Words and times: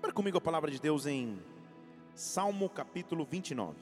Abra 0.00 0.14
comigo 0.14 0.38
a 0.38 0.40
palavra 0.40 0.70
de 0.70 0.80
Deus 0.80 1.04
em 1.04 1.38
Salmo 2.14 2.70
capítulo 2.70 3.22
29. 3.22 3.76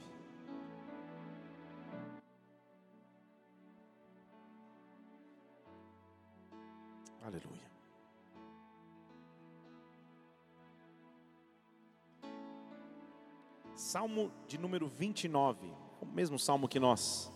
Aleluia. 7.21 7.71
Salmo 13.73 14.29
de 14.45 14.57
número 14.57 14.89
29, 14.89 15.73
o 16.01 16.05
mesmo 16.05 16.37
salmo 16.37 16.67
que 16.67 16.81
nós 16.81 17.31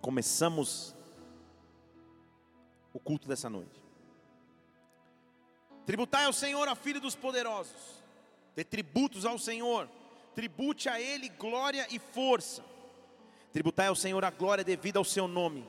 começamos 0.00 0.94
o 2.94 3.00
culto 3.00 3.26
dessa 3.26 3.50
noite. 3.50 3.81
Tributai 5.86 6.26
ao 6.26 6.32
Senhor 6.32 6.68
a 6.68 6.74
filha 6.74 7.00
dos 7.00 7.14
poderosos, 7.14 8.02
dê 8.54 8.62
tributos 8.62 9.24
ao 9.24 9.38
Senhor, 9.38 9.88
tribute 10.34 10.88
a 10.88 11.00
Ele 11.00 11.28
glória 11.28 11.86
e 11.90 11.98
força. 11.98 12.64
Tributai 13.52 13.88
ao 13.88 13.96
Senhor 13.96 14.24
a 14.24 14.30
glória 14.30 14.64
devida 14.64 14.98
ao 14.98 15.04
seu 15.04 15.26
nome, 15.26 15.66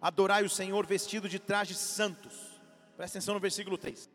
adorai 0.00 0.44
o 0.44 0.50
Senhor 0.50 0.86
vestido 0.86 1.28
de 1.28 1.38
trajes 1.38 1.78
santos. 1.78 2.34
Presta 2.96 3.18
atenção 3.18 3.34
no 3.34 3.40
versículo 3.40 3.76
3. 3.76 4.08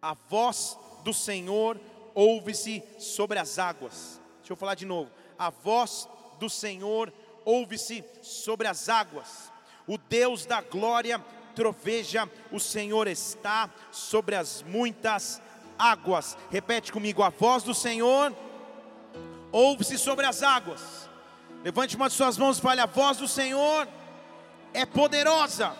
A 0.00 0.14
voz 0.14 0.78
do 1.04 1.12
Senhor 1.12 1.78
ouve-se 2.14 2.82
sobre 2.98 3.38
as 3.38 3.58
águas. 3.58 4.20
Deixa 4.38 4.52
eu 4.52 4.56
falar 4.56 4.74
de 4.74 4.86
novo. 4.86 5.10
A 5.38 5.50
voz 5.50 6.08
do 6.38 6.48
Senhor 6.48 7.12
ouve-se 7.44 8.04
sobre 8.22 8.66
as 8.66 8.88
águas. 8.88 9.52
O 9.86 9.96
Deus 9.96 10.46
da 10.46 10.60
glória 10.60 11.24
troveja, 11.54 12.28
o 12.50 12.58
Senhor 12.58 13.06
está 13.08 13.70
sobre 13.90 14.34
as 14.34 14.62
muitas 14.62 15.40
águas. 15.78 16.36
Repete 16.50 16.92
comigo: 16.92 17.22
a 17.22 17.30
voz 17.30 17.62
do 17.62 17.74
Senhor 17.74 18.34
ouve-se 19.52 19.98
sobre 19.98 20.26
as 20.26 20.42
águas. 20.42 21.08
Levante 21.64 21.96
uma 21.96 22.08
de 22.08 22.14
suas 22.14 22.38
mãos 22.38 22.58
e 22.58 22.60
fale: 22.60 22.80
a 22.80 22.86
voz 22.86 23.18
do 23.18 23.28
Senhor 23.28 23.88
é 24.72 24.86
poderosa, 24.86 25.74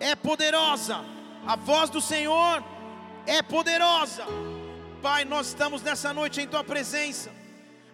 é 0.00 0.14
poderosa. 0.14 1.04
A 1.46 1.56
voz 1.56 1.88
do 1.88 2.00
Senhor 2.00 2.62
é 3.26 3.42
poderosa. 3.42 4.24
Pai, 5.00 5.24
nós 5.24 5.48
estamos 5.48 5.82
nessa 5.82 6.12
noite 6.12 6.40
em 6.40 6.46
tua 6.46 6.64
presença. 6.64 7.30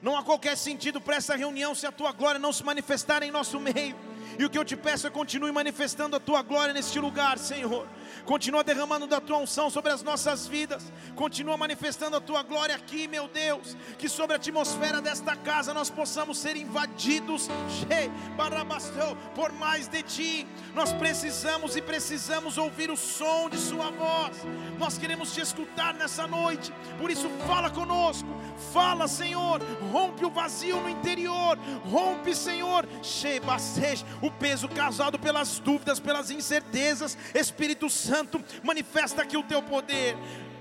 Não 0.01 0.17
há 0.17 0.23
qualquer 0.23 0.56
sentido 0.56 1.01
para 1.01 1.17
essa 1.17 1.37
reunião 1.37 1.75
se 1.75 1.87
a 1.87 1.93
tua 1.93 2.12
glória 2.12 2.39
não 2.39 2.53
se 2.53 2.65
manifestar 2.65 3.23
em 3.23 3.31
nosso 3.31 3.61
meio. 3.61 3.97
E 4.39 4.45
o 4.45 4.51
que 4.51 4.59
eu 4.59 4.65
te 4.65 4.77
peço 4.77 5.07
é 5.07 5.11
continue 5.11 5.53
manifestando 5.53 6.17
a 6.17 6.21
tua 6.21 6.43
glória 6.43 6.75
neste 6.75 6.99
lugar, 6.99 7.39
Senhor. 7.39 7.87
Continua 8.25 8.65
derramando 8.65 9.07
da 9.07 9.20
tua 9.20 9.39
unção 9.39 9.69
sobre 9.70 9.93
as 9.93 10.03
nossas 10.03 10.47
vidas. 10.47 10.93
Continua 11.15 11.57
manifestando 11.57 12.17
a 12.17 12.21
tua 12.21 12.43
glória 12.43 12.75
aqui, 12.75 13.06
meu 13.09 13.29
Deus. 13.29 13.77
Que 13.98 14.09
sobre 14.09 14.34
a 14.34 14.37
atmosfera 14.37 15.01
desta 15.01 15.37
casa 15.37 15.75
nós 15.75 15.91
possamos 15.91 16.39
ser 16.39 16.56
invadidos 16.56 17.48
por 19.34 19.53
mais 19.53 19.89
de 19.89 20.03
ti. 20.03 20.47
Nós 20.75 20.93
precisamos 20.93 21.77
e 21.77 21.83
precisamos 21.83 22.59
ouvir 22.59 22.91
o 22.91 22.97
som 22.97 23.48
de 23.48 23.59
Sua 23.59 23.91
voz. 23.91 24.37
Nós 24.78 24.99
queremos 24.99 25.33
te 25.33 25.41
escutar 25.41 25.95
nessa 25.95 26.27
noite. 26.27 26.73
Por 26.99 27.11
isso, 27.11 27.28
fala 27.47 27.71
conosco. 27.71 28.28
Fala, 28.73 29.06
Senhor. 29.06 29.61
Rompe 29.93 30.25
o 30.25 30.31
vazio 30.31 30.81
no 30.81 30.89
interior. 30.89 31.59
Rompe, 31.84 32.34
Senhor. 32.34 32.87
O 34.23 34.31
peso 34.31 34.69
causado 34.69 35.19
pelas 35.19 35.59
dúvidas, 35.59 36.01
pelas 36.01 36.31
incertezas. 36.31 37.17
Espírito 37.34 37.89
Santo, 37.89 38.03
manifesta 38.62 39.22
aqui 39.22 39.36
o 39.36 39.42
teu 39.42 39.62
poder. 39.62 40.16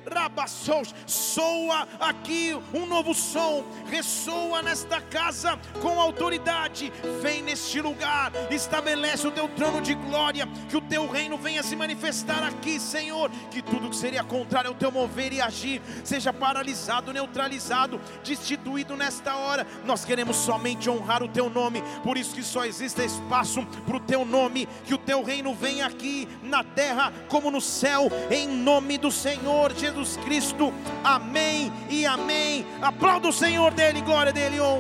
Rabassous, 0.09 0.93
soa 1.05 1.87
aqui 1.99 2.55
um 2.73 2.85
novo 2.85 3.13
som, 3.13 3.63
ressoa 3.89 4.61
nesta 4.61 5.01
casa 5.01 5.57
com 5.81 5.99
autoridade. 5.99 6.91
Vem 7.21 7.41
neste 7.41 7.81
lugar, 7.81 8.31
estabelece 8.51 9.27
o 9.27 9.31
teu 9.31 9.47
trono 9.49 9.81
de 9.81 9.93
glória, 9.93 10.47
que 10.69 10.77
o 10.77 10.81
teu 10.81 11.07
reino 11.07 11.37
venha 11.37 11.63
se 11.63 11.75
manifestar 11.75 12.43
aqui, 12.43 12.79
Senhor. 12.79 13.29
Que 13.49 13.61
tudo 13.61 13.89
que 13.89 13.95
seria 13.95 14.23
contrário 14.23 14.69
ao 14.69 14.75
teu 14.75 14.91
mover 14.91 15.33
e 15.33 15.41
agir 15.41 15.81
seja 16.03 16.33
paralisado, 16.33 17.13
neutralizado, 17.13 17.99
destituído 18.23 18.95
nesta 18.95 19.35
hora. 19.35 19.65
Nós 19.85 20.03
queremos 20.03 20.35
somente 20.35 20.89
honrar 20.89 21.23
o 21.23 21.27
teu 21.27 21.49
nome, 21.49 21.81
por 22.03 22.17
isso 22.17 22.35
que 22.35 22.43
só 22.43 22.65
existe 22.65 23.03
espaço 23.03 23.65
para 23.85 23.97
o 23.97 23.99
teu 23.99 24.25
nome, 24.25 24.67
que 24.85 24.93
o 24.93 24.97
teu 24.97 25.23
reino 25.23 25.53
venha 25.53 25.85
aqui 25.85 26.27
na 26.41 26.63
terra 26.63 27.13
como 27.27 27.49
no 27.49 27.61
céu, 27.61 28.09
em 28.29 28.47
nome 28.47 28.97
do 28.97 29.11
Senhor 29.11 29.73
Jesus. 29.73 29.92
Jesus 29.93 30.17
Cristo. 30.17 30.73
Amém 31.03 31.71
e 31.87 32.03
amém. 32.03 32.65
Aplauda 32.81 33.27
o 33.27 33.33
Senhor 33.33 33.71
dele, 33.73 34.01
glória 34.01 34.33
dele. 34.33 34.59
Oh, 34.59 34.79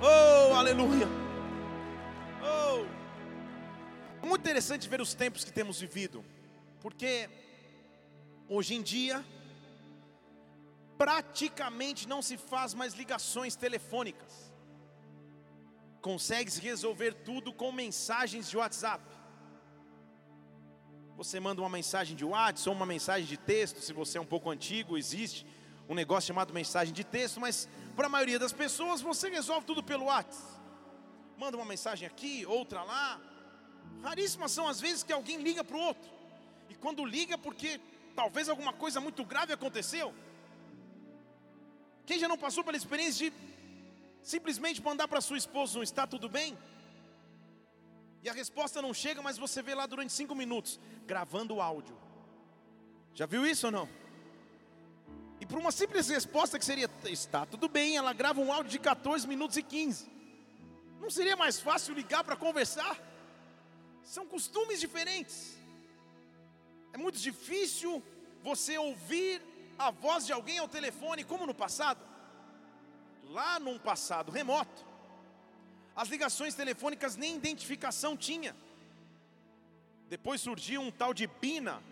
oh 0.00 0.54
aleluia. 0.54 1.08
Oh. 2.40 2.86
É 4.22 4.26
muito 4.26 4.40
interessante 4.40 4.88
ver 4.88 5.00
os 5.00 5.14
tempos 5.14 5.44
que 5.44 5.52
temos 5.52 5.80
vivido, 5.80 6.24
porque 6.80 7.28
hoje 8.48 8.74
em 8.74 8.82
dia 8.82 9.24
praticamente 10.96 12.06
não 12.06 12.22
se 12.22 12.36
faz 12.36 12.72
mais 12.72 12.94
ligações 12.94 13.56
telefônicas. 13.56 14.52
Consegue-se 16.00 16.60
resolver 16.60 17.14
tudo 17.14 17.52
com 17.52 17.72
mensagens 17.72 18.48
de 18.48 18.56
WhatsApp. 18.56 19.02
Você 21.16 21.38
manda 21.38 21.62
uma 21.62 21.70
mensagem 21.70 22.16
de 22.16 22.24
WhatsApp 22.24 22.68
ou 22.68 22.74
uma 22.74 22.86
mensagem 22.86 23.24
de 23.24 23.36
texto, 23.36 23.80
se 23.80 23.92
você 23.92 24.18
é 24.18 24.20
um 24.20 24.26
pouco 24.26 24.50
antigo, 24.50 24.98
existe 24.98 25.46
um 25.88 25.94
negócio 25.94 26.26
chamado 26.26 26.52
mensagem 26.52 26.92
de 26.92 27.04
texto, 27.04 27.40
mas 27.40 27.68
para 27.94 28.06
a 28.06 28.08
maioria 28.08 28.38
das 28.38 28.52
pessoas 28.52 29.00
você 29.00 29.28
resolve 29.28 29.64
tudo 29.64 29.82
pelo 29.82 30.06
WhatsApp. 30.06 30.54
Manda 31.38 31.56
uma 31.56 31.66
mensagem 31.66 32.06
aqui, 32.06 32.44
outra 32.46 32.82
lá. 32.82 33.20
Raríssimas 34.02 34.50
são 34.50 34.66
as 34.66 34.80
vezes 34.80 35.04
que 35.04 35.12
alguém 35.12 35.40
liga 35.40 35.62
para 35.62 35.76
o 35.76 35.80
outro. 35.80 36.10
E 36.68 36.74
quando 36.74 37.04
liga 37.04 37.38
porque 37.38 37.80
talvez 38.16 38.48
alguma 38.48 38.72
coisa 38.72 39.00
muito 39.00 39.24
grave 39.24 39.52
aconteceu. 39.52 40.12
Quem 42.06 42.18
já 42.18 42.26
não 42.26 42.36
passou 42.36 42.64
pela 42.64 42.76
experiência 42.76 43.30
de 43.30 43.36
simplesmente 44.20 44.82
mandar 44.82 45.06
para 45.06 45.20
sua 45.20 45.38
esposa 45.38 45.78
um 45.78 45.82
está 45.82 46.06
tudo 46.06 46.28
bem? 46.28 46.58
E 48.24 48.28
a 48.30 48.32
resposta 48.32 48.80
não 48.80 48.94
chega, 48.94 49.20
mas 49.20 49.36
você 49.36 49.60
vê 49.60 49.74
lá 49.74 49.84
durante 49.84 50.10
cinco 50.10 50.34
minutos, 50.34 50.80
gravando 51.06 51.56
o 51.56 51.60
áudio. 51.60 51.94
Já 53.14 53.26
viu 53.26 53.46
isso 53.46 53.66
ou 53.66 53.72
não? 53.72 53.86
E 55.38 55.44
por 55.44 55.58
uma 55.58 55.70
simples 55.70 56.08
resposta 56.08 56.58
que 56.58 56.64
seria, 56.64 56.88
está 57.04 57.44
tudo 57.44 57.68
bem, 57.68 57.98
ela 57.98 58.14
grava 58.14 58.40
um 58.40 58.50
áudio 58.50 58.72
de 58.72 58.78
14 58.78 59.28
minutos 59.28 59.58
e 59.58 59.62
15. 59.62 60.10
Não 61.02 61.10
seria 61.10 61.36
mais 61.36 61.60
fácil 61.60 61.94
ligar 61.94 62.24
para 62.24 62.34
conversar? 62.34 62.98
São 64.02 64.26
costumes 64.26 64.80
diferentes. 64.80 65.58
É 66.94 66.96
muito 66.96 67.18
difícil 67.18 68.02
você 68.42 68.78
ouvir 68.78 69.42
a 69.78 69.90
voz 69.90 70.24
de 70.24 70.32
alguém 70.32 70.56
ao 70.56 70.66
telefone, 70.66 71.24
como 71.24 71.46
no 71.46 71.54
passado. 71.54 72.00
Lá 73.24 73.60
num 73.60 73.78
passado 73.78 74.32
remoto, 74.32 74.93
as 75.94 76.08
ligações 76.08 76.54
telefônicas 76.54 77.16
nem 77.16 77.36
identificação 77.36 78.16
tinha. 78.16 78.54
Depois 80.08 80.40
surgiu 80.40 80.80
um 80.80 80.90
tal 80.90 81.14
de 81.14 81.26
Bina, 81.26 81.82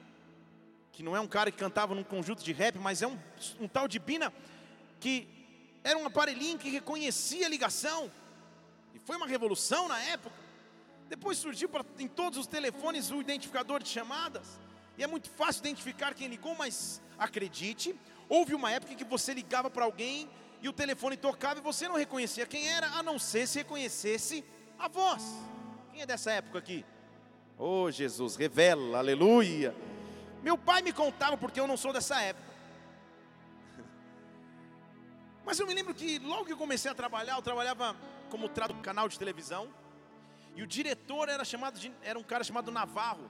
que 0.93 1.03
não 1.03 1.17
é 1.17 1.21
um 1.21 1.29
cara 1.29 1.51
que 1.51 1.59
cantava 1.59 1.95
num 1.95 2.05
conjunto 2.05 2.43
de 2.43 2.53
rap, 2.53 2.79
mas 2.79 3.01
é 3.03 3.07
um, 3.07 3.19
um 3.61 3.69
tal 3.69 3.89
de 3.89 3.99
Bina 3.99 4.33
que 5.01 5.29
era 5.83 5.99
um 5.99 6.07
aparelhinho 6.07 6.59
que 6.59 6.69
reconhecia 6.69 7.47
a 7.47 7.49
ligação. 7.49 8.11
E 8.95 8.99
foi 9.01 9.17
uma 9.17 9.27
revolução 9.27 9.89
na 9.89 10.01
época. 10.01 10.37
Depois 11.09 11.39
surgiu 11.39 11.69
pra, 11.69 11.85
em 11.99 12.09
todos 12.09 12.39
os 12.39 12.47
telefones 12.47 13.11
o 13.11 13.21
identificador 13.21 13.83
de 13.83 13.89
chamadas. 13.89 14.61
E 14.97 15.03
é 15.03 15.07
muito 15.07 15.29
fácil 15.31 15.61
identificar 15.61 16.15
quem 16.15 16.29
ligou, 16.29 16.55
mas 16.55 17.03
acredite, 17.19 17.95
houve 18.29 18.55
uma 18.55 18.71
época 18.71 18.93
em 18.93 18.97
que 18.97 19.05
você 19.05 19.33
ligava 19.35 19.71
para 19.71 19.85
alguém 19.85 20.29
e 20.63 20.69
o 20.69 20.73
telefone 20.73 21.17
tocava 21.17 21.59
e 21.59 21.63
você 21.63 21.89
não 21.89 21.97
reconhecia 21.97 22.47
quem 22.47 22.69
era, 22.69 22.87
a 22.93 23.03
não 23.03 23.19
ser 23.19 23.49
se 23.49 23.59
reconhecesse 23.59 24.45
a 24.79 24.87
voz. 24.87 25.25
Quem 25.91 26.03
é 26.03 26.07
dessa 26.07 26.31
época 26.31 26.61
aqui? 26.61 26.87
Oh 27.59 27.91
Jesus, 27.91 28.37
revela, 28.37 28.99
aleluia. 28.99 29.75
Meu 30.41 30.57
pai 30.57 30.81
me 30.81 30.93
contava 30.93 31.37
porque 31.37 31.59
eu 31.59 31.67
não 31.67 31.77
sou 31.77 31.93
dessa 31.93 32.21
época. 32.21 32.53
Mas 35.45 35.59
eu 35.59 35.67
me 35.67 35.75
lembro 35.75 35.93
que 35.93 36.21
logo 36.21 36.45
que 36.45 36.53
eu 36.53 36.57
comecei 36.57 36.89
a 36.89 36.95
trabalhar, 36.95 37.37
eu 37.37 37.43
trabalhava 37.43 37.97
como 38.31 38.49
tradutor 38.49 38.83
canal 38.83 39.09
de 39.09 39.19
televisão. 39.19 39.69
E 40.55 40.63
o 40.63 40.67
diretor 40.67 41.29
era 41.29 41.45
chamado 41.45 41.79
de, 41.81 41.93
era 42.03 42.17
um 42.17 42.23
cara 42.23 42.45
chamado 42.45 42.71
Navarro, 42.71 43.29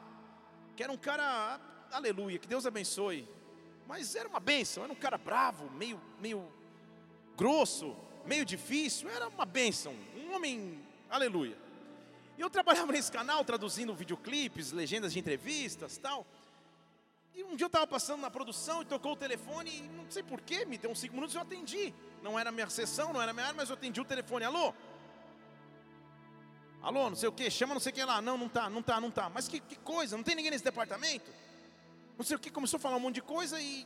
que 0.77 0.83
era 0.83 0.93
um 0.93 0.99
cara, 0.99 1.59
aleluia, 1.91 2.39
que 2.39 2.49
Deus 2.49 2.67
abençoe. 2.67 3.27
Mas 3.87 4.15
era 4.15 4.29
uma 4.29 4.41
benção, 4.41 4.85
era 4.85 4.93
um 4.93 4.97
cara 4.97 5.17
bravo, 5.17 5.71
meio 5.71 6.01
meio 6.21 6.51
grosso, 7.43 7.97
meio 8.25 8.45
difícil, 8.45 9.09
era 9.11 9.27
uma 9.27 9.45
bênção, 9.45 9.93
um 10.17 10.33
homem, 10.33 10.81
aleluia. 11.11 11.59
E 12.39 12.41
eu 12.41 12.49
trabalhava 12.49 12.93
nesse 12.95 13.11
canal 13.11 13.45
traduzindo 13.45 13.93
videoclipes, 13.93 14.71
legendas 14.71 15.13
de 15.13 15.19
entrevistas 15.19 15.99
tal. 15.99 16.25
E 17.35 17.43
um 17.43 17.57
dia 17.57 17.65
eu 17.65 17.67
estava 17.67 17.85
passando 17.85 18.21
na 18.21 18.31
produção 18.31 18.83
e 18.83 18.85
tocou 18.85 19.15
o 19.15 19.17
telefone, 19.17 19.71
e 19.77 19.83
não 19.83 20.09
sei 20.09 20.23
porquê, 20.23 20.65
me 20.65 20.79
deu 20.79 20.93
uns 20.93 21.01
cinco 21.01 21.15
minutos 21.15 21.35
e 21.35 21.39
eu 21.39 21.43
atendi. 21.43 21.93
Não 22.23 22.39
era 22.39 22.53
minha 22.53 22.71
sessão, 22.71 23.13
não 23.13 23.21
era 23.21 23.33
minha 23.33 23.47
área, 23.47 23.57
mas 23.57 23.71
eu 23.71 23.75
atendi 23.75 24.01
o 24.01 24.05
telefone. 24.05 24.45
Alô? 24.45 24.73
Alô, 26.81 27.11
não 27.11 27.17
sei 27.17 27.29
o 27.29 27.33
que, 27.33 27.51
chama 27.51 27.75
não 27.75 27.81
sei 27.81 27.91
o 27.91 27.95
que 27.97 28.05
lá. 28.05 28.23
Não, 28.23 28.39
não 28.39 28.49
tá, 28.49 28.71
não 28.71 28.83
tá, 28.83 29.01
não 29.01 29.11
tá. 29.11 29.29
Mas 29.29 29.49
que, 29.49 29.59
que 29.59 29.75
coisa, 29.81 30.17
não 30.17 30.23
tem 30.23 30.37
ninguém 30.37 30.53
nesse 30.53 30.63
departamento? 30.63 31.29
Não 32.17 32.25
sei 32.25 32.37
o 32.37 32.39
que, 32.39 32.51
começou 32.51 32.77
a 32.77 32.81
falar 32.81 32.99
um 32.99 33.01
monte 33.01 33.17
de 33.17 33.23
coisa 33.23 33.61
e. 33.61 33.85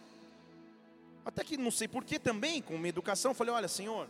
Até 1.26 1.42
que 1.42 1.56
não 1.56 1.72
sei 1.72 1.88
porquê 1.88 2.20
também, 2.20 2.62
com 2.62 2.78
minha 2.78 2.88
educação, 2.88 3.34
falei: 3.34 3.52
olha, 3.52 3.66
senhor, 3.66 4.08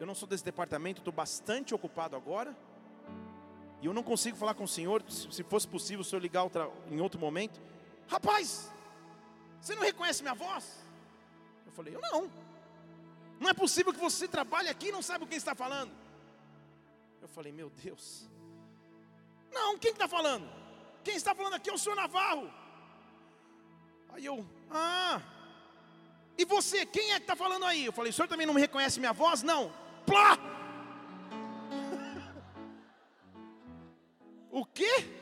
eu 0.00 0.04
não 0.04 0.16
sou 0.16 0.28
desse 0.28 0.44
departamento, 0.44 1.00
estou 1.00 1.12
bastante 1.14 1.72
ocupado 1.72 2.16
agora. 2.16 2.54
E 3.80 3.86
eu 3.86 3.94
não 3.94 4.02
consigo 4.02 4.36
falar 4.36 4.54
com 4.54 4.64
o 4.64 4.68
senhor. 4.68 5.00
Se 5.08 5.44
fosse 5.44 5.68
possível, 5.68 6.00
o 6.00 6.04
senhor 6.04 6.20
ligar 6.20 6.42
outra, 6.42 6.68
em 6.90 7.00
outro 7.00 7.20
momento. 7.20 7.60
Rapaz, 8.08 8.68
você 9.60 9.76
não 9.76 9.82
reconhece 9.82 10.22
minha 10.22 10.34
voz? 10.34 10.84
Eu 11.64 11.70
falei, 11.70 11.94
eu 11.94 12.00
não. 12.00 12.28
Não 13.38 13.48
é 13.48 13.54
possível 13.54 13.92
que 13.92 14.00
você 14.00 14.26
trabalhe 14.26 14.68
aqui 14.68 14.88
e 14.88 14.92
não 14.92 15.02
saiba 15.02 15.24
quem 15.24 15.38
está 15.38 15.54
falando. 15.54 15.92
Eu 17.22 17.28
falei, 17.28 17.52
meu 17.52 17.70
Deus. 17.70 18.28
Não, 19.52 19.78
quem 19.78 19.92
está 19.92 20.08
falando? 20.08 20.48
Quem 21.04 21.14
está 21.14 21.32
falando 21.32 21.54
aqui 21.54 21.70
é 21.70 21.72
o 21.72 21.78
senhor 21.78 21.94
Navarro. 21.94 22.50
Aí 24.08 24.24
eu, 24.24 24.44
ah. 24.68 25.22
E 26.38 26.44
você, 26.44 26.84
quem 26.84 27.12
é 27.12 27.16
que 27.16 27.22
está 27.22 27.36
falando 27.36 27.64
aí? 27.64 27.86
Eu 27.86 27.92
falei, 27.92 28.10
o 28.10 28.12
senhor 28.12 28.28
também 28.28 28.46
não 28.46 28.54
me 28.54 28.60
reconhece 28.60 29.00
minha 29.00 29.12
voz? 29.12 29.42
Não. 29.42 29.72
Plá! 30.04 30.36
o 34.50 34.64
quê? 34.66 35.16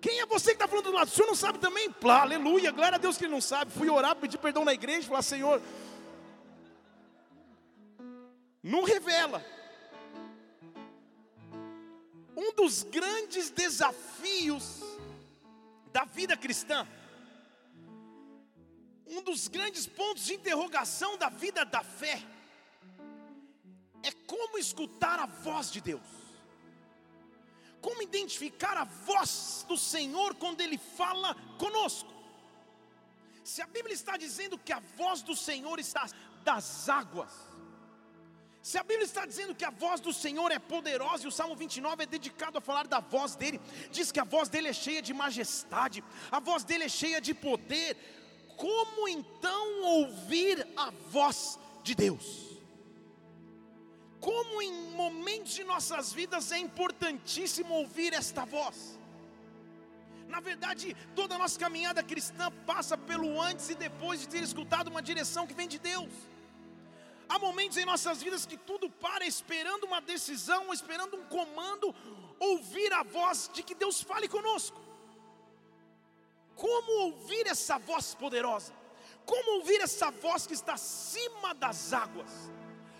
Quem 0.00 0.20
é 0.20 0.26
você 0.26 0.50
que 0.50 0.54
está 0.54 0.66
falando 0.66 0.86
do 0.86 0.92
lado? 0.92 1.08
O 1.08 1.10
senhor 1.10 1.26
não 1.26 1.34
sabe 1.34 1.58
também? 1.58 1.90
Plá, 1.90 2.22
aleluia, 2.22 2.72
glória 2.72 2.96
a 2.96 2.98
Deus 2.98 3.18
que 3.18 3.24
ele 3.24 3.32
não 3.32 3.40
sabe. 3.40 3.70
Fui 3.70 3.90
orar, 3.90 4.16
pedir 4.16 4.38
perdão 4.38 4.64
na 4.64 4.72
igreja, 4.72 5.06
falar, 5.06 5.22
Senhor, 5.22 5.60
não 8.62 8.82
revela. 8.82 9.44
Um 12.36 12.52
dos 12.54 12.82
grandes 12.82 13.50
desafios 13.50 14.80
da 15.92 16.04
vida 16.04 16.36
cristã, 16.36 16.86
um 19.10 19.22
dos 19.22 19.48
grandes 19.48 19.86
pontos 19.86 20.24
de 20.24 20.34
interrogação 20.34 21.18
da 21.18 21.28
vida 21.28 21.64
da 21.64 21.82
fé, 21.82 22.22
é 24.02 24.12
como 24.26 24.56
escutar 24.56 25.18
a 25.18 25.26
voz 25.26 25.70
de 25.70 25.80
Deus. 25.80 26.20
Como 27.80 28.02
identificar 28.02 28.76
a 28.76 28.84
voz 28.84 29.64
do 29.66 29.76
Senhor 29.76 30.34
quando 30.34 30.60
Ele 30.60 30.78
fala 30.78 31.34
conosco? 31.58 32.12
Se 33.42 33.60
a 33.62 33.66
Bíblia 33.66 33.94
está 33.94 34.16
dizendo 34.16 34.58
que 34.58 34.72
a 34.72 34.80
voz 34.96 35.22
do 35.22 35.34
Senhor 35.34 35.78
está 35.80 36.06
das 36.44 36.88
águas, 36.88 37.32
se 38.62 38.76
a 38.76 38.82
Bíblia 38.82 39.06
está 39.06 39.24
dizendo 39.24 39.54
que 39.54 39.64
a 39.64 39.70
voz 39.70 40.00
do 40.00 40.12
Senhor 40.12 40.52
é 40.52 40.58
poderosa, 40.58 41.24
e 41.24 41.28
o 41.28 41.32
Salmo 41.32 41.56
29 41.56 42.02
é 42.02 42.06
dedicado 42.06 42.58
a 42.58 42.60
falar 42.60 42.86
da 42.86 43.00
voz 43.00 43.34
dele, 43.34 43.58
diz 43.90 44.12
que 44.12 44.20
a 44.20 44.24
voz 44.24 44.50
dele 44.50 44.68
é 44.68 44.72
cheia 44.72 45.00
de 45.00 45.14
majestade, 45.14 46.04
a 46.30 46.38
voz 46.38 46.62
dele 46.62 46.84
é 46.84 46.88
cheia 46.88 47.20
de 47.20 47.32
poder, 47.32 47.96
como 48.60 49.08
então 49.08 49.82
ouvir 49.82 50.56
a 50.76 50.90
voz 51.10 51.58
de 51.82 51.94
Deus? 51.94 52.50
como 54.20 54.60
em 54.60 54.72
momentos 54.92 55.52
de 55.54 55.64
nossas 55.64 56.12
vidas 56.12 56.52
é 56.52 56.58
importantíssimo 56.58 57.74
ouvir 57.74 58.12
esta 58.12 58.44
voz. 58.44 58.98
Na 60.28 60.40
verdade, 60.40 60.96
toda 61.16 61.34
a 61.34 61.38
nossa 61.38 61.58
caminhada 61.58 62.02
cristã 62.02 62.52
passa 62.66 62.96
pelo 62.96 63.40
antes 63.40 63.70
e 63.70 63.74
depois 63.74 64.20
de 64.20 64.28
ter 64.28 64.42
escutado 64.42 64.88
uma 64.88 65.02
direção 65.02 65.46
que 65.46 65.54
vem 65.54 65.66
de 65.66 65.78
Deus. 65.78 66.12
Há 67.28 67.38
momentos 67.38 67.78
em 67.78 67.84
nossas 67.84 68.22
vidas 68.22 68.44
que 68.44 68.56
tudo 68.56 68.90
para 68.90 69.26
esperando 69.26 69.84
uma 69.84 70.00
decisão, 70.00 70.72
esperando 70.72 71.16
um 71.16 71.24
comando, 71.24 71.94
ouvir 72.38 72.92
a 72.92 73.02
voz 73.02 73.50
de 73.52 73.62
que 73.62 73.74
Deus 73.74 74.02
fale 74.02 74.28
conosco. 74.28 74.79
Como 76.64 76.92
ouvir 77.06 77.46
essa 77.46 77.78
voz 77.78 78.14
poderosa? 78.22 78.72
Como 79.24 79.48
ouvir 79.58 79.80
essa 79.80 80.10
voz 80.10 80.46
que 80.46 80.56
está 80.60 80.74
acima 80.74 81.54
das 81.54 81.78
águas? 82.04 82.32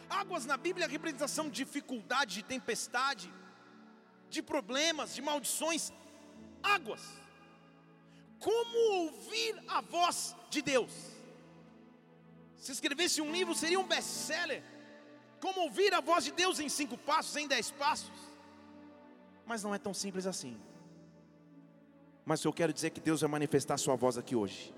Águas 0.09 0.47
na 0.51 0.57
Bíblia 0.57 0.87
é 0.87 0.89
representação 0.89 1.45
de 1.49 1.57
dificuldade, 1.65 2.37
de 2.37 2.45
tempestade, 2.55 3.27
de 4.35 4.41
problemas, 4.43 5.15
de 5.15 5.21
maldições. 5.21 5.93
Águas. 6.63 7.03
Como 8.39 8.79
ouvir 9.03 9.63
a 9.69 9.83
voz 9.83 10.35
de 10.49 10.63
Deus? 10.63 10.95
Se 12.57 12.73
escrevesse 12.73 13.21
um 13.21 13.31
livro, 13.31 13.55
seria 13.55 13.79
um 13.79 13.87
best-seller. 13.87 14.63
Como 15.39 15.61
ouvir 15.67 15.93
a 15.93 16.01
voz 16.01 16.25
de 16.25 16.33
Deus 16.33 16.59
em 16.61 16.71
cinco 16.71 16.97
passos, 16.97 17.37
em 17.37 17.47
dez 17.47 17.71
passos. 17.71 18.21
Mas 19.45 19.63
não 19.63 19.75
é 19.75 19.79
tão 19.79 19.93
simples 19.93 20.27
assim. 20.27 20.59
Mas 22.25 22.45
eu 22.45 22.53
quero 22.53 22.73
dizer 22.73 22.91
que 22.91 23.01
Deus 23.01 23.21
vai 23.21 23.31
manifestar 23.31 23.75
a 23.75 23.79
sua 23.79 23.97
voz 23.97 24.17
aqui 24.19 24.37
hoje. 24.37 24.73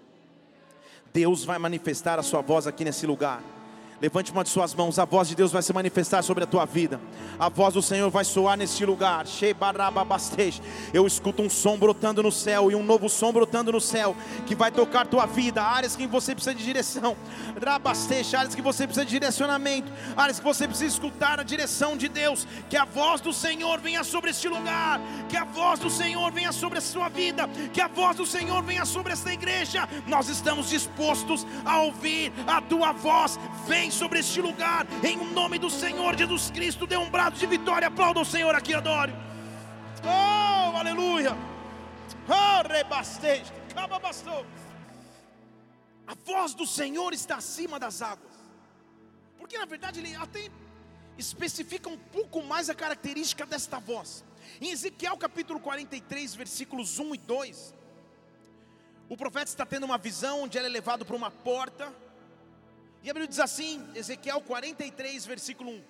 Deus 1.13 1.45
vai 1.45 1.59
manifestar 1.59 2.19
a 2.19 2.23
sua 2.23 2.41
voz 2.41 2.67
aqui 2.67 2.85
nesse 2.85 3.07
lugar. 3.07 3.43
Levante 4.03 4.33
uma 4.33 4.43
de 4.43 4.51
suas 4.51 4.75
mãos, 4.75 4.99
a 4.99 5.05
voz 5.05 5.29
de 5.29 5.37
Deus 5.37 5.53
vai 5.53 5.63
se 5.63 5.73
manifestar 5.73 6.25
sobre 6.25 6.43
a 6.43 6.47
tua 6.47 6.65
vida. 6.65 7.01
A 7.39 7.49
voz 7.49 7.75
do 7.75 7.81
Senhor 7.81 8.11
vai 8.11 8.25
soar 8.25 8.57
neste 8.57 8.85
lugar. 8.85 9.25
Eu 10.93 11.07
escuto 11.07 11.41
um 11.41 11.49
som 11.49 11.79
brotando 11.79 12.21
no 12.21 12.33
céu 12.33 12.69
e 12.69 12.75
um 12.75 12.83
novo 12.83 13.09
som 13.09 13.33
brotando 13.33 13.71
no 13.71 13.81
céu 13.81 14.17
que 14.45 14.57
vai 14.57 14.73
tocar 14.73 15.07
tua 15.07 15.25
vida. 15.25 15.63
Áreas 15.63 15.95
que 15.95 16.05
você 16.09 16.35
precisa 16.35 16.53
de 16.53 16.65
direção. 16.65 17.17
Áreas 18.35 18.57
que 18.57 18.61
você 18.61 18.89
precisa 18.89 19.07
de 19.07 19.13
direcionamento. 19.13 19.93
Áreas 20.17 20.41
que 20.41 20.45
você 20.45 20.67
precisa 20.67 20.93
escutar 20.93 21.39
a 21.39 21.45
direção 21.45 21.97
de 21.97 22.09
Deus. 22.09 22.45
Que 22.69 22.77
a 22.77 22.85
voz 22.85 23.21
do 23.21 23.33
Senhor 23.33 23.79
venha 23.79 24.03
sobre 24.03 24.31
este 24.31 24.49
lugar. 24.49 25.01
Que 25.29 25.37
a 25.37 25.45
voz 25.45 25.79
do 25.79 25.89
Senhor 25.89 26.33
venha 26.33 26.51
sobre 26.51 26.79
a 26.79 26.83
sua 26.83 27.09
vida. 27.09 27.49
Que 27.73 27.81
a 27.81 27.87
voz 27.87 28.17
do 28.17 28.27
Senhor 28.27 28.65
venha 28.65 28.85
sobre 28.85 29.13
esta 29.13 29.33
igreja. 29.33 29.89
Nós 30.09 30.29
estamos 30.29 30.71
dispostos 30.71 31.47
a 31.65 31.79
ouvir 31.83 32.33
a 32.49 32.61
tua 32.61 32.91
voz. 32.91 33.39
Vem 33.69 33.92
sobre 33.93 34.21
este 34.21 34.41
lugar, 34.41 34.87
em 35.05 35.17
nome 35.33 35.59
do 35.59 35.69
Senhor 35.69 36.17
Jesus 36.17 36.51
Cristo. 36.51 36.87
Dê 36.87 36.97
um 36.97 37.11
brado 37.11 37.39
de 37.39 37.47
vitória, 37.47 37.89
aplauda 37.89 38.21
o 38.21 38.25
Senhor 38.25 38.55
aqui, 38.55 38.75
adore. 38.75 39.13
Oh, 40.03 40.77
aleluia. 40.77 41.37
Oh. 42.29 42.53
A 46.07 46.15
voz 46.25 46.55
do 46.55 46.67
Senhor 46.67 47.13
está 47.13 47.37
acima 47.37 47.79
das 47.79 48.03
águas, 48.03 48.35
porque 49.39 49.59
na 49.59 49.67
verdade 49.67 50.01
ele 50.01 50.15
até 50.17 50.51
especifica 51.19 51.89
um 51.89 51.99
pouco 51.99 52.43
mais 52.43 52.71
a 52.71 52.75
característica 52.75 53.45
desta 53.45 53.79
voz. 53.79 54.25
Em 54.61 54.71
Ezequiel 54.71 55.17
capítulo 55.17 55.61
43, 55.61 56.35
versículos 56.35 56.99
1 56.99 57.15
e 57.15 57.19
2, 57.19 57.75
o 59.09 59.17
profeta 59.17 59.51
está 59.51 59.67
tendo 59.67 59.85
uma 59.85 59.99
visão 59.99 60.43
onde 60.43 60.59
ele 60.59 60.67
é 60.67 60.71
levado 60.71 61.05
para 61.05 61.17
uma 61.17 61.31
porta 61.31 61.93
e 63.03 63.11
a 63.11 63.13
Bíblia 63.13 63.27
diz 63.27 63.41
assim, 63.41 63.85
Ezequiel 63.95 64.41
43, 64.41 65.27
versículo 65.27 65.73
1. 65.73 65.83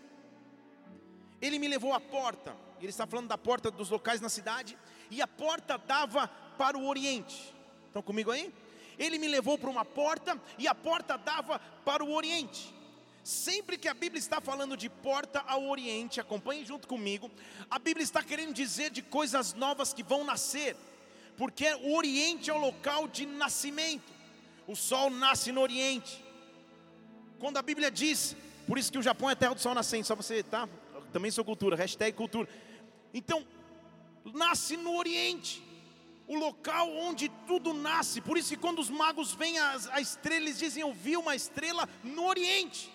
Ele 1.42 1.58
me 1.58 1.68
levou 1.68 1.92
à 1.92 2.00
porta, 2.00 2.56
ele 2.80 2.88
está 2.88 3.06
falando 3.06 3.28
da 3.28 3.36
porta 3.36 3.70
dos 3.70 3.90
locais 3.90 4.20
na 4.20 4.28
cidade, 4.28 4.78
e 5.10 5.20
a 5.20 5.26
porta 5.26 5.76
dava 5.76 6.26
para 6.56 6.78
o 6.78 6.86
oriente. 6.86 7.54
Estão 7.86 8.00
comigo 8.00 8.30
aí? 8.30 8.52
Ele 8.98 9.18
me 9.18 9.28
levou 9.28 9.58
para 9.58 9.68
uma 9.68 9.84
porta, 9.84 10.40
e 10.58 10.66
a 10.66 10.74
porta 10.74 11.18
dava 11.18 11.58
para 11.84 12.02
o 12.02 12.12
oriente. 12.12 12.72
Sempre 13.22 13.76
que 13.76 13.88
a 13.88 13.94
Bíblia 13.94 14.18
está 14.18 14.40
falando 14.40 14.76
de 14.76 14.88
porta 14.88 15.40
ao 15.46 15.68
oriente, 15.68 16.20
acompanhe 16.20 16.64
junto 16.64 16.88
comigo, 16.88 17.30
a 17.70 17.78
Bíblia 17.78 18.02
está 18.02 18.22
querendo 18.22 18.54
dizer 18.54 18.90
de 18.90 19.02
coisas 19.02 19.52
novas 19.52 19.92
que 19.92 20.02
vão 20.02 20.24
nascer, 20.24 20.76
porque 21.36 21.72
o 21.82 21.94
oriente 21.94 22.50
é 22.50 22.54
o 22.54 22.58
local 22.58 23.06
de 23.06 23.26
nascimento, 23.26 24.12
o 24.66 24.74
sol 24.74 25.10
nasce 25.10 25.52
no 25.52 25.60
oriente, 25.60 26.24
quando 27.42 27.56
a 27.56 27.62
Bíblia 27.62 27.90
diz, 27.90 28.36
por 28.68 28.78
isso 28.78 28.92
que 28.92 28.98
o 28.98 29.02
Japão 29.02 29.28
é 29.28 29.34
terra 29.34 29.52
do 29.52 29.60
sol 29.60 29.74
nascente, 29.74 30.06
só 30.06 30.14
você, 30.14 30.44
tá? 30.44 30.68
Também 31.12 31.28
sou 31.28 31.44
cultura, 31.44 31.74
hashtag 31.74 32.16
cultura. 32.16 32.48
Então, 33.12 33.44
nasce 34.32 34.76
no 34.76 34.96
Oriente, 34.96 35.60
o 36.28 36.36
local 36.36 36.88
onde 36.98 37.28
tudo 37.48 37.74
nasce. 37.74 38.20
Por 38.20 38.38
isso 38.38 38.50
que 38.50 38.56
quando 38.56 38.78
os 38.78 38.88
magos 38.88 39.34
veem 39.34 39.58
a, 39.58 39.76
a 39.90 40.00
estrela, 40.00 40.44
eles 40.44 40.56
dizem: 40.56 40.82
Eu 40.82 40.92
vi 40.92 41.16
uma 41.16 41.34
estrela 41.34 41.88
no 42.04 42.26
Oriente. 42.26 42.92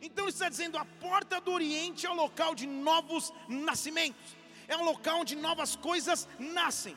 Então 0.00 0.24
ele 0.24 0.32
está 0.32 0.48
dizendo: 0.48 0.78
a 0.78 0.86
porta 0.86 1.38
do 1.38 1.52
Oriente 1.52 2.06
é 2.06 2.10
o 2.10 2.14
local 2.14 2.54
de 2.54 2.66
novos 2.66 3.34
nascimentos, 3.46 4.34
é 4.66 4.74
um 4.78 4.84
local 4.84 5.20
onde 5.20 5.36
novas 5.36 5.76
coisas 5.76 6.26
nascem. 6.38 6.96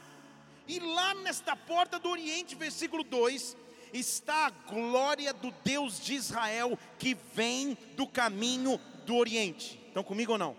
E 0.65 0.79
lá 0.79 1.13
nesta 1.15 1.53
porta 1.53 1.99
do 1.99 2.09
Oriente, 2.09 2.55
versículo 2.55 3.03
2, 3.03 3.57
está 3.93 4.47
a 4.47 4.49
glória 4.49 5.33
do 5.33 5.53
Deus 5.63 5.99
de 5.99 6.13
Israel 6.13 6.77
que 6.97 7.15
vem 7.33 7.77
do 7.95 8.07
caminho 8.07 8.79
do 9.05 9.15
Oriente. 9.15 9.79
Estão 9.87 10.03
comigo 10.03 10.33
ou 10.33 10.37
não? 10.37 10.55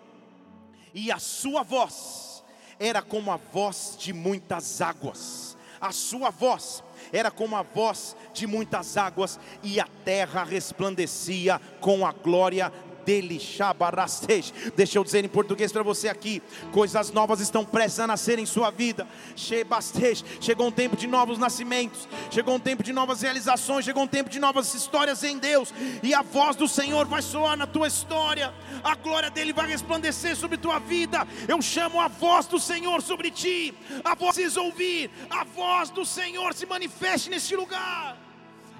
E 0.95 1.13
a 1.13 1.19
sua 1.19 1.63
voz 1.63 2.43
era 2.79 3.03
como 3.03 3.31
a 3.31 3.37
voz 3.37 3.97
de 3.99 4.13
muitas 4.13 4.81
águas 4.81 5.57
A 5.81 5.93
sua 5.93 6.31
voz 6.31 6.83
era 7.13 7.31
como 7.31 7.57
a 7.57 7.63
voz 7.63 8.17
de 8.35 8.47
muitas 8.47 8.97
águas, 8.97 9.39
e 9.63 9.81
a 9.81 9.87
terra 10.05 10.45
resplandecia 10.45 11.61
com 11.81 12.05
a 12.05 12.13
glória 12.13 12.73
dele, 13.09 13.41
Shabarastej. 13.41 14.53
Deixa 14.77 14.99
eu 14.99 15.03
dizer 15.03 15.25
em 15.25 15.29
português 15.29 15.73
para 15.73 15.83
você 15.83 16.11
aqui: 16.11 16.43
coisas 16.73 17.11
novas 17.11 17.41
estão 17.41 17.65
prestes 17.65 18.01
a 18.01 18.07
nascer 18.07 18.39
em 18.39 18.45
sua 18.45 18.71
vida. 18.71 19.09
Chegou 19.35 20.67
um 20.67 20.71
tempo 20.71 20.95
de 20.95 21.07
novos 21.07 21.39
nascimentos, 21.39 22.07
chegou 22.31 22.55
um 22.57 22.61
tempo 22.61 22.83
de 22.83 22.93
novas 22.93 23.23
realizações, 23.23 23.87
chegou 23.87 24.03
um 24.03 24.07
tempo 24.07 24.29
de 24.29 24.39
novas 24.39 24.75
histórias 24.75 25.25
em 25.25 25.39
Deus, 25.39 25.73
e 26.03 26.13
a 26.13 26.21
voz 26.21 26.55
do 26.55 26.69
Senhor 26.69 27.07
vai 27.07 27.23
soar 27.23 27.57
na 27.57 27.67
tua 27.67 27.89
história, 27.89 28.53
a 28.85 28.95
glória 28.95 29.31
dele 29.31 29.55
vai 29.55 29.67
resplandecer 29.67 30.37
sobre 30.37 30.59
tua 30.59 30.79
vida. 30.79 31.27
Eu 31.49 31.63
chamo 31.63 31.99
a 32.03 32.09
voz 32.09 32.47
do 32.47 32.61
Senhor 32.61 33.01
sobre 33.01 33.31
ti, 33.31 33.73
a 34.05 34.15
voz 34.15 34.37
ouvir, 34.59 35.11
a 35.31 35.45
voz 35.45 35.89
do 35.89 36.05
Senhor 36.05 36.53
se 36.53 36.67
manifeste 36.67 37.31
neste 37.31 37.57
lugar. 37.57 38.19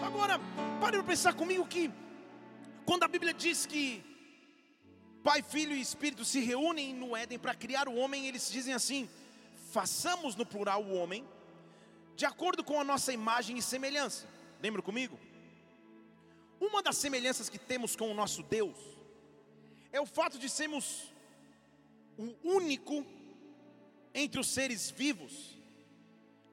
Agora, 0.03 0.39
pare 0.81 0.99
para 0.99 1.03
pensar 1.03 1.33
comigo 1.33 1.65
que 1.67 1.91
quando 2.85 3.05
a 3.05 3.09
Bíblia 3.09 3.33
diz 3.33 3.65
que 3.65 4.18
Pai, 5.23 5.43
Filho 5.43 5.75
e 5.75 5.81
Espírito 5.81 6.25
se 6.25 6.41
reúnem 6.41 6.95
no 6.95 7.17
Éden 7.17 7.39
para 7.39 7.55
criar 7.55 7.89
o 7.89 7.97
homem, 7.97 8.27
eles 8.27 8.51
dizem 8.51 8.75
assim: 8.75 9.09
façamos 9.73 10.35
no 10.35 10.47
plural 10.47 10.83
o 10.83 10.95
homem, 10.95 11.25
de 12.17 12.25
acordo 12.25 12.65
com 12.65 12.81
a 12.81 12.85
nossa 12.85 13.13
imagem 13.13 13.59
e 13.59 13.63
semelhança. 13.63 14.27
Lembra 14.61 14.83
comigo? 14.83 15.19
Uma 16.61 16.83
das 16.83 16.97
semelhanças 16.97 17.49
que 17.49 17.59
temos 17.59 17.95
com 17.95 18.11
o 18.11 18.15
nosso 18.15 18.43
Deus 18.43 18.77
é 19.93 20.01
o 20.01 20.07
fato 20.07 20.39
de 20.39 20.49
sermos 20.49 21.13
o 22.17 22.35
único 22.43 23.07
entre 24.13 24.41
os 24.41 24.49
seres 24.49 24.91
vivos 24.91 25.59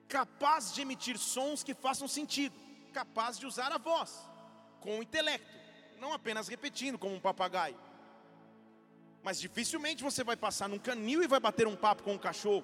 capaz 0.08 0.74
de 0.74 0.82
emitir 0.82 1.18
sons 1.18 1.64
que 1.64 1.74
façam 1.74 2.08
sentido, 2.08 2.56
capaz 2.94 3.38
de 3.38 3.46
usar 3.46 3.72
a 3.72 3.78
voz 3.78 4.30
com 4.80 5.00
o 5.00 5.04
intelecto, 5.04 5.48
não 6.00 6.14
apenas 6.14 6.48
repetindo 6.48 6.98
como 6.98 7.16
um 7.16 7.20
papagaio. 7.20 7.78
Mas 9.26 9.40
dificilmente 9.40 10.04
você 10.04 10.24
vai 10.24 10.38
passar 10.38 10.70
num 10.70 10.78
canil 10.78 11.24
e 11.24 11.28
vai 11.28 11.40
bater 11.40 11.66
um 11.66 11.76
papo 11.76 12.04
com 12.04 12.14
um 12.14 12.18
cachorro. 12.18 12.64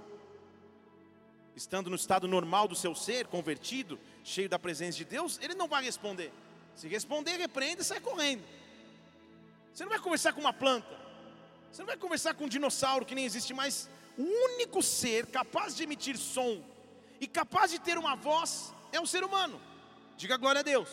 Estando 1.55 1.89
no 1.89 1.95
estado 1.95 2.27
normal 2.27 2.67
do 2.67 2.75
seu 2.75 2.93
ser, 2.93 3.25
convertido, 3.25 3.99
cheio 4.23 4.47
da 4.47 4.59
presença 4.59 4.95
de 4.95 5.03
Deus, 5.03 5.39
ele 5.41 5.55
não 5.55 5.67
vai 5.67 5.83
responder. 5.83 6.31
Se 6.75 6.87
responder, 6.87 7.37
repreende 7.37 7.81
e 7.81 7.83
sai 7.83 7.99
correndo. 7.99 8.43
Você 9.73 9.83
não 9.83 9.89
vai 9.89 9.97
conversar 9.97 10.33
com 10.33 10.39
uma 10.39 10.53
planta. 10.53 10.95
Você 11.71 11.81
não 11.81 11.87
vai 11.87 11.97
conversar 11.97 12.35
com 12.35 12.43
um 12.43 12.47
dinossauro 12.47 13.07
que 13.07 13.15
nem 13.15 13.25
existe 13.25 13.55
mais. 13.55 13.89
O 14.15 14.21
único 14.21 14.83
ser 14.83 15.25
capaz 15.25 15.75
de 15.75 15.81
emitir 15.81 16.15
som 16.15 16.63
e 17.19 17.25
capaz 17.25 17.71
de 17.71 17.79
ter 17.79 17.97
uma 17.97 18.15
voz 18.15 18.71
é 18.91 19.01
um 19.01 19.05
ser 19.07 19.23
humano. 19.23 19.59
Diga 20.15 20.37
glória 20.37 20.59
a 20.59 20.63
Deus. 20.63 20.89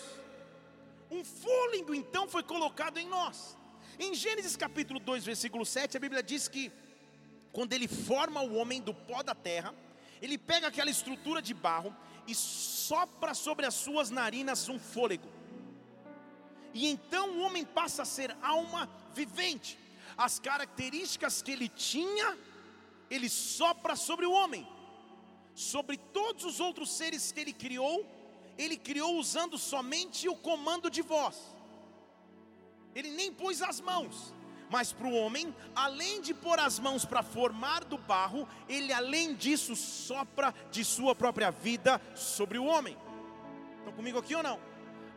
Um 1.11 1.23
fôlego 1.23 1.95
então 1.95 2.27
foi 2.27 2.43
colocado 2.43 2.97
em 2.97 3.07
nós. 3.07 3.58
Em 3.99 4.15
Gênesis 4.15 4.55
capítulo 4.57 5.01
2, 5.01 5.25
versículo 5.25 5.67
7, 5.67 5.97
a 5.97 6.01
Bíblia 6.01 6.23
diz 6.23 6.47
que 6.47 6.71
quando 7.53 7.73
ele 7.73 7.89
forma 7.89 8.41
o 8.41 8.55
homem 8.55 8.81
do 8.81 8.95
pó 8.95 9.25
da 9.25 9.35
terra, 9.35 9.75
ele 10.23 10.39
pega 10.39 10.69
aquela 10.69 10.89
estrutura 10.89 11.43
de 11.43 11.53
barro 11.53 11.95
e 12.25 12.35
sopra 12.35 13.35
sobre 13.35 13.67
as 13.67 13.75
suas 13.75 14.09
narinas 14.09 14.69
um 14.69 14.79
fôlego. 14.79 15.29
E 16.73 16.87
então 16.87 17.31
o 17.31 17.41
homem 17.41 17.65
passa 17.65 18.03
a 18.03 18.05
ser 18.05 18.37
alma 18.41 18.89
vivente. 19.15 19.77
As 20.17 20.39
características 20.39 21.43
que 21.43 21.51
ele 21.51 21.69
tinha, 21.69 22.39
ele 23.11 23.29
sopra 23.29 23.97
sobre 23.97 24.27
o 24.27 24.33
homem. 24.33 24.65
Sobre 25.57 25.97
todos 25.97 26.45
os 26.45 26.61
outros 26.61 26.93
seres 26.93 27.33
que 27.33 27.41
ele 27.41 27.53
criou, 27.53 28.07
ele 28.57 28.77
criou 28.77 29.17
usando 29.17 29.59
somente 29.59 30.29
o 30.29 30.37
comando 30.37 30.89
de 30.89 31.03
voz. 31.03 31.58
Ele 32.99 33.11
nem 33.13 33.33
pôs 33.33 33.63
as 33.63 33.81
mãos. 33.81 34.35
Mas 34.69 34.93
para 34.93 35.07
o 35.07 35.15
homem, 35.15 35.55
além 35.75 36.21
de 36.21 36.35
pôr 36.35 36.59
as 36.59 36.79
mãos 36.81 37.05
para 37.05 37.23
formar 37.23 37.85
do 37.85 37.97
barro, 37.97 38.47
ele 38.69 38.93
além 38.93 39.35
disso 39.35 39.77
sopra 39.77 40.53
de 40.73 40.85
sua 40.85 41.15
própria 41.15 41.51
vida 41.51 42.03
sobre 42.15 42.59
o 42.59 42.65
homem. 42.65 42.97
Estão 43.79 43.93
comigo 43.93 44.19
aqui 44.19 44.35
ou 44.35 44.43
não? 44.43 44.59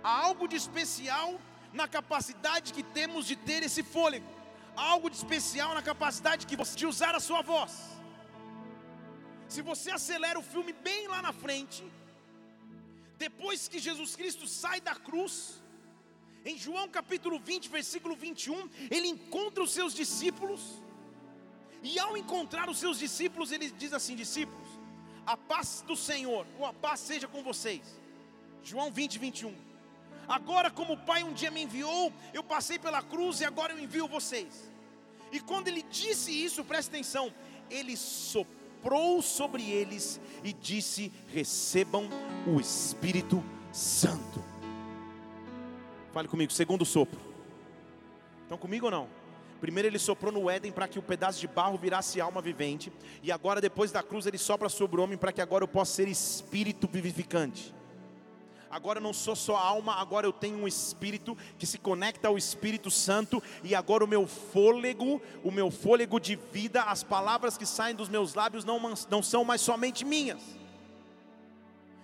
Há 0.03 0.11
algo 0.27 0.47
de 0.47 0.55
especial 0.55 1.41
na 1.73 1.87
capacidade 1.87 2.71
que 2.71 2.83
temos 2.83 3.25
de 3.25 3.35
ter 3.35 3.63
esse 3.63 3.81
fôlego. 3.81 4.29
Há 4.77 4.83
algo 4.83 5.09
de 5.09 5.17
especial 5.17 5.73
na 5.73 5.81
capacidade 5.81 6.45
que 6.45 6.55
você 6.55 6.77
de 6.77 6.85
usar 6.85 7.15
a 7.15 7.19
sua 7.19 7.41
voz. 7.41 7.73
Se 9.49 9.63
você 9.63 9.89
acelera 9.89 10.39
o 10.39 10.43
filme 10.43 10.71
bem 10.71 11.07
lá 11.07 11.19
na 11.21 11.33
frente, 11.33 11.83
depois 13.17 13.67
que 13.67 13.79
Jesus 13.79 14.15
Cristo 14.15 14.47
sai 14.47 14.79
da 14.79 14.95
cruz, 14.95 15.60
em 16.45 16.57
João 16.57 16.87
capítulo 16.89 17.39
20, 17.39 17.69
versículo 17.69 18.15
21, 18.15 18.69
ele 18.89 19.07
encontra 19.07 19.63
os 19.63 19.71
seus 19.71 19.93
discípulos, 19.93 20.81
e 21.83 21.99
ao 21.99 22.15
encontrar 22.15 22.69
os 22.69 22.77
seus 22.77 22.97
discípulos, 22.99 23.51
ele 23.51 23.69
diz 23.71 23.93
assim: 23.93 24.15
discípulos, 24.15 24.67
a 25.25 25.35
paz 25.35 25.83
do 25.87 25.95
Senhor, 25.95 26.45
ou 26.59 26.65
a 26.65 26.73
paz 26.73 26.99
seja 26.99 27.27
com 27.27 27.43
vocês. 27.43 27.81
João 28.63 28.91
20, 28.91 29.17
21. 29.17 29.53
Agora, 30.27 30.69
como 30.69 30.93
o 30.93 30.97
Pai 30.97 31.23
um 31.23 31.33
dia 31.33 31.51
me 31.51 31.63
enviou, 31.63 32.13
eu 32.33 32.43
passei 32.43 32.77
pela 32.77 33.01
cruz 33.01 33.41
e 33.41 33.45
agora 33.45 33.73
eu 33.73 33.79
envio 33.79 34.07
vocês. 34.07 34.71
E 35.31 35.39
quando 35.39 35.67
ele 35.67 35.81
disse 35.83 36.31
isso, 36.31 36.63
presta 36.63 36.91
atenção, 36.91 37.33
ele 37.69 37.97
soprou 37.97 39.21
sobre 39.21 39.69
eles 39.69 40.19
e 40.43 40.53
disse: 40.53 41.11
recebam 41.27 42.07
o 42.47 42.59
Espírito 42.59 43.43
Santo. 43.71 44.43
Fale 46.11 46.27
comigo, 46.27 46.51
segundo 46.51 46.85
sopro. 46.85 47.19
Estão 48.43 48.57
comigo 48.57 48.85
ou 48.85 48.91
não? 48.91 49.07
Primeiro 49.61 49.87
ele 49.87 49.99
soprou 49.99 50.31
no 50.31 50.49
Éden 50.49 50.71
para 50.71 50.87
que 50.87 50.99
o 50.99 51.01
pedaço 51.01 51.39
de 51.39 51.47
barro 51.47 51.77
virasse 51.77 52.19
alma 52.19 52.41
vivente, 52.41 52.91
e 53.21 53.31
agora 53.31 53.61
depois 53.61 53.91
da 53.91 54.03
cruz 54.03 54.25
ele 54.25 54.37
sopra 54.37 54.67
sobre 54.67 54.99
o 54.99 55.03
homem 55.03 55.17
para 55.17 55.31
que 55.31 55.39
agora 55.39 55.63
eu 55.63 55.67
possa 55.67 55.93
ser 55.93 56.07
espírito 56.07 56.87
vivificante. 56.91 57.73
Agora 58.71 58.99
eu 58.99 59.03
não 59.03 59.13
sou 59.13 59.35
só 59.35 59.55
alma, 59.55 59.95
agora 59.95 60.25
eu 60.25 60.33
tenho 60.33 60.57
um 60.57 60.67
espírito 60.67 61.37
que 61.59 61.65
se 61.65 61.77
conecta 61.77 62.29
ao 62.29 62.37
Espírito 62.37 62.89
Santo 62.89 63.43
e 63.63 63.75
agora 63.75 64.03
o 64.03 64.07
meu 64.07 64.25
fôlego, 64.25 65.21
o 65.43 65.51
meu 65.51 65.69
fôlego 65.69 66.19
de 66.19 66.35
vida, 66.35 66.83
as 66.83 67.03
palavras 67.03 67.57
que 67.57 67.65
saem 67.65 67.95
dos 67.95 68.09
meus 68.09 68.33
lábios 68.33 68.63
não, 68.63 68.79
não 69.09 69.21
são 69.21 69.43
mais 69.43 69.61
somente 69.61 70.05
minhas. 70.05 70.41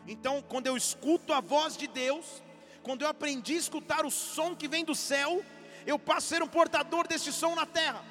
Então, 0.05 0.43
quando 0.47 0.67
eu 0.67 0.77
escuto 0.77 1.33
a 1.33 1.39
voz 1.39 1.75
de 1.75 1.87
Deus, 1.87 2.43
quando 2.87 3.01
eu 3.01 3.09
aprendi 3.09 3.55
a 3.55 3.57
escutar 3.57 4.05
o 4.05 4.09
som 4.09 4.55
que 4.55 4.65
vem 4.65 4.85
do 4.85 4.95
céu, 4.95 5.43
eu 5.85 5.99
passo 5.99 6.27
a 6.27 6.29
ser 6.29 6.41
um 6.41 6.47
portador 6.47 7.05
desse 7.05 7.33
som 7.33 7.53
na 7.53 7.65
terra. 7.65 8.01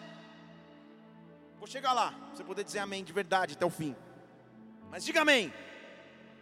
Vou 1.58 1.66
chegar 1.66 1.94
lá, 1.94 2.14
você 2.30 2.44
poder 2.44 2.62
dizer 2.62 2.80
amém 2.80 3.02
de 3.02 3.10
verdade 3.10 3.54
até 3.54 3.64
o 3.64 3.70
fim. 3.70 3.96
Mas 4.90 5.02
diga 5.02 5.22
amém. 5.22 5.50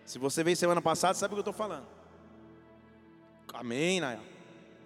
Se 0.04 0.18
você 0.18 0.42
veio 0.42 0.56
semana 0.56 0.82
passada, 0.82 1.14
sabe 1.14 1.32
o 1.32 1.36
que 1.36 1.38
eu 1.38 1.52
estou 1.52 1.54
falando. 1.54 1.86
Amém, 3.52 4.00
Naya. 4.00 4.20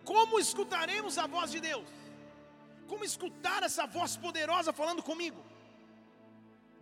Como 0.05 0.39
escutaremos 0.39 1.17
a 1.17 1.27
voz 1.27 1.51
de 1.51 1.59
Deus? 1.59 1.89
Como 2.87 3.03
escutar 3.03 3.63
essa 3.63 3.87
voz 3.87 4.15
poderosa 4.15 4.75
falando 4.75 5.03
comigo? 5.03 5.43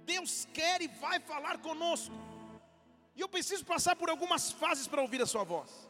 Deus 0.04 0.48
quer 0.52 0.82
e 0.82 0.88
vai 0.88 1.20
falar 1.20 1.58
conosco. 1.58 2.16
E 3.14 3.20
eu 3.20 3.28
preciso 3.28 3.64
passar 3.64 3.94
por 3.94 4.10
algumas 4.10 4.50
fases 4.50 4.88
para 4.88 5.00
ouvir 5.00 5.22
a 5.22 5.26
sua 5.26 5.44
voz. 5.44 5.85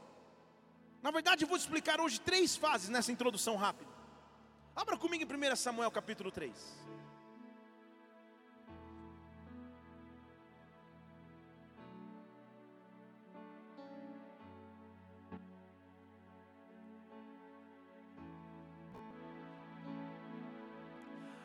Na 1.06 1.12
verdade, 1.12 1.44
eu 1.44 1.48
vou 1.48 1.56
explicar 1.56 2.00
hoje 2.00 2.20
três 2.20 2.56
fases 2.56 2.88
nessa 2.88 3.12
introdução 3.12 3.54
rápida. 3.54 3.88
Abra 4.74 4.96
comigo 4.96 5.22
em 5.22 5.52
1 5.52 5.54
Samuel 5.54 5.88
capítulo 5.88 6.32
3. 6.32 6.52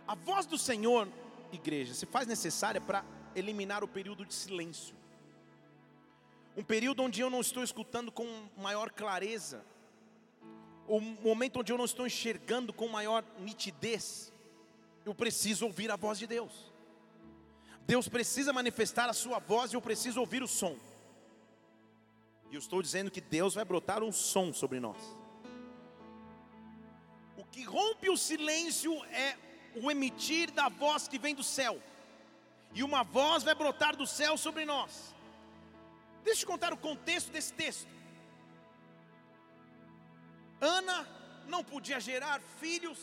A 0.07 0.15
voz 0.15 0.47
do 0.47 0.57
Senhor, 0.57 1.07
igreja, 1.51 1.93
se 1.93 2.07
faz 2.07 2.25
necessária 2.25 2.81
para 2.81 3.05
eliminar 3.35 3.83
o 3.83 3.87
período 3.87 4.25
de 4.25 4.33
silêncio 4.33 5.00
um 6.55 6.63
período 6.63 7.03
onde 7.03 7.21
eu 7.21 7.29
não 7.29 7.41
estou 7.41 7.63
escutando 7.63 8.11
com 8.11 8.25
maior 8.57 8.91
clareza, 8.91 9.63
um 10.87 10.99
momento 10.99 11.59
onde 11.59 11.71
eu 11.71 11.77
não 11.77 11.85
estou 11.85 12.05
enxergando 12.05 12.73
com 12.73 12.87
maior 12.87 13.23
nitidez, 13.39 14.33
eu 15.05 15.15
preciso 15.15 15.65
ouvir 15.65 15.89
a 15.89 15.95
voz 15.95 16.19
de 16.19 16.27
Deus. 16.27 16.71
Deus 17.85 18.07
precisa 18.07 18.53
manifestar 18.53 19.09
a 19.09 19.13
sua 19.13 19.39
voz 19.39 19.71
e 19.71 19.75
eu 19.75 19.81
preciso 19.81 20.19
ouvir 20.19 20.43
o 20.43 20.47
som. 20.47 20.77
E 22.49 22.55
eu 22.55 22.59
estou 22.59 22.81
dizendo 22.81 23.09
que 23.09 23.21
Deus 23.21 23.55
vai 23.55 23.65
brotar 23.65 24.03
um 24.03 24.11
som 24.11 24.53
sobre 24.53 24.79
nós. 24.79 24.97
O 27.37 27.45
que 27.45 27.63
rompe 27.63 28.09
o 28.09 28.17
silêncio 28.17 28.93
é 29.05 29.37
o 29.81 29.89
emitir 29.89 30.51
da 30.51 30.67
voz 30.67 31.07
que 31.07 31.17
vem 31.17 31.33
do 31.33 31.43
céu. 31.43 31.81
E 32.73 32.83
uma 32.83 33.03
voz 33.03 33.43
vai 33.43 33.55
brotar 33.55 33.95
do 33.95 34.05
céu 34.05 34.37
sobre 34.37 34.65
nós. 34.65 35.15
Deixa 36.23 36.43
eu 36.43 36.47
contar 36.47 36.71
o 36.73 36.77
contexto 36.77 37.31
desse 37.31 37.53
texto. 37.53 37.87
Ana 40.59 41.07
não 41.47 41.63
podia 41.63 41.99
gerar 41.99 42.39
filhos, 42.59 42.99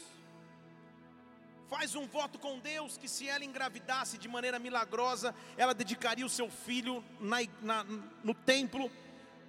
faz 1.68 1.94
um 1.94 2.06
voto 2.06 2.38
com 2.38 2.58
Deus 2.58 2.96
que 2.96 3.08
se 3.08 3.28
ela 3.28 3.44
engravidasse 3.44 4.16
de 4.16 4.28
maneira 4.28 4.58
milagrosa, 4.58 5.34
ela 5.56 5.74
dedicaria 5.74 6.24
o 6.24 6.30
seu 6.30 6.48
filho 6.50 7.04
na, 7.20 7.38
na, 7.60 7.84
no 8.22 8.32
templo, 8.32 8.90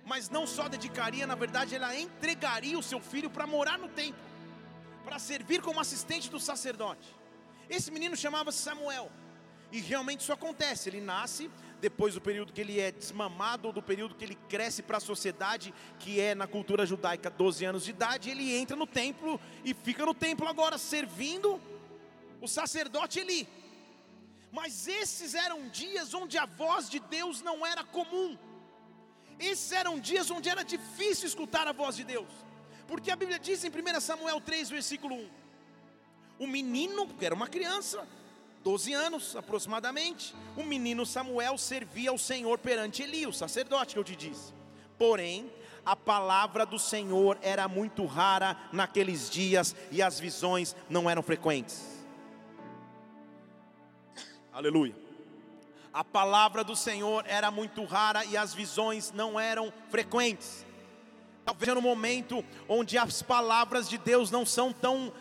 mas 0.06 0.30
não 0.30 0.46
só 0.48 0.68
dedicaria, 0.68 1.28
na 1.28 1.36
verdade, 1.36 1.76
ela 1.76 1.96
entregaria 1.96 2.78
o 2.78 2.84
seu 2.84 3.00
filho 3.00 3.30
para 3.30 3.46
morar 3.46 3.78
no 3.78 3.88
templo, 3.88 4.22
para 5.06 5.20
servir 5.20 5.62
como 5.62 5.80
assistente 5.80 6.30
do 6.30 6.40
sacerdote. 6.40 7.16
Esse 7.70 7.92
menino 7.92 8.18
chamava-se 8.18 8.58
Samuel, 8.58 9.12
e 9.72 9.80
realmente 9.80 10.22
isso 10.22 10.34
acontece, 10.34 10.90
ele 10.90 11.00
nasce 11.00 11.50
depois 11.80 12.14
do 12.14 12.22
período 12.22 12.54
que 12.54 12.62
ele 12.62 12.80
é 12.80 12.92
desmamado, 12.92 13.68
ou 13.68 13.74
do 13.74 13.82
período 13.82 14.16
que 14.16 14.26
ele 14.26 14.38
cresce 14.48 14.82
para 14.82 14.98
a 14.98 15.02
sociedade, 15.02 15.74
que 16.00 16.20
é 16.20 16.36
na 16.36 16.48
cultura 16.48 16.86
judaica 16.86 17.30
12 17.30 17.66
anos 17.66 17.86
de 17.86 17.92
idade, 17.92 18.30
ele 18.30 18.56
entra 18.56 18.76
no 18.76 18.86
templo 18.86 19.40
e 19.64 19.74
fica 19.74 20.06
no 20.06 20.14
templo 20.14 20.48
agora 20.48 20.78
servindo 20.78 21.60
o 22.42 22.48
sacerdote 22.48 23.20
Eli. 23.20 23.48
Mas 24.52 24.88
esses 24.88 25.36
eram 25.36 25.68
dias 25.70 26.14
onde 26.14 26.38
a 26.38 26.46
voz 26.46 26.90
de 26.90 27.00
Deus 27.00 27.42
não 27.42 27.66
era 27.66 27.84
comum. 27.84 28.38
Esses 29.40 29.72
eram 29.72 30.00
dias 30.00 30.30
onde 30.30 30.50
era 30.50 30.64
difícil 30.64 31.28
escutar 31.28 31.68
a 31.68 31.72
voz 31.72 31.96
de 31.96 32.04
Deus. 32.04 32.30
Porque 32.88 33.12
a 33.12 33.16
Bíblia 33.16 33.40
diz 33.40 33.64
em 33.64 33.70
1 33.70 34.02
Samuel 34.02 34.42
3, 34.42 34.70
versículo 34.70 35.16
1: 35.16 35.30
O 36.40 36.48
menino, 36.48 37.08
que 37.08 37.26
era 37.26 37.36
uma 37.36 37.48
criança, 37.48 38.06
12 38.64 38.94
anos 38.94 39.36
aproximadamente, 39.36 40.36
o 40.58 40.64
menino 40.64 41.06
Samuel 41.06 41.58
servia 41.58 42.10
ao 42.10 42.18
Senhor 42.18 42.58
perante 42.58 43.04
Eli, 43.04 43.26
o 43.26 43.34
sacerdote 43.34 43.94
que 43.94 44.00
eu 44.00 44.04
te 44.04 44.16
disse. 44.16 44.54
Porém, 44.98 45.50
a 45.86 45.96
palavra 45.96 46.66
do 46.66 46.78
Senhor 46.78 47.38
era 47.42 47.68
muito 47.68 48.06
rara 48.06 48.58
naqueles 48.72 49.30
dias 49.30 49.76
e 49.92 50.02
as 50.02 50.20
visões 50.20 50.76
não 50.90 51.10
eram 51.10 51.24
frequentes. 51.24 52.06
Aleluia. 54.52 54.96
A 55.94 56.04
palavra 56.04 56.64
do 56.64 56.76
Senhor 56.76 57.24
era 57.28 57.50
muito 57.50 57.84
rara 57.86 58.26
e 58.26 58.38
as 58.38 58.54
visões 58.54 59.12
não 59.12 59.40
eram 59.40 59.74
frequentes. 59.90 60.66
Talvez 61.46 61.74
no 61.74 61.82
momento 61.82 62.44
onde 62.68 62.98
as 62.98 63.22
palavras 63.22 63.90
de 63.90 63.98
Deus 63.98 64.30
não 64.30 64.46
são 64.46 64.72
tão 64.72 65.12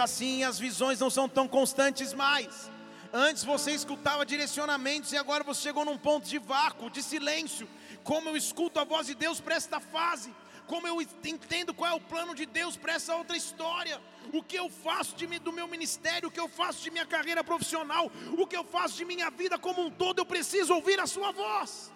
assim, 0.00 0.44
as 0.44 0.58
visões 0.58 1.00
não 1.00 1.10
são 1.10 1.28
tão 1.28 1.48
constantes 1.48 2.12
mais. 2.12 2.70
Antes 3.12 3.44
você 3.44 3.72
escutava 3.72 4.24
direcionamentos 4.24 5.12
e 5.12 5.16
agora 5.16 5.44
você 5.44 5.62
chegou 5.62 5.84
num 5.84 5.98
ponto 5.98 6.26
de 6.26 6.38
vácuo, 6.38 6.90
de 6.90 7.02
silêncio. 7.02 7.68
Como 8.02 8.28
eu 8.30 8.36
escuto 8.36 8.80
a 8.80 8.84
voz 8.84 9.06
de 9.06 9.14
Deus 9.14 9.40
para 9.40 9.54
esta 9.54 9.78
fase? 9.80 10.34
Como 10.66 10.86
eu 10.86 11.02
entendo 11.02 11.74
qual 11.74 11.90
é 11.90 11.94
o 11.94 12.00
plano 12.00 12.34
de 12.34 12.46
Deus 12.46 12.76
para 12.76 12.94
essa 12.94 13.14
outra 13.14 13.36
história? 13.36 14.00
O 14.32 14.42
que 14.42 14.56
eu 14.56 14.70
faço 14.70 15.14
de, 15.14 15.26
do 15.38 15.52
meu 15.52 15.68
ministério, 15.68 16.28
o 16.28 16.32
que 16.32 16.40
eu 16.40 16.48
faço 16.48 16.82
de 16.82 16.90
minha 16.90 17.04
carreira 17.04 17.44
profissional, 17.44 18.10
o 18.38 18.46
que 18.46 18.56
eu 18.56 18.64
faço 18.64 18.96
de 18.96 19.04
minha 19.04 19.30
vida 19.30 19.58
como 19.58 19.82
um 19.82 19.90
todo, 19.90 20.20
eu 20.20 20.26
preciso 20.26 20.74
ouvir 20.74 20.98
a 20.98 21.06
Sua 21.06 21.32
voz. 21.32 21.92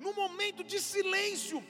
No 0.00 0.12
momento 0.12 0.64
de 0.64 0.80
silêncio, 0.80 1.62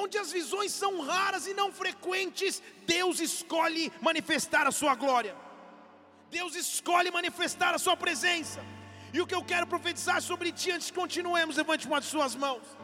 onde 0.00 0.16
as 0.18 0.32
visões 0.32 0.72
são 0.72 1.02
raras 1.02 1.46
e 1.46 1.54
não 1.54 1.70
frequentes, 1.70 2.62
Deus 2.86 3.20
escolhe 3.20 3.92
manifestar 4.00 4.66
a 4.66 4.72
sua 4.72 4.94
glória. 4.94 5.36
Deus 6.30 6.54
escolhe 6.56 7.10
manifestar 7.10 7.74
a 7.74 7.78
sua 7.78 7.96
presença. 7.96 8.60
E 9.12 9.20
o 9.20 9.26
que 9.26 9.34
eu 9.34 9.44
quero 9.44 9.66
profetizar 9.66 10.22
sobre 10.22 10.50
ti 10.50 10.70
antes 10.70 10.90
que 10.90 10.98
continuemos, 10.98 11.58
levante 11.58 11.86
uma 11.86 12.00
de 12.00 12.06
suas 12.06 12.34
mãos 12.34 12.81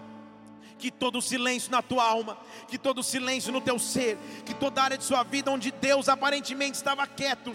que 0.79 0.91
todo 0.91 1.21
silêncio 1.21 1.71
na 1.71 1.83
tua 1.83 2.05
alma, 2.05 2.39
que 2.69 2.79
todo 2.79 3.03
silêncio 3.03 3.53
no 3.53 3.61
teu 3.61 3.79
ser, 3.79 4.17
que 4.45 4.55
toda 4.55 4.83
área 4.83 4.97
de 4.97 5.05
sua 5.05 5.23
vida 5.23 5.51
onde 5.51 5.71
Deus 5.71 6.09
aparentemente 6.09 6.77
estava 6.77 7.07
quieto, 7.07 7.53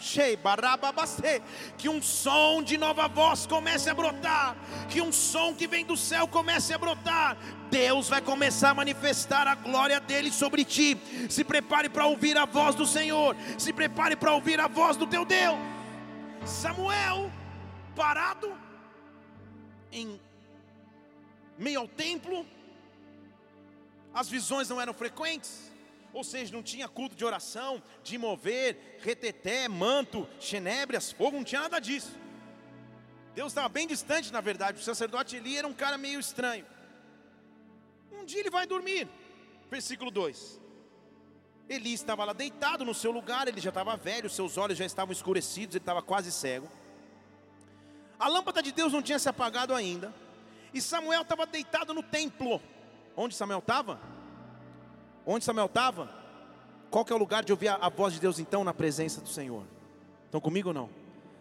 que 1.77 1.89
um 1.89 2.01
som 2.01 2.61
de 2.61 2.77
nova 2.77 3.07
voz 3.07 3.45
comece 3.45 3.89
a 3.89 3.93
brotar, 3.93 4.55
que 4.89 5.01
um 5.01 5.11
som 5.11 5.53
que 5.53 5.67
vem 5.67 5.85
do 5.85 5.95
céu 5.95 6.27
comece 6.27 6.73
a 6.73 6.77
brotar. 6.77 7.37
Deus 7.71 8.07
vai 8.07 8.21
começar 8.21 8.69
a 8.69 8.73
manifestar 8.73 9.47
a 9.47 9.55
glória 9.55 9.99
dele 9.99 10.31
sobre 10.31 10.63
ti. 10.63 10.95
Se 11.29 11.43
prepare 11.43 11.89
para 11.89 12.05
ouvir 12.05 12.37
a 12.37 12.45
voz 12.45 12.75
do 12.75 12.85
Senhor, 12.85 13.35
se 13.57 13.73
prepare 13.73 14.15
para 14.15 14.33
ouvir 14.33 14.59
a 14.59 14.67
voz 14.67 14.95
do 14.95 15.07
teu 15.07 15.25
Deus. 15.25 15.57
Samuel, 16.45 17.31
parado 17.95 18.53
em 19.91 20.19
meio 21.57 21.79
ao 21.79 21.87
templo, 21.87 22.45
as 24.13 24.29
visões 24.29 24.69
não 24.69 24.79
eram 24.79 24.93
frequentes, 24.93 25.71
ou 26.13 26.23
seja, 26.23 26.53
não 26.53 26.61
tinha 26.61 26.87
culto 26.87 27.15
de 27.15 27.25
oração, 27.25 27.81
de 28.03 28.17
mover, 28.17 28.99
reteté, 29.01 29.67
manto, 29.67 30.29
xenébrias, 30.39 31.11
fogo, 31.11 31.37
não 31.37 31.43
tinha 31.43 31.61
nada 31.61 31.79
disso. 31.79 32.11
Deus 33.33 33.51
estava 33.51 33.67
bem 33.67 33.87
distante, 33.87 34.31
na 34.31 34.41
verdade, 34.41 34.79
o 34.79 34.83
sacerdote 34.83 35.35
Eli 35.35 35.57
era 35.57 35.67
um 35.67 35.73
cara 35.73 35.97
meio 35.97 36.19
estranho. 36.19 36.65
Um 38.11 38.23
dia 38.23 38.41
ele 38.41 38.51
vai 38.51 38.67
dormir, 38.67 39.07
versículo 39.71 40.11
2. 40.11 40.61
Eli 41.67 41.93
estava 41.93 42.23
lá 42.23 42.33
deitado 42.33 42.85
no 42.85 42.93
seu 42.93 43.11
lugar, 43.11 43.47
ele 43.47 43.59
já 43.59 43.69
estava 43.69 43.97
velho, 43.97 44.29
seus 44.29 44.57
olhos 44.57 44.77
já 44.77 44.85
estavam 44.85 45.11
escurecidos, 45.11 45.75
ele 45.75 45.81
estava 45.81 46.01
quase 46.03 46.31
cego. 46.31 46.69
A 48.19 48.27
lâmpada 48.27 48.61
de 48.61 48.71
Deus 48.71 48.93
não 48.93 49.01
tinha 49.01 49.17
se 49.17 49.27
apagado 49.27 49.73
ainda, 49.73 50.13
e 50.71 50.79
Samuel 50.79 51.23
estava 51.23 51.47
deitado 51.47 51.93
no 51.93 52.03
templo. 52.03 52.61
Onde 53.15 53.35
Samuel 53.35 53.59
estava? 53.59 53.99
Onde 55.25 55.45
Samuel 55.45 55.67
estava? 55.67 56.09
Qual 56.89 57.05
que 57.05 57.11
é 57.11 57.15
o 57.15 57.19
lugar 57.19 57.43
de 57.43 57.51
ouvir 57.51 57.69
a, 57.69 57.75
a, 57.75 57.89
voz 57.89 58.13
de 58.13 58.19
Deus 58.19 58.39
então 58.39 58.63
na 58.63 58.73
presença 58.73 59.21
do 59.21 59.29
Senhor? 59.29 59.63
Estão 60.25 60.41
comigo 60.41 60.69
ou 60.69 60.73
não? 60.73 60.89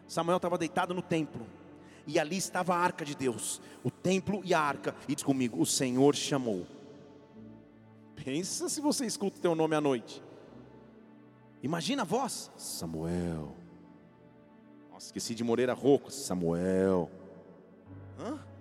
Samuel 0.06 0.36
estava 0.36 0.58
deitado 0.58 0.94
no 0.94 1.02
templo. 1.02 1.46
E 2.06 2.18
ali 2.18 2.36
estava 2.36 2.74
a 2.74 2.78
arca 2.78 3.04
de 3.04 3.14
Deus, 3.14 3.60
o 3.84 3.90
templo 3.90 4.40
e 4.44 4.52
a 4.52 4.60
arca. 4.60 4.94
E 5.08 5.14
diz 5.14 5.22
comigo: 5.22 5.60
o 5.60 5.66
Senhor 5.66 6.14
chamou. 6.14 6.66
Pensa 8.16 8.68
se 8.68 8.80
você 8.80 9.06
escuta 9.06 9.38
o 9.38 9.40
teu 9.40 9.54
nome 9.54 9.76
à 9.76 9.80
noite. 9.80 10.22
Imagina 11.62 12.02
a 12.02 12.04
voz: 12.04 12.50
Samuel. 12.56 13.54
Nossa, 14.90 15.06
esqueci 15.06 15.34
de 15.34 15.44
Moreira 15.44 15.74
Roco. 15.74 16.10
Samuel. 16.10 17.10
Hã? 18.18 18.51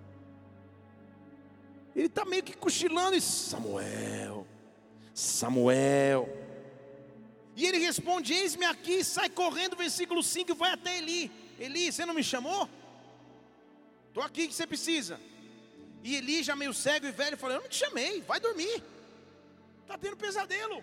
Ele 1.94 2.06
está 2.06 2.24
meio 2.24 2.42
que 2.42 2.56
cochilando 2.56 3.16
e 3.16 3.20
Samuel, 3.20 4.46
Samuel. 5.14 6.28
E 7.54 7.66
ele 7.66 7.78
responde: 7.78 8.32
Eis-me 8.32 8.64
aqui, 8.64 9.04
sai 9.04 9.28
correndo, 9.28 9.76
versículo 9.76 10.22
5, 10.22 10.50
e 10.50 10.54
vai 10.54 10.72
até 10.72 10.98
Eli. 10.98 11.30
Eli, 11.58 11.92
você 11.92 12.06
não 12.06 12.14
me 12.14 12.24
chamou? 12.24 12.68
Estou 14.08 14.22
aqui, 14.22 14.48
que 14.48 14.54
você 14.54 14.66
precisa? 14.66 15.20
E 16.02 16.16
Eli, 16.16 16.42
já 16.42 16.56
meio 16.56 16.72
cego 16.72 17.06
e 17.06 17.12
velho, 17.12 17.36
falou: 17.36 17.56
Eu 17.56 17.62
não 17.62 17.68
te 17.68 17.76
chamei, 17.76 18.22
vai 18.22 18.40
dormir. 18.40 18.82
Está 19.82 19.98
tendo 19.98 20.16
pesadelo. 20.16 20.82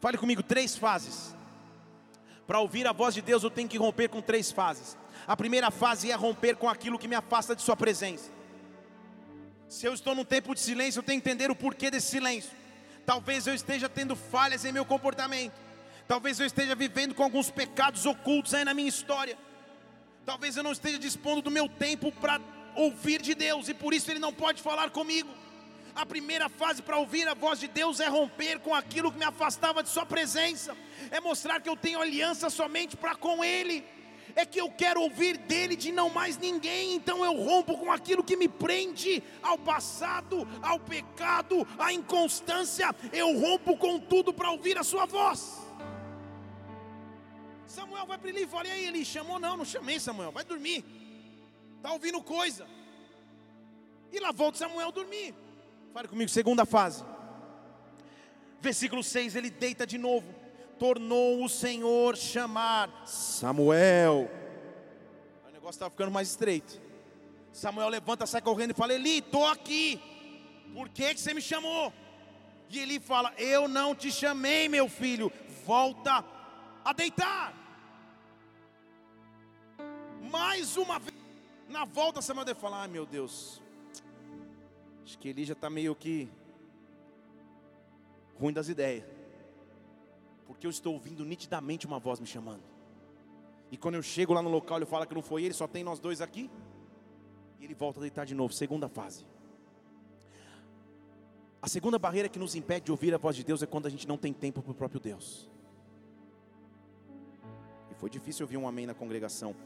Fale 0.00 0.16
comigo, 0.16 0.42
três 0.42 0.76
fases. 0.76 1.34
Para 2.46 2.58
ouvir 2.58 2.86
a 2.86 2.92
voz 2.92 3.14
de 3.14 3.22
Deus, 3.22 3.42
eu 3.44 3.50
tenho 3.50 3.68
que 3.68 3.78
romper 3.78 4.08
com 4.08 4.20
três 4.20 4.50
fases. 4.50 4.96
A 5.26 5.36
primeira 5.36 5.70
fase 5.70 6.10
é 6.10 6.14
romper 6.14 6.56
com 6.56 6.68
aquilo 6.68 6.98
que 6.98 7.06
me 7.06 7.14
afasta 7.14 7.54
de 7.54 7.62
Sua 7.62 7.76
presença. 7.76 8.30
Se 9.72 9.86
eu 9.86 9.94
estou 9.94 10.14
num 10.14 10.22
tempo 10.22 10.54
de 10.54 10.60
silêncio, 10.60 10.98
eu 10.98 11.02
tenho 11.02 11.18
que 11.18 11.26
entender 11.30 11.50
o 11.50 11.56
porquê 11.56 11.90
desse 11.90 12.08
silêncio. 12.08 12.50
Talvez 13.06 13.46
eu 13.46 13.54
esteja 13.54 13.88
tendo 13.88 14.14
falhas 14.14 14.66
em 14.66 14.70
meu 14.70 14.84
comportamento. 14.84 15.54
Talvez 16.06 16.38
eu 16.38 16.44
esteja 16.44 16.74
vivendo 16.74 17.14
com 17.14 17.22
alguns 17.22 17.50
pecados 17.50 18.04
ocultos 18.04 18.52
aí 18.52 18.66
na 18.66 18.74
minha 18.74 18.90
história. 18.90 19.34
Talvez 20.26 20.58
eu 20.58 20.62
não 20.62 20.72
esteja 20.72 20.98
dispondo 20.98 21.40
do 21.40 21.50
meu 21.50 21.70
tempo 21.70 22.12
para 22.12 22.38
ouvir 22.76 23.22
de 23.22 23.34
Deus 23.34 23.66
e 23.66 23.72
por 23.72 23.94
isso 23.94 24.10
Ele 24.10 24.20
não 24.20 24.30
pode 24.30 24.60
falar 24.60 24.90
comigo. 24.90 25.30
A 25.94 26.04
primeira 26.04 26.50
fase 26.50 26.82
para 26.82 26.98
ouvir 26.98 27.26
a 27.26 27.32
voz 27.32 27.58
de 27.58 27.66
Deus 27.66 27.98
é 27.98 28.08
romper 28.08 28.58
com 28.58 28.74
aquilo 28.74 29.10
que 29.10 29.18
me 29.18 29.24
afastava 29.24 29.82
de 29.82 29.88
Sua 29.88 30.04
presença, 30.04 30.76
é 31.10 31.18
mostrar 31.18 31.62
que 31.62 31.68
eu 31.70 31.78
tenho 31.78 31.98
aliança 31.98 32.50
somente 32.50 32.94
para 32.94 33.14
com 33.14 33.42
Ele 33.42 33.82
é 34.34 34.44
que 34.44 34.60
eu 34.60 34.70
quero 34.70 35.00
ouvir 35.00 35.36
dele 35.36 35.76
de 35.76 35.92
não 35.92 36.10
mais 36.10 36.36
ninguém, 36.38 36.94
então 36.94 37.24
eu 37.24 37.34
rompo 37.42 37.76
com 37.76 37.90
aquilo 37.90 38.24
que 38.24 38.36
me 38.36 38.48
prende 38.48 39.22
ao 39.42 39.58
passado, 39.58 40.46
ao 40.62 40.78
pecado, 40.78 41.66
à 41.78 41.92
inconstância, 41.92 42.94
eu 43.12 43.38
rompo 43.38 43.76
com 43.76 43.98
tudo 43.98 44.32
para 44.32 44.50
ouvir 44.50 44.78
a 44.78 44.84
sua 44.84 45.06
voz. 45.06 45.60
Samuel 47.66 48.06
vai 48.06 48.18
para 48.18 48.28
ele 48.28 48.42
e 48.42 48.46
fala: 48.46 48.68
E 48.68 48.70
aí, 48.70 48.86
ele 48.86 49.04
chamou? 49.04 49.38
Não, 49.38 49.56
não 49.56 49.64
chamei 49.64 49.98
Samuel, 49.98 50.32
vai 50.32 50.44
dormir, 50.44 50.84
está 51.76 51.92
ouvindo 51.92 52.22
coisa. 52.22 52.66
E 54.10 54.20
lá 54.20 54.30
volta 54.30 54.58
Samuel 54.58 54.92
dormir. 54.92 55.34
Fale 55.92 56.08
comigo, 56.08 56.30
segunda 56.30 56.66
fase. 56.66 57.02
Versículo 58.60 59.02
6, 59.02 59.34
ele 59.36 59.50
deita 59.50 59.86
de 59.86 59.98
novo 59.98 60.41
tornou 60.82 61.44
o 61.44 61.48
Senhor 61.48 62.16
chamar 62.16 63.06
Samuel. 63.06 64.28
O 65.48 65.52
negócio 65.52 65.76
estava 65.76 65.92
ficando 65.92 66.10
mais 66.10 66.30
estreito. 66.30 66.82
Samuel 67.52 67.88
levanta, 67.88 68.26
sai 68.26 68.42
correndo 68.42 68.72
e 68.72 68.74
fala: 68.74 68.92
Eli, 68.92 69.18
estou 69.18 69.46
aqui. 69.46 70.02
por 70.74 70.88
que, 70.88 71.14
que 71.14 71.20
você 71.20 71.32
me 71.34 71.40
chamou? 71.40 71.92
E 72.68 72.80
ele 72.80 72.98
fala: 72.98 73.32
Eu 73.38 73.68
não 73.68 73.94
te 73.94 74.10
chamei, 74.10 74.68
meu 74.68 74.88
filho, 74.88 75.30
volta 75.64 76.24
a 76.84 76.92
deitar. 76.92 77.54
Mais 80.32 80.76
uma 80.76 80.98
vez, 80.98 81.16
na 81.68 81.84
volta, 81.84 82.20
Samuel 82.20 82.44
deve 82.44 82.58
falar: 82.58 82.82
Ai 82.82 82.88
meu 82.88 83.06
Deus, 83.06 83.62
acho 85.04 85.16
que 85.16 85.28
ele 85.28 85.44
já 85.44 85.52
está 85.52 85.70
meio 85.70 85.94
que 85.94 86.28
ruim 88.36 88.52
das 88.52 88.68
ideias, 88.68 89.04
porque 90.62 90.68
eu 90.68 90.70
estou 90.70 90.92
ouvindo 90.92 91.24
nitidamente 91.24 91.88
uma 91.88 91.98
voz 91.98 92.20
me 92.20 92.26
chamando. 92.26 92.62
E 93.68 93.76
quando 93.76 93.96
eu 93.96 94.02
chego 94.02 94.32
lá 94.32 94.40
no 94.40 94.48
local, 94.48 94.78
ele 94.78 94.86
fala 94.86 95.04
que 95.04 95.12
não 95.12 95.20
foi 95.20 95.42
ele, 95.42 95.52
só 95.52 95.66
tem 95.66 95.82
nós 95.82 95.98
dois 95.98 96.20
aqui. 96.20 96.48
E 97.58 97.64
ele 97.64 97.74
volta 97.74 97.98
a 97.98 98.02
deitar 98.02 98.24
de 98.24 98.32
novo, 98.32 98.52
segunda 98.52 98.88
fase. 98.88 99.26
A 101.60 101.66
segunda 101.66 101.98
barreira 101.98 102.28
que 102.28 102.38
nos 102.38 102.54
impede 102.54 102.84
de 102.84 102.90
ouvir 102.92 103.12
a 103.12 103.18
voz 103.18 103.34
de 103.34 103.42
Deus 103.42 103.60
é 103.60 103.66
quando 103.66 103.86
a 103.86 103.90
gente 103.90 104.06
não 104.06 104.16
tem 104.16 104.32
tempo 104.32 104.62
para 104.62 104.70
o 104.70 104.74
próprio 104.74 105.00
Deus. 105.00 105.50
E 107.90 107.94
foi 107.96 108.08
difícil 108.08 108.44
ouvir 108.44 108.56
um 108.56 108.68
amém 108.68 108.86
na 108.86 108.94
congregação. 108.94 109.56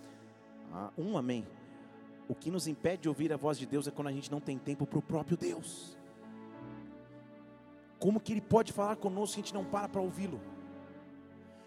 Ah, 0.72 0.90
um 0.96 1.18
amém. 1.18 1.46
O 2.26 2.34
que 2.34 2.50
nos 2.50 2.66
impede 2.66 3.02
de 3.02 3.08
ouvir 3.10 3.34
a 3.34 3.36
voz 3.36 3.58
de 3.58 3.66
Deus 3.66 3.86
é 3.86 3.90
quando 3.90 4.08
a 4.08 4.12
gente 4.12 4.30
não 4.30 4.40
tem 4.40 4.56
tempo 4.56 4.86
para 4.86 4.98
o 4.98 5.02
próprio 5.02 5.36
Deus. 5.36 5.94
Como 7.98 8.18
que 8.18 8.32
Ele 8.32 8.40
pode 8.40 8.72
falar 8.72 8.96
conosco 8.96 9.34
se 9.34 9.40
a 9.40 9.42
gente 9.42 9.52
não 9.52 9.64
para 9.64 9.90
para 9.90 10.00
ouvi-lo? 10.00 10.55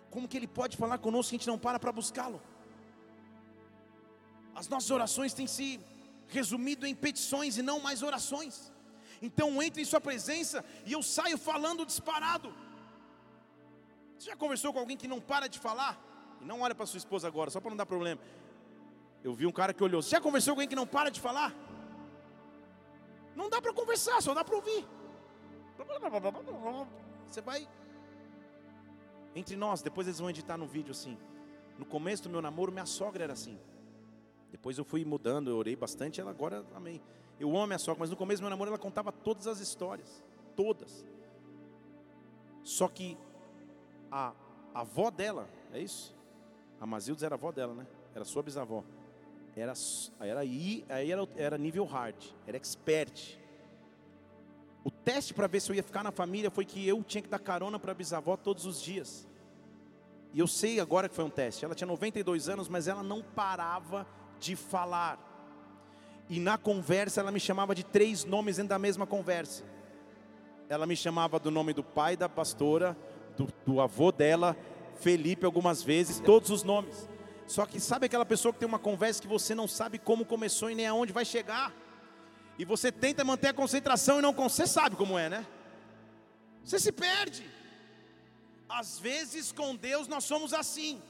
Como 0.10 0.28
que 0.28 0.38
Ele 0.38 0.48
pode 0.48 0.78
falar 0.78 0.98
conosco 0.98 1.30
se 1.30 1.36
a 1.36 1.38
gente 1.38 1.48
não 1.48 1.58
para 1.58 1.80
para 1.80 1.92
buscá-lo? 1.92 2.42
As 4.56 4.68
nossas 4.68 4.92
orações 4.92 5.34
têm 5.34 5.48
se 5.48 5.80
resumido 6.28 6.86
em 6.86 6.96
petições 6.96 7.58
e 7.58 7.62
não 7.62 7.80
mais 7.80 8.02
orações. 8.04 8.72
Então 9.22 9.50
eu 9.56 9.64
entro 9.64 9.82
em 9.82 9.86
Sua 9.86 10.02
presença 10.02 10.64
e 10.86 10.94
eu 10.94 11.02
saio 11.02 11.38
falando 11.38 11.86
disparado. 11.86 12.54
Você 14.18 14.30
já 14.32 14.36
conversou 14.36 14.74
com 14.74 14.80
alguém 14.80 14.98
que 14.98 15.08
não 15.08 15.22
para 15.22 15.48
de 15.48 15.60
falar? 15.60 15.98
E 16.42 16.46
não 16.46 16.62
olha 16.62 16.76
para 16.76 16.86
sua 16.86 16.98
esposa 16.98 17.26
agora, 17.28 17.50
só 17.50 17.62
para 17.62 17.70
não 17.70 17.78
dar 17.78 17.86
problema. 17.86 18.20
Eu 19.24 19.34
vi 19.34 19.46
um 19.46 19.52
cara 19.52 19.74
que 19.74 19.84
olhou. 19.84 20.02
Você 20.02 20.10
já 20.10 20.22
conversou 20.22 20.54
com 20.54 20.60
alguém 20.60 20.68
que 20.68 20.76
não 20.76 20.86
para 20.86 21.10
de 21.10 21.22
falar? 21.22 21.54
Não 23.36 23.50
dá 23.50 23.62
para 23.62 23.74
conversar, 23.74 24.22
só 24.22 24.34
dá 24.34 24.44
para 24.44 24.56
ouvir. 24.56 24.86
Você 27.28 27.42
vai. 27.42 27.68
Entre 29.36 29.56
nós, 29.56 29.82
depois 29.82 30.08
eles 30.08 30.20
vão 30.20 30.30
editar 30.30 30.58
no 30.58 30.66
vídeo 30.68 30.92
assim. 30.92 31.18
No 31.78 31.86
começo 31.86 32.24
do 32.24 32.30
meu 32.30 32.42
namoro, 32.42 32.72
minha 32.72 32.86
sogra 32.86 33.24
era 33.24 33.34
assim. 33.34 33.58
Depois 34.52 34.78
eu 34.78 34.84
fui 34.84 35.06
mudando, 35.06 35.50
eu 35.50 35.58
orei 35.58 35.76
bastante, 35.76 36.20
ela 36.20 36.32
agora, 36.32 36.66
amém. 36.76 37.02
Eu 37.40 37.50
amo 37.50 37.62
a 37.62 37.68
minha 37.68 37.80
sogra, 37.80 38.00
mas 38.00 38.10
no 38.10 38.18
começo 38.18 38.42
do 38.42 38.44
meu 38.44 38.50
namoro 38.50 38.70
ela 38.70 38.78
contava 38.78 39.12
todas 39.12 39.48
as 39.48 39.60
histórias. 39.60 40.24
Todas. 40.56 41.06
Só 42.64 42.88
que 42.88 43.18
a, 44.12 44.34
a 44.74 44.82
avó 44.82 45.10
dela, 45.10 45.48
é 45.72 45.80
isso? 45.80 46.16
A 46.80 46.86
Mazildes 46.86 47.24
era 47.24 47.36
a 47.36 47.38
avó 47.38 47.52
dela, 47.52 47.74
né? 47.74 47.88
Era 48.14 48.26
sua 48.26 48.44
bisavó. 48.44 48.84
Era, 49.56 49.74
era, 50.20 50.40
aí 50.42 50.86
era, 50.88 51.28
era 51.36 51.58
nível 51.58 51.86
hard, 51.86 52.16
era 52.46 52.58
expert. 52.58 53.39
Teste 55.12 55.34
para 55.34 55.48
ver 55.48 55.60
se 55.60 55.72
eu 55.72 55.76
ia 55.76 55.82
ficar 55.82 56.04
na 56.04 56.12
família 56.12 56.52
foi 56.52 56.64
que 56.64 56.88
eu 56.88 57.04
tinha 57.04 57.20
que 57.20 57.28
dar 57.28 57.40
carona 57.40 57.80
para 57.80 57.94
a 57.94 57.96
bisavó 57.96 58.38
todos 58.38 58.68
os 58.68 58.80
dias. 58.80 59.28
E 60.32 60.40
eu 60.40 60.46
sei 60.46 60.80
agora 60.80 61.10
que 61.10 61.16
foi 61.16 61.26
um 61.26 61.32
teste. 61.32 61.66
Ela 61.66 61.74
tinha 61.74 61.88
92 61.88 62.48
anos, 62.48 62.70
mas 62.70 62.88
ela 62.88 63.02
não 63.02 63.24
parava 63.24 64.06
de 64.40 64.56
falar. 64.56 65.18
E 66.30 66.40
na 66.40 66.60
conversa 66.60 67.22
ela 67.22 67.32
me 67.32 67.40
chamava 67.40 67.74
de 67.74 67.84
três 67.84 68.24
nomes 68.24 68.58
dentro 68.58 68.70
da 68.70 68.78
mesma 68.78 69.08
conversa. 69.08 69.64
Ela 70.70 70.86
me 70.86 70.96
chamava 70.96 71.40
do 71.40 71.50
nome 71.50 71.74
do 71.74 71.84
pai 71.84 72.16
da 72.16 72.30
pastora, 72.30 72.96
do, 73.36 73.48
do 73.66 73.82
avô 73.82 74.12
dela, 74.12 74.56
Felipe 75.00 75.44
algumas 75.44 75.82
vezes, 75.82 76.20
todos 76.20 76.52
os 76.52 76.62
nomes. 76.62 77.10
Só 77.48 77.66
que 77.66 77.80
sabe 77.80 78.06
aquela 78.06 78.28
pessoa 78.28 78.54
que 78.54 78.60
tem 78.60 78.70
uma 78.70 78.78
conversa 78.78 79.24
que 79.24 79.28
você 79.28 79.56
não 79.56 79.68
sabe 79.68 79.98
como 79.98 80.24
começou 80.24 80.70
e 80.70 80.76
nem 80.76 80.86
aonde 80.86 81.12
vai 81.12 81.26
chegar? 81.26 81.74
E 82.60 82.66
você 82.66 82.92
tenta 82.92 83.24
manter 83.24 83.48
a 83.48 83.54
concentração 83.54 84.20
e 84.20 84.22
não 84.22 84.34
consegue, 84.34 84.68
você 84.68 84.74
sabe 84.74 84.96
como 84.98 85.18
é, 85.18 85.30
né? 85.30 85.48
Você 86.62 86.78
se 86.78 86.92
perde. 86.92 87.50
Às 88.68 89.00
vezes 89.00 89.54
com 89.54 89.74
Deus 89.74 90.10
nós 90.10 90.26
somos 90.26 90.54
assim. 90.54 91.02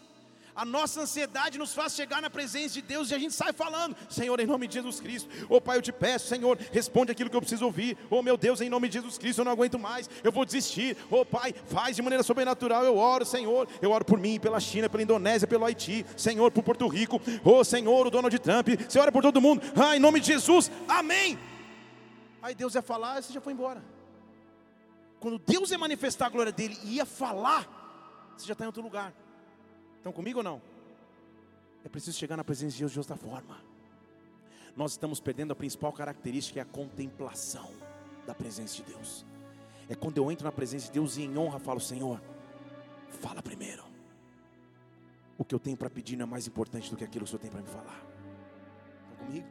A 0.59 0.65
nossa 0.65 0.99
ansiedade 0.99 1.57
nos 1.57 1.73
faz 1.73 1.95
chegar 1.95 2.21
na 2.21 2.29
presença 2.29 2.73
de 2.73 2.81
Deus 2.81 3.09
e 3.09 3.15
a 3.15 3.17
gente 3.17 3.33
sai 3.33 3.53
falando: 3.53 3.95
Senhor, 4.09 4.37
em 4.41 4.45
nome 4.45 4.67
de 4.67 4.73
Jesus 4.73 4.99
Cristo. 4.99 5.29
Oh 5.47 5.61
Pai, 5.61 5.77
eu 5.77 5.81
te 5.81 5.93
peço, 5.93 6.27
Senhor, 6.27 6.59
responde 6.73 7.13
aquilo 7.13 7.29
que 7.29 7.35
eu 7.37 7.39
preciso 7.39 7.63
ouvir. 7.63 7.97
Oh 8.09 8.21
meu 8.21 8.35
Deus, 8.35 8.59
em 8.59 8.69
nome 8.69 8.89
de 8.89 8.95
Jesus 8.95 9.17
Cristo, 9.17 9.39
eu 9.39 9.45
não 9.45 9.53
aguento 9.53 9.79
mais. 9.79 10.09
Eu 10.21 10.33
vou 10.33 10.43
desistir. 10.43 10.97
Oh 11.09 11.23
Pai, 11.23 11.55
faz 11.67 11.95
de 11.95 12.01
maneira 12.01 12.23
sobrenatural. 12.23 12.83
Eu 12.83 12.97
oro, 12.97 13.25
Senhor. 13.25 13.69
Eu 13.81 13.91
oro 13.91 14.03
por 14.03 14.19
mim, 14.19 14.37
pela 14.37 14.59
China, 14.59 14.89
pela 14.89 15.01
Indonésia, 15.01 15.47
pelo 15.47 15.63
Haiti. 15.63 16.05
Senhor, 16.17 16.51
por 16.51 16.61
Porto 16.61 16.89
Rico. 16.89 17.21
Oh 17.45 17.63
Senhor, 17.63 18.07
o 18.07 18.11
Donald 18.11 18.37
Trump. 18.39 18.67
Ora 18.99 19.13
por 19.13 19.21
todo 19.21 19.39
mundo. 19.39 19.61
Ah, 19.81 19.95
em 19.95 19.99
nome 20.01 20.19
de 20.19 20.27
Jesus. 20.27 20.69
Amém. 20.89 21.39
Aí 22.41 22.53
Deus 22.53 22.75
ia 22.75 22.81
falar, 22.81 23.23
você 23.23 23.31
já 23.31 23.39
foi 23.39 23.53
embora. 23.53 23.81
Quando 25.21 25.39
Deus 25.39 25.71
ia 25.71 25.77
manifestar 25.77 26.25
a 26.25 26.29
glória 26.29 26.51
dele 26.51 26.77
ia 26.83 27.05
falar, 27.05 27.65
você 28.35 28.45
já 28.45 28.51
está 28.51 28.65
em 28.65 28.67
outro 28.67 28.83
lugar. 28.83 29.13
Estão 29.99 30.13
comigo 30.13 30.39
ou 30.39 30.43
não? 30.43 30.61
É 31.83 31.89
preciso 31.89 32.17
chegar 32.17 32.37
na 32.37 32.43
presença 32.43 32.73
de 32.73 32.79
Deus 32.79 32.91
de 32.93 32.99
outra 32.99 33.17
forma. 33.17 33.61
Nós 34.75 34.91
estamos 34.91 35.19
perdendo 35.19 35.51
a 35.51 35.55
principal 35.55 35.91
característica, 35.91 36.53
que 36.53 36.59
é 36.59 36.61
a 36.61 36.65
contemplação 36.65 37.69
da 38.25 38.33
presença 38.33 38.77
de 38.77 38.83
Deus. 38.83 39.25
É 39.89 39.95
quando 39.95 40.17
eu 40.17 40.31
entro 40.31 40.45
na 40.45 40.51
presença 40.53 40.85
de 40.85 40.93
Deus 40.93 41.17
e 41.17 41.23
em 41.23 41.37
honra 41.37 41.59
falo, 41.59 41.81
Senhor, 41.81 42.21
fala 43.09 43.41
primeiro. 43.43 43.83
O 45.37 45.43
que 45.43 45.53
eu 45.53 45.59
tenho 45.59 45.75
para 45.75 45.89
pedir 45.89 46.15
não 46.15 46.23
é 46.23 46.29
mais 46.29 46.47
importante 46.47 46.89
do 46.89 46.95
que 46.95 47.03
aquilo 47.03 47.25
que 47.25 47.35
o 47.35 47.37
Senhor 47.37 47.41
tem 47.41 47.51
para 47.51 47.61
me 47.61 47.67
falar. 47.67 48.01
Estão 49.01 49.25
comigo? 49.25 49.47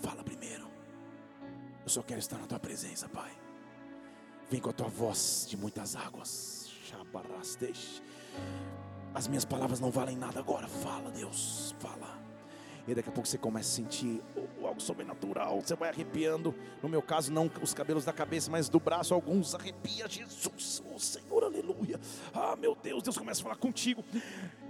Fala 0.00 0.24
primeiro. 0.24 0.68
Eu 1.84 1.88
só 1.88 2.02
quero 2.02 2.18
estar 2.18 2.38
na 2.38 2.46
tua 2.46 2.58
presença, 2.58 3.08
Pai. 3.08 3.30
Vem 4.50 4.60
com 4.60 4.70
a 4.70 4.72
tua 4.72 4.88
voz 4.88 5.46
de 5.48 5.56
muitas 5.56 5.94
águas. 5.94 6.70
Shabarasteish. 6.84 8.02
As 9.16 9.26
minhas 9.26 9.46
palavras 9.46 9.80
não 9.80 9.90
valem 9.90 10.14
nada 10.14 10.38
agora. 10.40 10.68
Fala, 10.68 11.10
Deus, 11.10 11.74
fala. 11.78 12.18
E 12.86 12.94
daqui 12.94 13.08
a 13.08 13.12
pouco 13.12 13.26
você 13.26 13.38
começa 13.38 13.70
a 13.70 13.76
sentir 13.76 14.22
algo 14.62 14.78
sobrenatural. 14.78 15.58
Você 15.58 15.74
vai 15.74 15.88
arrepiando. 15.88 16.54
No 16.82 16.88
meu 16.90 17.00
caso, 17.00 17.32
não 17.32 17.50
os 17.62 17.72
cabelos 17.72 18.04
da 18.04 18.12
cabeça, 18.12 18.50
mas 18.50 18.68
do 18.68 18.78
braço. 18.78 19.14
Alguns 19.14 19.54
arrepia. 19.54 20.06
Jesus, 20.06 20.82
oh 20.94 20.98
Senhor, 20.98 21.44
aleluia. 21.66 22.00
Ah, 22.32 22.56
meu 22.56 22.76
Deus, 22.80 23.02
Deus 23.02 23.18
começa 23.18 23.40
a 23.40 23.42
falar 23.42 23.56
contigo. 23.56 24.04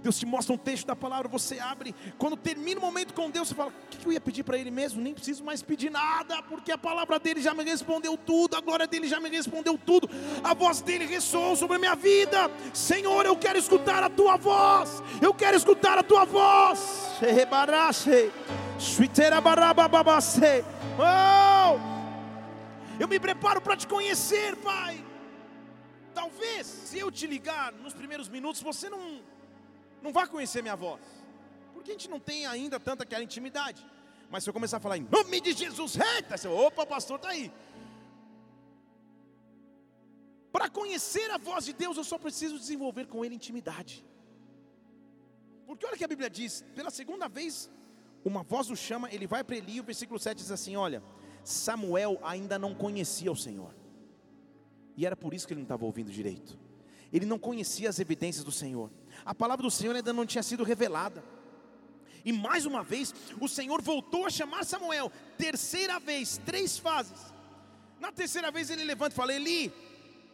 Deus 0.01 0.17
te 0.17 0.25
mostra 0.25 0.53
um 0.53 0.57
texto 0.57 0.87
da 0.87 0.95
palavra. 0.95 1.27
Você 1.27 1.59
abre. 1.59 1.93
Quando 2.17 2.35
termina 2.35 2.79
o 2.79 2.83
momento 2.83 3.13
com 3.13 3.29
Deus, 3.29 3.47
você 3.47 3.55
fala: 3.55 3.71
O 3.71 3.73
que 3.89 4.05
eu 4.05 4.11
ia 4.11 4.21
pedir 4.21 4.43
para 4.43 4.57
Ele 4.57 4.71
mesmo? 4.71 5.01
Nem 5.01 5.13
preciso 5.13 5.43
mais 5.43 5.61
pedir 5.61 5.89
nada, 5.89 6.41
porque 6.43 6.71
a 6.71 6.77
palavra 6.77 7.19
dele 7.19 7.41
já 7.41 7.53
me 7.53 7.63
respondeu 7.63 8.17
tudo. 8.17 8.55
A 8.55 8.61
glória 8.61 8.87
dele 8.87 9.07
já 9.07 9.19
me 9.19 9.29
respondeu 9.29 9.77
tudo. 9.77 10.09
A 10.43 10.53
voz 10.53 10.81
dele 10.81 11.05
ressoou 11.05 11.55
sobre 11.55 11.77
a 11.77 11.79
minha 11.79 11.95
vida. 11.95 12.49
Senhor, 12.73 13.25
eu 13.25 13.35
quero 13.35 13.57
escutar 13.57 14.03
a 14.03 14.09
tua 14.09 14.37
voz. 14.37 15.01
Eu 15.21 15.33
quero 15.33 15.55
escutar 15.55 15.97
a 15.97 16.03
tua 16.03 16.25
voz. 16.25 17.17
Oh! 20.97 21.97
Eu 22.99 23.07
me 23.07 23.19
preparo 23.19 23.61
para 23.61 23.75
te 23.75 23.85
conhecer, 23.85 24.55
Pai. 24.57 25.06
Talvez, 26.21 26.65
se 26.65 26.97
eu 27.03 27.09
te 27.17 27.25
ligar 27.27 27.71
nos 27.83 27.93
primeiros 27.93 28.27
minutos, 28.35 28.59
você 28.69 28.89
não, 28.89 29.21
não 30.01 30.11
vai 30.17 30.25
conhecer 30.27 30.63
minha 30.63 30.75
voz. 30.75 31.01
Porque 31.73 31.91
a 31.91 31.93
gente 31.95 32.09
não 32.13 32.19
tem 32.19 32.39
ainda 32.53 32.79
tanta 32.79 33.03
aquela 33.03 33.23
intimidade. 33.27 33.85
Mas 34.31 34.43
se 34.43 34.49
eu 34.49 34.53
começar 34.57 34.77
a 34.77 34.79
falar 34.79 34.97
em 34.97 35.07
nome 35.15 35.39
de 35.39 35.53
Jesus, 35.53 35.95
eita, 35.95 36.35
você, 36.35 36.47
opa, 36.47 36.87
pastor 36.87 37.17
está 37.17 37.29
aí. 37.29 37.51
Para 40.51 40.67
conhecer 40.79 41.29
a 41.29 41.37
voz 41.37 41.65
de 41.65 41.73
Deus, 41.73 41.97
eu 41.97 42.03
só 42.03 42.17
preciso 42.17 42.57
desenvolver 42.57 43.05
com 43.05 43.23
Ele 43.23 43.35
intimidade. 43.35 44.03
Porque 45.67 45.85
olha 45.85 45.97
que 45.97 46.07
a 46.09 46.13
Bíblia 46.15 46.31
diz, 46.31 46.65
pela 46.73 46.89
segunda 46.89 47.27
vez, 47.27 47.69
uma 48.25 48.41
voz 48.41 48.71
o 48.71 48.75
chama, 48.75 49.11
ele 49.11 49.27
vai 49.27 49.43
para 49.43 49.57
Eli, 49.57 49.79
o 49.79 49.83
versículo 49.83 50.19
7 50.19 50.35
diz 50.39 50.51
assim: 50.51 50.75
Olha, 50.75 51.03
Samuel 51.43 52.19
ainda 52.23 52.57
não 52.57 52.73
conhecia 52.73 53.31
o 53.31 53.35
Senhor, 53.35 53.71
e 54.97 55.05
era 55.05 55.15
por 55.15 55.33
isso 55.33 55.47
que 55.47 55.53
ele 55.53 55.61
não 55.61 55.65
estava 55.65 55.85
ouvindo 55.85 56.11
direito, 56.11 56.59
ele 57.13 57.25
não 57.25 57.39
conhecia 57.39 57.87
as 57.87 57.99
evidências 57.99 58.43
do 58.43 58.51
Senhor, 58.51 58.91
a 59.23 59.33
palavra 59.33 59.63
do 59.63 59.71
Senhor 59.71 59.95
ainda 59.95 60.11
não 60.11 60.25
tinha 60.25 60.43
sido 60.43 60.63
revelada, 60.63 61.23
e 62.27 62.33
mais 62.33 62.65
uma 62.65 62.83
vez, 62.83 63.13
o 63.39 63.47
Senhor 63.47 63.81
voltou 63.81 64.25
a 64.25 64.29
chamar 64.29 64.65
Samuel, 64.65 65.09
terceira 65.37 65.97
vez, 65.97 66.37
três 66.45 66.77
fases. 66.77 67.33
Na 68.01 68.11
terceira 68.11 68.51
vez 68.51 68.69
ele 68.69 68.83
levanta 68.83 69.13
e 69.13 69.15
fala: 69.15 69.33
Eli, 69.33 69.71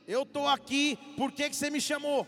eu 0.08 0.24
estou 0.24 0.48
aqui, 0.48 0.98
por 1.16 1.32
que, 1.32 1.48
que 1.52 1.56
você 1.56 1.70
me 1.70 1.80
chamou? 1.80 2.28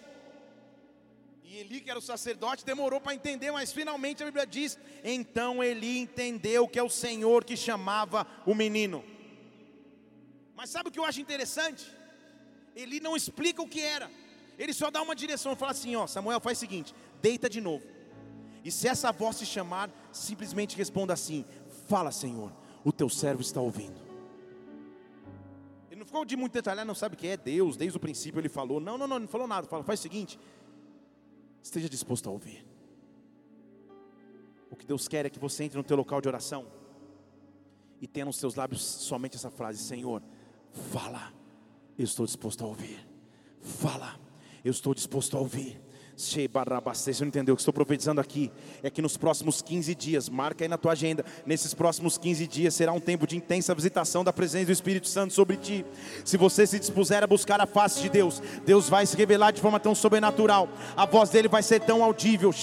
E 1.43 1.58
Eli, 1.58 1.82
que 1.82 1.89
era 1.89 1.98
o 1.98 2.02
sacerdote, 2.02 2.63
demorou 2.63 3.02
para 3.02 3.15
entender, 3.15 3.52
mas 3.52 3.74
finalmente 3.74 4.21
a 4.21 4.28
Bíblia 4.28 4.45
diz: 4.45 4.78
então 5.04 5.63
Eli 5.63 5.98
entendeu 5.98 6.67
que 6.67 6.78
é 6.78 6.84
o 6.84 6.89
Senhor 6.89 7.43
que 7.43 7.58
chamava 7.58 8.28
o 8.45 8.54
menino. 8.54 9.04
Mas 10.56 10.69
sabe 10.69 10.89
o 10.89 10.91
que 10.91 11.00
eu 11.00 11.06
acho 11.06 11.19
interessante? 11.19 11.86
Ele 12.75 12.99
não 12.99 13.15
explica 13.15 13.61
o 13.61 13.67
que 13.67 13.81
era. 13.81 14.11
Ele 14.57 14.73
só 14.73 14.89
dá 14.91 15.01
uma 15.01 15.15
direção, 15.15 15.55
fala 15.55 15.71
assim, 15.71 15.95
ó, 15.95 16.07
Samuel 16.07 16.39
faz 16.39 16.57
o 16.57 16.61
seguinte, 16.61 16.93
deita 17.21 17.49
de 17.49 17.61
novo. 17.61 17.85
E 18.65 18.71
se 18.71 18.88
essa 18.88 19.11
voz 19.11 19.35
se 19.35 19.45
chamar, 19.45 19.91
simplesmente 20.11 20.75
responda 20.75 21.13
assim: 21.13 21.45
Fala, 21.88 22.11
Senhor, 22.11 22.51
o 22.83 22.91
teu 22.91 23.07
servo 23.07 23.39
está 23.39 23.61
ouvindo. 23.61 24.03
Ele 25.91 25.99
não 25.99 26.05
ficou 26.05 26.25
de 26.25 26.35
muito 26.35 26.53
detalhado, 26.53 26.88
não 26.88 26.95
sabe 26.95 27.15
que 27.15 27.27
é 27.27 27.38
Deus, 27.38 27.77
desde 27.77 27.95
o 27.95 27.99
princípio 27.99 28.39
ele 28.39 28.49
falou. 28.49 28.79
Não, 28.79 28.97
não, 28.97 29.05
não, 29.05 29.19
não 29.19 29.27
falou 29.27 29.45
nada. 29.45 29.67
Fala, 29.67 29.83
faz 29.83 29.99
o 29.99 30.03
seguinte: 30.03 30.39
esteja 31.61 31.88
disposto 31.88 32.27
a 32.27 32.31
ouvir. 32.31 32.65
O 34.71 34.75
que 34.75 34.85
Deus 34.85 35.07
quer 35.07 35.27
é 35.27 35.29
que 35.29 35.38
você 35.38 35.63
entre 35.63 35.77
no 35.77 35.83
teu 35.83 35.95
local 35.95 36.19
de 36.19 36.27
oração 36.27 36.65
e 38.01 38.07
tenha 38.07 38.25
nos 38.25 38.38
seus 38.38 38.55
lábios 38.55 38.81
somente 38.81 39.35
essa 39.35 39.51
frase: 39.51 39.77
Senhor, 39.77 40.23
fala, 40.91 41.31
eu 41.97 42.03
estou 42.03 42.25
disposto 42.25 42.63
a 42.63 42.67
ouvir. 42.67 43.05
Fala, 43.62 44.19
eu 44.63 44.71
estou 44.71 44.93
disposto 44.93 45.38
a 45.38 45.39
ouvir. 45.39 45.81
Você 46.17 46.47
não 47.19 47.28
entendeu 47.28 47.54
o 47.54 47.58
que 47.58 47.62
estou 47.62 47.73
profetizando 47.73 48.21
aqui? 48.21 48.49
É 48.82 48.89
que 48.89 49.01
nos 49.01 49.17
próximos 49.17 49.62
15 49.62 49.93
dias, 49.95 50.30
marca 50.30 50.63
aí 50.63 50.67
na 50.69 50.78
tua 50.78 50.93
agenda, 50.93 51.25
nesses 51.45 51.73
próximos 51.73 52.17
15 52.17 52.47
dias 52.47 52.73
será 52.73 52.93
um 52.93 53.01
tempo 53.01 53.28
de 53.28 53.36
intensa 53.36 53.75
visitação 53.75 54.23
da 54.23 54.32
presença 54.32 54.67
do 54.67 54.71
Espírito 54.71 55.10
Santo 55.10 55.34
sobre 55.34 55.58
ti. 55.58 55.86
Se 56.23 56.38
você 56.38 56.65
se 56.65 56.80
dispuser 56.80 57.21
a 57.21 57.28
buscar 57.28 57.60
a 57.60 57.65
face 57.65 58.01
de 58.01 58.08
Deus, 58.08 58.41
Deus 58.65 58.88
vai 58.88 59.06
se 59.06 59.17
revelar 59.17 59.51
de 59.51 59.60
forma 59.60 59.78
tão 59.78 59.93
sobrenatural. 59.93 60.69
A 60.95 61.06
voz 61.06 61.30
dele 61.30 61.49
vai 61.49 61.62
ser 61.62 61.82
tão 61.82 62.01
audível, 62.01 62.54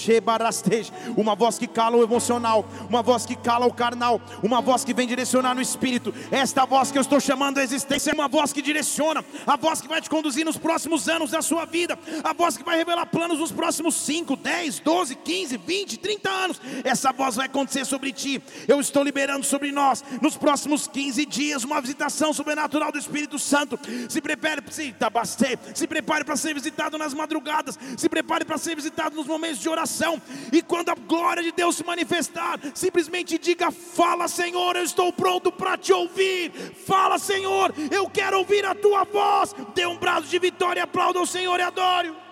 uma 1.15 1.35
voz 1.35 1.59
que 1.59 1.67
cala 1.67 1.97
o 1.97 2.03
emocional, 2.03 2.65
uma 2.89 3.03
voz 3.03 3.23
que 3.25 3.35
cala 3.35 3.67
o 3.67 3.73
carnal, 3.73 4.19
uma 4.41 4.61
voz 4.61 4.83
que 4.83 4.93
vem 4.93 5.07
direcionar 5.07 5.53
no 5.53 5.61
espírito. 5.61 6.13
Esta 6.31 6.65
voz 6.65 6.91
que 6.91 6.97
eu 6.97 7.01
estou 7.01 7.19
chamando 7.19 7.59
a 7.59 7.63
existência 7.63 8.09
é 8.09 8.13
uma 8.13 8.27
voz 8.27 8.51
que 8.51 8.61
direciona, 8.61 9.23
a 9.45 9.55
voz 9.55 9.79
que 9.79 9.87
vai 9.87 10.01
te 10.01 10.09
conduzir 10.09 10.43
nos 10.43 10.57
próximos 10.57 11.07
anos 11.07 11.29
da 11.29 11.41
sua 11.41 11.65
vida, 11.65 11.97
a 12.23 12.33
voz 12.33 12.57
que 12.57 12.63
vai 12.63 12.77
revelar 12.77 13.05
planos 13.05 13.42
nos 13.43 13.51
próximos 13.51 13.95
5, 13.95 14.37
10, 14.37 14.79
12, 14.79 15.15
15, 15.15 15.57
20, 15.57 15.99
30 15.99 16.29
anos, 16.29 16.61
essa 16.85 17.11
voz 17.11 17.35
vai 17.35 17.47
acontecer 17.47 17.83
sobre 17.85 18.13
ti. 18.13 18.41
Eu 18.69 18.79
estou 18.79 19.03
liberando 19.03 19.45
sobre 19.45 19.69
nós, 19.69 20.01
nos 20.21 20.37
próximos 20.37 20.87
15 20.87 21.25
dias, 21.25 21.65
uma 21.65 21.81
visitação 21.81 22.31
sobrenatural 22.31 22.89
do 22.89 22.97
Espírito 22.97 23.37
Santo. 23.37 23.77
Se 24.07 24.21
prepare, 24.21 24.63
se, 24.71 24.93
tabastê, 24.93 25.59
se 25.75 25.85
prepare 25.85 26.23
para 26.23 26.37
ser 26.37 26.53
visitado 26.53 26.97
nas 26.97 27.13
madrugadas, 27.13 27.77
se 27.97 28.07
prepare 28.07 28.45
para 28.45 28.57
ser 28.57 28.77
visitado 28.77 29.13
nos 29.13 29.27
momentos 29.27 29.59
de 29.59 29.67
oração. 29.67 30.21
E 30.49 30.61
quando 30.61 30.89
a 30.89 30.95
glória 30.95 31.43
de 31.43 31.51
Deus 31.51 31.75
se 31.75 31.83
manifestar, 31.83 32.57
simplesmente 32.73 33.37
diga: 33.37 33.71
Fala, 33.71 34.29
Senhor, 34.29 34.77
eu 34.77 34.83
estou 34.83 35.11
pronto 35.11 35.51
para 35.51 35.77
te 35.77 35.91
ouvir. 35.91 36.49
Fala, 36.87 37.19
Senhor, 37.19 37.73
eu 37.91 38.09
quero 38.09 38.37
ouvir 38.37 38.65
a 38.65 38.73
tua 38.73 39.03
voz. 39.03 39.53
Dê 39.75 39.85
um 39.85 39.97
braço 39.97 40.27
de 40.27 40.39
vitória, 40.39 40.83
aplauda 40.83 41.19
o 41.19 41.27
Senhor 41.27 41.59
e 41.59 41.63
adore. 41.63 42.22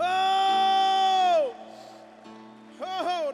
Oh! 0.00 1.52
Oh, 2.80 3.30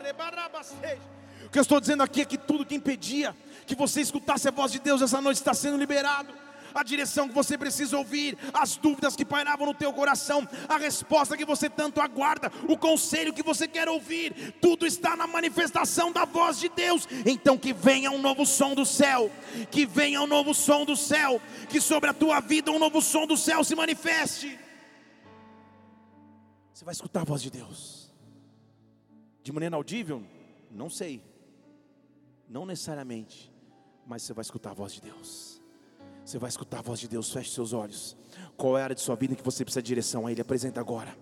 o 1.47 1.51
que 1.51 1.59
eu 1.59 1.63
estou 1.63 1.81
dizendo 1.81 2.03
aqui 2.03 2.23
é 2.23 2.25
que 2.25 2.37
tudo 2.37 2.67
que 2.67 2.75
impedia 2.75 3.35
que 3.67 3.75
você 3.75 4.01
escutasse 4.01 4.49
a 4.49 4.51
voz 4.51 4.73
de 4.73 4.81
Deus 4.81 5.01
essa 5.01 5.21
noite 5.21 5.37
está 5.37 5.55
sendo 5.55 5.77
liberado. 5.77 6.33
A 6.75 6.83
direção 6.83 7.27
que 7.27 7.35
você 7.35 7.57
precisa 7.57 7.97
ouvir, 7.97 8.37
as 8.53 8.77
dúvidas 8.77 9.17
que 9.17 9.25
pairavam 9.25 9.67
no 9.67 9.73
teu 9.73 9.93
coração, 9.95 10.47
a 10.69 10.77
resposta 10.77 11.37
que 11.37 11.45
você 11.45 11.71
tanto 11.71 12.03
aguarda, 12.03 12.53
o 12.69 12.77
conselho 12.77 13.33
que 13.33 13.43
você 13.43 13.67
quer 13.67 13.89
ouvir, 13.89 14.55
tudo 14.61 14.85
está 14.85 15.17
na 15.17 15.27
manifestação 15.27 16.13
da 16.13 16.27
voz 16.27 16.59
de 16.59 16.69
Deus. 16.69 17.09
Então 17.25 17.57
que 17.57 17.73
venha 17.73 18.11
um 18.11 18.19
novo 18.21 18.45
som 18.45 18.75
do 18.75 18.85
céu, 18.85 19.31
que 19.71 19.87
venha 19.87 20.21
um 20.21 20.27
novo 20.27 20.53
som 20.53 20.85
do 20.85 20.97
céu, 20.97 21.41
que 21.69 21.81
sobre 21.81 22.11
a 22.11 22.15
tua 22.15 22.41
vida 22.41 22.71
um 22.71 22.79
novo 22.79 23.01
som 23.01 23.27
do 23.27 23.37
céu 23.37 23.65
se 23.65 23.75
manifeste. 23.75 24.66
Você 26.77 26.85
vai 26.85 26.93
escutar 26.93 27.23
a 27.23 27.25
voz 27.25 27.41
de 27.41 27.51
Deus. 27.51 28.12
De 29.43 29.51
maneira 29.51 29.77
audível? 29.77 30.23
Não 30.71 30.91
sei. 30.91 31.23
Não 32.47 32.67
necessariamente. 32.67 33.51
Mas 34.07 34.25
você 34.25 34.35
vai 34.35 34.43
escutar 34.43 34.73
a 34.73 34.75
voz 34.75 34.93
de 34.93 35.01
Deus. 35.01 35.62
Você 36.23 36.39
vai 36.39 36.51
escutar 36.51 36.81
a 36.81 36.83
voz 36.83 37.01
de 37.01 37.09
Deus. 37.09 37.33
Feche 37.33 37.51
seus 37.51 37.73
olhos. 37.73 38.15
Qual 38.59 38.77
é 38.77 38.83
a 38.83 38.85
área 38.85 38.95
de 38.95 39.01
sua 39.01 39.17
vida 39.17 39.35
que 39.35 39.43
você 39.43 39.65
precisa 39.65 39.81
de 39.81 39.87
direção 39.87 40.27
a 40.27 40.31
Ele? 40.31 40.43
Apresenta 40.43 40.79
agora. 40.79 41.17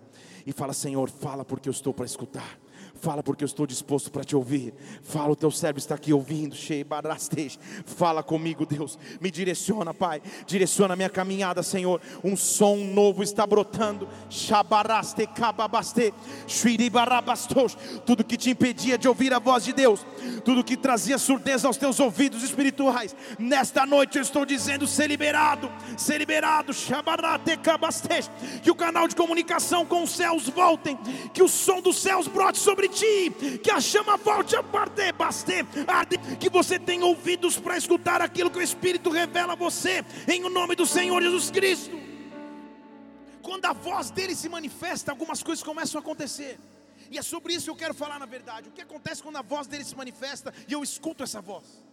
E 0.45 0.51
fala, 0.51 0.73
Senhor, 0.73 1.09
fala 1.09 1.45
porque 1.45 1.69
eu 1.69 1.71
estou 1.71 1.93
para 1.93 2.05
escutar. 2.05 2.59
Fala 3.01 3.21
porque 3.21 3.43
eu 3.43 3.47
estou 3.47 3.67
disposto 3.67 4.11
para 4.11 4.23
te 4.23 4.35
ouvir. 4.35 4.73
Fala, 5.03 5.31
o 5.31 5.35
teu 5.35 5.51
servo 5.51 5.77
está 5.77 5.95
aqui 5.95 6.13
ouvindo. 6.13 6.55
Fala 7.85 8.23
comigo, 8.23 8.65
Deus. 8.65 8.97
Me 9.19 9.29
direciona, 9.29 9.93
Pai. 9.93 10.21
Direciona 10.47 10.93
a 10.93 10.97
minha 10.97 11.09
caminhada, 11.09 11.61
Senhor. 11.61 12.01
Um 12.23 12.35
som 12.35 12.77
novo 12.77 13.21
está 13.21 13.45
brotando. 13.45 14.07
Tudo 18.05 18.23
que 18.23 18.37
te 18.37 18.49
impedia 18.49 18.97
de 18.97 19.07
ouvir 19.07 19.33
a 19.33 19.39
voz 19.39 19.63
de 19.63 19.73
Deus, 19.73 20.05
tudo 20.43 20.63
que 20.63 20.77
trazia 20.77 21.17
surdez 21.17 21.65
aos 21.65 21.77
teus 21.77 21.99
ouvidos 21.99 22.43
espirituais, 22.43 23.15
nesta 23.37 23.85
noite 23.85 24.17
eu 24.17 24.21
estou 24.21 24.45
dizendo: 24.45 24.87
ser 24.87 25.07
liberado, 25.07 25.71
ser 25.97 26.17
liberado. 26.17 26.73
Que 28.63 28.71
o 28.71 28.75
canal 28.75 29.07
de 29.07 29.15
comunicação 29.15 29.85
com 29.85 30.03
os 30.03 30.11
céus 30.11 30.47
voltem, 30.49 30.97
que 31.33 31.43
o 31.43 31.47
som 31.47 31.81
dos 31.81 31.97
céus 31.97 32.27
brote 32.27 32.57
sobre 32.57 32.84
sobre 32.85 32.89
ti, 32.89 33.59
que 33.59 33.71
a 33.71 33.79
chama 33.79 34.17
volte 34.17 34.55
a 34.55 34.61
bater, 34.61 35.13
baster, 35.13 35.65
arde, 35.87 36.17
que 36.39 36.49
você 36.49 36.79
tenha 36.79 37.05
ouvidos 37.05 37.57
para 37.57 37.77
escutar 37.77 38.21
aquilo 38.21 38.49
que 38.49 38.59
o 38.59 38.61
Espírito 38.61 39.09
revela 39.09 39.53
a 39.53 39.55
você, 39.55 40.03
em 40.27 40.43
o 40.43 40.49
nome 40.49 40.75
do 40.75 40.85
Senhor 40.85 41.21
Jesus 41.21 41.51
Cristo. 41.51 41.95
Quando 43.41 43.65
a 43.65 43.73
voz 43.73 44.09
dele 44.09 44.35
se 44.35 44.49
manifesta, 44.49 45.11
algumas 45.11 45.41
coisas 45.43 45.63
começam 45.63 45.99
a 45.99 46.01
acontecer. 46.01 46.59
E 47.11 47.17
é 47.17 47.21
sobre 47.21 47.53
isso 47.53 47.65
que 47.65 47.71
eu 47.71 47.75
quero 47.75 47.93
falar 47.93 48.19
na 48.19 48.25
verdade. 48.25 48.69
O 48.69 48.71
que 48.71 48.81
acontece 48.81 49.21
quando 49.21 49.37
a 49.37 49.41
voz 49.43 49.67
dele 49.67 49.83
se 49.83 49.95
manifesta 49.95 50.53
e 50.67 50.73
eu 50.73 50.81
escuto 50.81 51.23
essa 51.23 51.39
voz? 51.41 51.83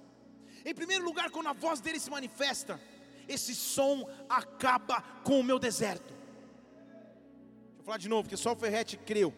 Em 0.64 0.74
primeiro 0.74 1.04
lugar, 1.04 1.30
quando 1.30 1.48
a 1.48 1.52
voz 1.52 1.80
dele 1.80 2.00
se 2.00 2.08
manifesta, 2.10 2.80
esse 3.28 3.54
som 3.54 4.08
acaba 4.28 5.02
com 5.22 5.38
o 5.38 5.44
meu 5.44 5.58
deserto. 5.58 6.14
Eu 7.78 7.84
falar 7.84 7.98
de 7.98 8.08
novo, 8.08 8.22
porque 8.22 8.36
só 8.36 8.52
o 8.52 8.56
Ferrete 8.56 8.96
creu 8.96 9.34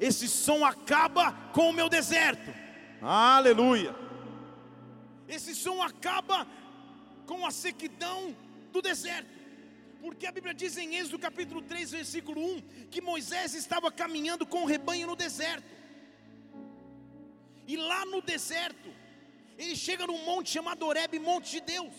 esse 0.00 0.28
som 0.28 0.64
acaba 0.64 1.32
com 1.52 1.70
o 1.70 1.72
meu 1.72 1.88
deserto. 1.88 2.52
Aleluia. 3.00 3.94
Esse 5.28 5.54
som 5.54 5.82
acaba 5.82 6.46
com 7.26 7.46
a 7.46 7.50
sequidão 7.50 8.36
do 8.72 8.82
deserto. 8.82 9.34
Porque 10.00 10.26
a 10.26 10.32
Bíblia 10.32 10.52
diz 10.52 10.76
em 10.76 10.96
Êxodo 10.96 11.18
capítulo 11.18 11.62
3, 11.62 11.92
versículo 11.92 12.40
1, 12.56 12.60
que 12.90 13.00
Moisés 13.00 13.54
estava 13.54 13.90
caminhando 13.90 14.46
com 14.46 14.62
o 14.62 14.66
rebanho 14.66 15.06
no 15.06 15.16
deserto. 15.16 15.70
E 17.66 17.76
lá 17.76 18.04
no 18.04 18.20
deserto, 18.20 18.90
ele 19.56 19.74
chega 19.74 20.06
num 20.06 20.22
monte 20.26 20.50
chamado 20.50 20.86
Horeb, 20.86 21.18
monte 21.18 21.52
de 21.52 21.60
Deus. 21.60 21.94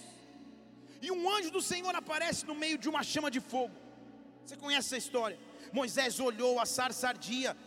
E 1.01 1.11
um 1.11 1.29
anjo 1.35 1.49
do 1.49 1.61
Senhor 1.61 1.95
aparece 1.95 2.45
no 2.45 2.53
meio 2.53 2.77
de 2.77 2.87
uma 2.87 3.01
chama 3.01 3.31
de 3.31 3.39
fogo. 3.39 3.75
Você 4.45 4.55
conhece 4.55 4.87
essa 4.89 4.97
história? 4.97 5.39
Moisés 5.73 6.19
olhou, 6.19 6.59
a 6.59 6.65
sarça 6.65 7.07
ardia, 7.07 7.57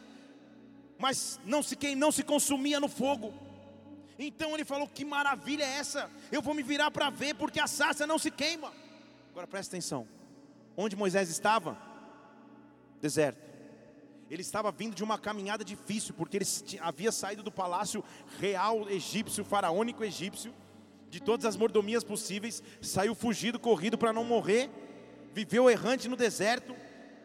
mas 0.98 1.38
não 1.44 1.62
se 1.62 1.76
quem 1.76 1.94
não 1.94 2.10
se 2.10 2.22
consumia 2.22 2.80
no 2.80 2.88
fogo. 2.88 3.32
Então 4.18 4.52
ele 4.54 4.64
falou: 4.64 4.88
Que 4.88 5.04
maravilha 5.04 5.62
é 5.62 5.78
essa? 5.78 6.10
Eu 6.32 6.42
vou 6.42 6.54
me 6.54 6.62
virar 6.62 6.90
para 6.90 7.08
ver, 7.08 7.34
porque 7.34 7.60
a 7.60 7.66
sarça 7.66 8.06
não 8.06 8.18
se 8.18 8.30
queima. 8.30 8.72
Agora 9.30 9.46
presta 9.46 9.76
atenção: 9.76 10.08
onde 10.76 10.96
Moisés 10.96 11.30
estava? 11.30 11.78
Deserto. 13.00 13.46
Ele 14.28 14.42
estava 14.42 14.70
vindo 14.70 14.94
de 14.94 15.02
uma 15.02 15.18
caminhada 15.18 15.64
difícil, 15.64 16.12
porque 16.12 16.36
ele 16.36 16.46
havia 16.80 17.10
saído 17.10 17.42
do 17.42 17.50
palácio 17.50 18.04
real 18.38 18.90
egípcio, 18.90 19.42
faraônico 19.42 20.04
egípcio, 20.04 20.52
de 21.08 21.18
todas 21.18 21.46
as 21.46 21.56
mordomias 21.56 22.04
possíveis, 22.04 22.62
saiu 22.82 23.14
fugido, 23.14 23.58
corrido 23.58 23.96
para 23.96 24.12
não 24.12 24.24
morrer, 24.24 24.68
viveu 25.32 25.70
errante 25.70 26.08
no 26.08 26.16
deserto, 26.16 26.76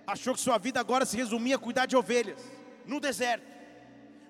achou 0.08 0.34
que 0.34 0.40
sua 0.40 0.58
vida 0.58 0.80
agora 0.80 1.06
se 1.06 1.18
resumia 1.18 1.58
a 1.58 1.60
cuidar 1.60 1.88
de 1.88 1.98
ovelhas, 1.98 2.40
no 2.86 3.02
deserto 3.02 3.54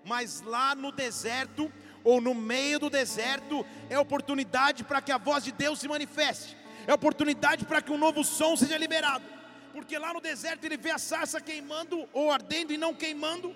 mas 0.05 0.41
lá 0.41 0.75
no 0.75 0.91
deserto, 0.91 1.71
ou 2.03 2.19
no 2.19 2.33
meio 2.33 2.79
do 2.79 2.89
deserto, 2.89 3.65
é 3.89 3.97
oportunidade 3.97 4.83
para 4.83 5.01
que 5.01 5.11
a 5.11 5.17
voz 5.17 5.43
de 5.43 5.51
Deus 5.51 5.79
se 5.79 5.87
manifeste, 5.87 6.57
é 6.85 6.93
oportunidade 6.93 7.65
para 7.65 7.81
que 7.81 7.91
um 7.91 7.97
novo 7.97 8.23
som 8.23 8.55
seja 8.55 8.77
liberado, 8.77 9.23
porque 9.71 9.97
lá 9.97 10.13
no 10.13 10.21
deserto 10.21 10.65
ele 10.65 10.77
vê 10.77 10.91
a 10.91 10.97
sarça 10.97 11.39
queimando, 11.39 12.07
ou 12.13 12.31
ardendo 12.31 12.73
e 12.73 12.77
não 12.77 12.93
queimando, 12.93 13.55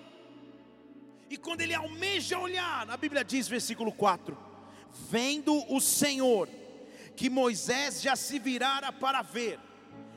e 1.30 1.38
quando 1.38 1.62
ele 1.62 1.74
almeja 1.74 2.40
olhar, 2.40 2.90
a 2.90 2.96
Bíblia 2.96 3.24
diz, 3.24 3.48
versículo 3.48 3.92
4: 3.92 4.38
Vendo 5.10 5.62
o 5.74 5.82
Senhor, 5.82 6.48
que 7.16 7.30
Moisés 7.30 8.02
já 8.02 8.16
se 8.16 8.40
virara 8.40 8.94
para 8.94 9.22
ver, 9.22 9.60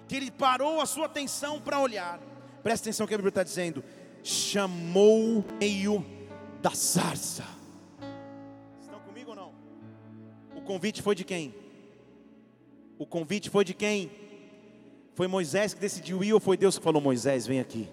que 0.07 0.15
ele 0.15 0.31
parou 0.31 0.81
a 0.81 0.87
sua 0.87 1.07
atenção 1.07 1.61
para 1.61 1.81
olhar, 1.81 2.21
presta 2.63 2.89
atenção 2.89 3.07
que 3.07 3.15
a 3.15 3.17
Bíblia 3.17 3.31
está 3.31 3.43
dizendo, 3.43 3.83
chamou 4.23 5.45
meio 5.59 6.20
da 6.61 6.71
sarça. 6.71 7.45
Estão 8.81 9.01
comigo 9.01 9.31
ou 9.31 9.37
não? 9.37 9.53
O 10.55 10.61
convite 10.61 11.03
foi 11.03 11.15
de 11.15 11.25
quem? 11.25 11.55
O 12.99 13.07
convite 13.07 13.49
foi 13.49 13.65
de 13.65 13.75
quem? 13.75 14.11
Foi 15.15 15.27
Moisés 15.27 15.75
que 15.75 15.81
decidiu 15.81 16.23
ir 16.23 16.33
ou 16.33 16.41
foi 16.41 16.57
Deus 16.57 16.79
que 16.79 16.85
falou: 16.85 17.01
Moisés, 17.01 17.47
vem 17.47 17.61
aqui? 17.61 17.89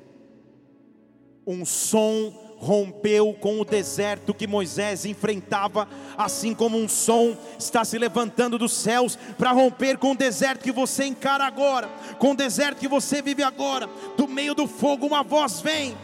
Um 1.45 1.65
som 1.65 2.33
rompeu 2.57 3.33
com 3.35 3.61
o 3.61 3.65
deserto 3.65 4.33
que 4.33 4.47
Moisés 4.47 5.05
enfrentava, 5.05 5.87
assim 6.17 6.53
como 6.53 6.77
um 6.77 6.89
som 6.89 7.37
está 7.57 7.85
se 7.85 7.97
levantando 7.97 8.57
dos 8.57 8.73
céus 8.73 9.17
para 9.37 9.51
romper 9.51 9.97
com 9.97 10.11
o 10.11 10.17
deserto 10.17 10.63
que 10.63 10.71
você 10.71 11.05
encara 11.05 11.45
agora, 11.45 11.87
com 12.17 12.31
o 12.31 12.35
deserto 12.35 12.79
que 12.79 12.87
você 12.87 13.21
vive 13.21 13.43
agora. 13.43 13.87
Do 14.17 14.27
meio 14.27 14.55
do 14.55 14.67
fogo, 14.67 15.05
uma 15.05 15.23
voz 15.23 15.61
vem, 15.61 15.95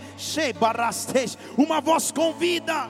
uma 1.58 1.82
voz 1.82 2.12
convida, 2.12 2.90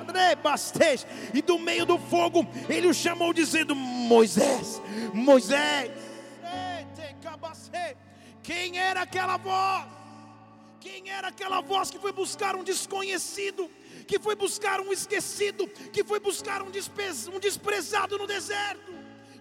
e 1.33 1.41
do 1.41 1.57
meio 1.59 1.85
do 1.85 1.97
fogo, 1.97 2.47
ele 2.69 2.87
o 2.87 2.93
chamou, 2.93 3.33
dizendo: 3.33 3.75
Moisés, 3.75 4.81
Moisés, 5.13 5.91
quem 8.43 8.77
era 8.77 9.01
aquela 9.01 9.37
voz? 9.37 9.85
Quem 10.79 11.09
era 11.09 11.29
aquela 11.29 11.61
voz 11.61 11.89
que 11.89 11.97
foi 11.97 12.11
buscar 12.11 12.57
um 12.57 12.63
desconhecido, 12.63 13.71
que 14.05 14.19
foi 14.19 14.35
buscar 14.35 14.81
um 14.81 14.91
esquecido, 14.91 15.65
que 15.93 16.03
foi 16.03 16.19
buscar 16.19 16.61
um, 16.61 16.67
um 16.67 17.39
desprezado 17.39 18.17
no 18.17 18.27
deserto? 18.27 18.93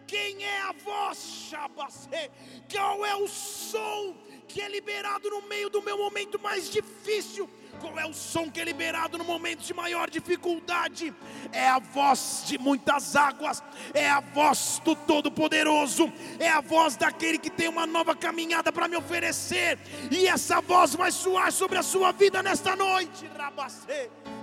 Quem 0.06 0.44
é 0.44 0.60
a 0.62 0.72
voz, 0.72 1.18
Shabacê? 1.50 2.30
Qual 2.70 3.04
é 3.04 3.16
o 3.16 3.26
som 3.26 4.14
que 4.46 4.60
é 4.60 4.68
liberado 4.68 5.30
no 5.30 5.42
meio 5.48 5.68
do 5.68 5.82
meu 5.82 5.98
momento 5.98 6.38
mais 6.38 6.70
difícil? 6.70 7.50
Qual 7.80 7.98
é 7.98 8.06
o 8.06 8.12
som 8.12 8.50
que 8.50 8.60
é 8.60 8.64
liberado 8.64 9.18
no 9.18 9.24
momento 9.24 9.60
de 9.60 9.74
maior 9.74 10.08
dificuldade? 10.10 11.12
É 11.52 11.68
a 11.68 11.78
voz 11.78 12.44
de 12.46 12.58
muitas 12.58 13.16
águas, 13.16 13.62
é 13.94 14.08
a 14.08 14.20
voz 14.20 14.80
do 14.84 14.94
Todo-Poderoso, 14.94 16.12
é 16.38 16.48
a 16.48 16.60
voz 16.60 16.96
daquele 16.96 17.38
que 17.38 17.50
tem 17.50 17.68
uma 17.68 17.86
nova 17.86 18.14
caminhada 18.14 18.72
para 18.72 18.88
me 18.88 18.96
oferecer, 18.96 19.78
e 20.10 20.26
essa 20.26 20.60
voz 20.60 20.94
vai 20.94 21.10
soar 21.10 21.52
sobre 21.52 21.78
a 21.78 21.82
sua 21.82 22.12
vida 22.12 22.42
nesta 22.42 22.76
noite. 22.76 23.30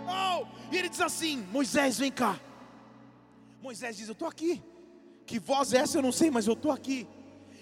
Oh, 0.08 0.46
e 0.72 0.78
ele 0.78 0.90
diz 0.90 1.02
assim: 1.02 1.46
Moisés, 1.52 2.00
vem 2.00 2.12
cá. 2.12 2.40
Moisés 3.62 3.98
diz: 3.98 4.08
Eu 4.08 4.14
estou 4.14 4.28
aqui. 4.28 4.62
Que 5.26 5.40
voz 5.40 5.74
é 5.74 5.78
essa? 5.78 5.98
Eu 5.98 6.02
não 6.02 6.12
sei, 6.12 6.32
mas 6.32 6.48
eu 6.48 6.54
estou 6.54 6.72
aqui. 6.72 7.08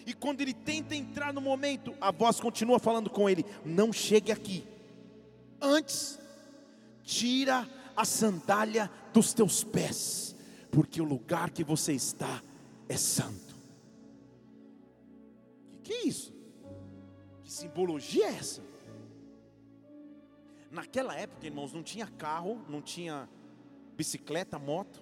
E 0.05 0.13
quando 0.13 0.39
ele 0.39 0.53
tenta 0.53 0.95
entrar 0.95 1.33
no 1.33 1.41
momento, 1.41 1.93
a 1.99 2.11
voz 2.11 2.39
continua 2.39 2.79
falando 2.79 3.09
com 3.09 3.29
ele: 3.29 3.45
Não 3.65 3.91
chegue 3.91 4.31
aqui 4.31 4.76
Antes, 5.61 6.19
tira 7.03 7.67
a 7.95 8.05
sandália 8.05 8.91
dos 9.13 9.33
teus 9.33 9.63
pés, 9.63 10.35
porque 10.71 11.01
o 11.01 11.05
lugar 11.05 11.49
que 11.49 11.63
você 11.63 11.93
está 11.93 12.41
é 12.87 12.95
santo. 12.95 13.55
Que, 15.71 15.77
que 15.79 15.93
é 15.93 16.05
isso? 16.05 16.33
Que 17.43 17.51
simbologia 17.51 18.27
é 18.27 18.35
essa? 18.35 18.61
Naquela 20.69 21.15
época, 21.15 21.45
irmãos, 21.45 21.73
não 21.73 21.81
tinha 21.81 22.05
carro, 22.05 22.61
não 22.69 22.81
tinha 22.81 23.27
bicicleta, 23.95 24.59
moto. 24.59 25.01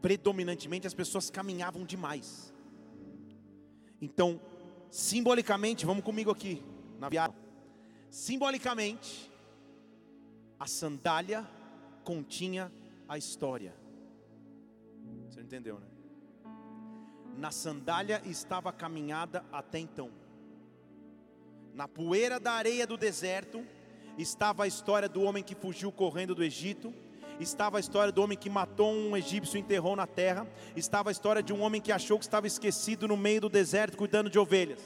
Predominantemente 0.00 0.86
as 0.86 0.94
pessoas 0.94 1.30
caminhavam 1.30 1.84
demais. 1.84 2.54
Então, 4.00 4.40
simbolicamente, 4.90 5.84
vamos 5.84 6.04
comigo 6.04 6.30
aqui 6.30 6.62
na 6.98 7.08
viagem. 7.08 7.43
Simbolicamente, 8.14 9.28
a 10.56 10.68
sandália 10.68 11.44
continha 12.04 12.70
a 13.08 13.18
história. 13.18 13.74
Você 15.28 15.40
entendeu, 15.40 15.80
né? 15.80 15.86
Na 17.36 17.50
sandália 17.50 18.22
estava 18.24 18.72
caminhada 18.72 19.44
até 19.50 19.80
então. 19.80 20.12
Na 21.74 21.88
poeira 21.88 22.38
da 22.38 22.52
areia 22.52 22.86
do 22.86 22.96
deserto 22.96 23.66
estava 24.16 24.62
a 24.62 24.68
história 24.68 25.08
do 25.08 25.22
homem 25.22 25.42
que 25.42 25.56
fugiu 25.56 25.90
correndo 25.90 26.36
do 26.36 26.44
Egito, 26.44 26.94
estava 27.40 27.78
a 27.78 27.80
história 27.80 28.12
do 28.12 28.22
homem 28.22 28.38
que 28.38 28.48
matou 28.48 28.92
um 28.92 29.16
egípcio 29.16 29.56
e 29.56 29.60
enterrou 29.60 29.96
na 29.96 30.06
terra, 30.06 30.46
estava 30.76 31.10
a 31.10 31.12
história 31.12 31.42
de 31.42 31.52
um 31.52 31.60
homem 31.62 31.80
que 31.80 31.90
achou 31.90 32.16
que 32.16 32.24
estava 32.24 32.46
esquecido 32.46 33.08
no 33.08 33.16
meio 33.16 33.40
do 33.40 33.48
deserto 33.48 33.96
cuidando 33.96 34.30
de 34.30 34.38
ovelhas. 34.38 34.78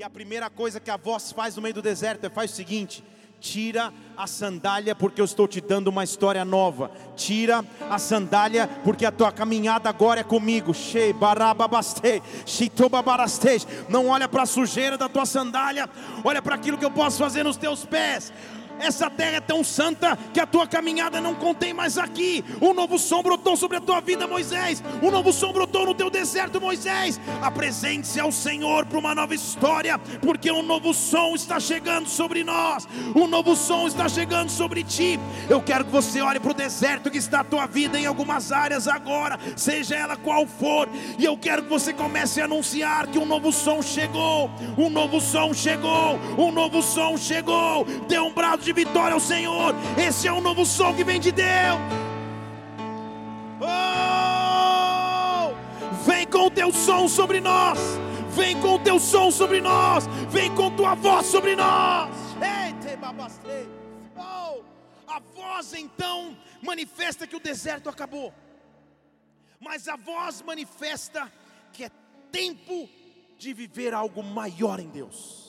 E 0.00 0.02
a 0.02 0.08
primeira 0.08 0.48
coisa 0.48 0.80
que 0.80 0.90
a 0.90 0.96
voz 0.96 1.30
faz 1.30 1.56
no 1.56 1.60
meio 1.60 1.74
do 1.74 1.82
deserto 1.82 2.24
é 2.24 2.30
faz 2.30 2.52
o 2.52 2.54
seguinte: 2.54 3.04
tira 3.38 3.92
a 4.16 4.26
sandália, 4.26 4.94
porque 4.94 5.20
eu 5.20 5.26
estou 5.26 5.46
te 5.46 5.60
dando 5.60 5.88
uma 5.88 6.02
história 6.02 6.42
nova. 6.42 6.90
Tira 7.14 7.62
a 7.90 7.98
sandália, 7.98 8.66
porque 8.82 9.04
a 9.04 9.12
tua 9.12 9.30
caminhada 9.30 9.90
agora 9.90 10.20
é 10.20 10.24
comigo. 10.24 10.72
Não 13.90 14.08
olha 14.08 14.26
para 14.26 14.44
a 14.44 14.46
sujeira 14.46 14.96
da 14.96 15.06
tua 15.06 15.26
sandália, 15.26 15.86
olha 16.24 16.40
para 16.40 16.54
aquilo 16.54 16.78
que 16.78 16.84
eu 16.86 16.90
posso 16.90 17.18
fazer 17.18 17.42
nos 17.42 17.58
teus 17.58 17.84
pés. 17.84 18.32
Essa 18.80 19.10
terra 19.10 19.36
é 19.36 19.40
tão 19.40 19.62
santa 19.62 20.16
que 20.32 20.40
a 20.40 20.46
tua 20.46 20.66
caminhada 20.66 21.20
não 21.20 21.34
contém 21.34 21.72
mais 21.74 21.98
aqui. 21.98 22.44
Um 22.60 22.72
novo 22.72 22.98
som 22.98 23.22
brotou 23.22 23.56
sobre 23.56 23.76
a 23.76 23.80
tua 23.80 24.00
vida, 24.00 24.26
Moisés. 24.26 24.82
Um 25.02 25.10
novo 25.10 25.32
som 25.32 25.52
brotou 25.52 25.86
no 25.86 25.94
teu 25.94 26.10
deserto, 26.10 26.60
Moisés. 26.60 27.20
Apresente-se 27.42 28.18
ao 28.18 28.32
Senhor 28.32 28.86
para 28.86 28.98
uma 28.98 29.14
nova 29.14 29.34
história, 29.34 29.98
porque 30.22 30.50
um 30.50 30.62
novo 30.62 30.94
som 30.94 31.34
está 31.34 31.60
chegando 31.60 32.08
sobre 32.08 32.42
nós. 32.42 32.88
Um 33.14 33.26
novo 33.26 33.54
som 33.54 33.86
está 33.86 34.08
chegando 34.08 34.50
sobre 34.50 34.82
ti. 34.82 35.18
Eu 35.48 35.60
quero 35.60 35.84
que 35.84 35.90
você 35.90 36.20
olhe 36.20 36.40
para 36.40 36.50
o 36.50 36.54
deserto 36.54 37.10
que 37.10 37.18
está 37.18 37.40
a 37.40 37.44
tua 37.44 37.66
vida 37.66 37.98
em 37.98 38.06
algumas 38.06 38.50
áreas 38.50 38.88
agora, 38.88 39.38
seja 39.56 39.94
ela 39.96 40.16
qual 40.16 40.46
for. 40.46 40.88
E 41.18 41.24
eu 41.24 41.36
quero 41.36 41.64
que 41.64 41.68
você 41.68 41.92
comece 41.92 42.40
a 42.40 42.44
anunciar 42.44 43.06
que 43.08 43.18
um 43.18 43.26
novo 43.26 43.52
som 43.52 43.82
chegou. 43.82 44.50
Um 44.76 44.88
novo 44.88 45.20
som 45.20 45.52
chegou. 45.52 46.18
Um 46.38 46.50
novo 46.50 46.82
som 46.82 47.16
chegou. 47.16 47.84
Dê 48.08 48.18
um 48.18 48.32
brado 48.32 48.62
de 48.62 48.69
de 48.72 48.84
vitória 48.84 49.14
ao 49.14 49.20
Senhor. 49.20 49.74
Esse 49.98 50.28
é 50.28 50.32
um 50.32 50.40
novo 50.40 50.64
som 50.64 50.94
que 50.94 51.02
vem 51.02 51.18
de 51.18 51.32
Deus. 51.32 51.80
Oh! 53.60 55.52
Vem 56.06 56.24
com 56.26 56.46
o 56.46 56.50
teu 56.50 56.72
som 56.72 57.08
sobre 57.08 57.40
nós. 57.40 57.78
Vem 58.30 58.60
com 58.60 58.76
o 58.76 58.78
teu 58.78 59.00
som 59.00 59.30
sobre 59.32 59.60
nós. 59.60 60.06
Vem 60.28 60.54
com 60.54 60.70
tua 60.76 60.94
voz 60.94 61.26
sobre 61.26 61.56
nós. 61.56 62.10
Oh! 64.16 64.62
A 65.08 65.18
voz 65.34 65.74
então 65.74 66.36
manifesta 66.62 67.26
que 67.26 67.34
o 67.34 67.40
deserto 67.40 67.88
acabou. 67.88 68.32
Mas 69.58 69.88
a 69.88 69.96
voz 69.96 70.42
manifesta 70.42 71.30
que 71.72 71.84
é 71.84 71.90
tempo 72.30 72.88
de 73.36 73.52
viver 73.52 73.92
algo 73.92 74.22
maior 74.22 74.78
em 74.78 74.88
Deus. 74.88 75.39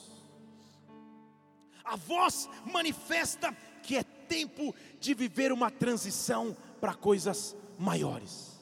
A 1.84 1.96
voz 1.96 2.48
manifesta 2.64 3.56
que 3.82 3.96
é 3.96 4.02
tempo 4.02 4.74
de 5.00 5.14
viver 5.14 5.52
uma 5.52 5.70
transição 5.70 6.56
para 6.80 6.94
coisas 6.94 7.56
maiores. 7.78 8.60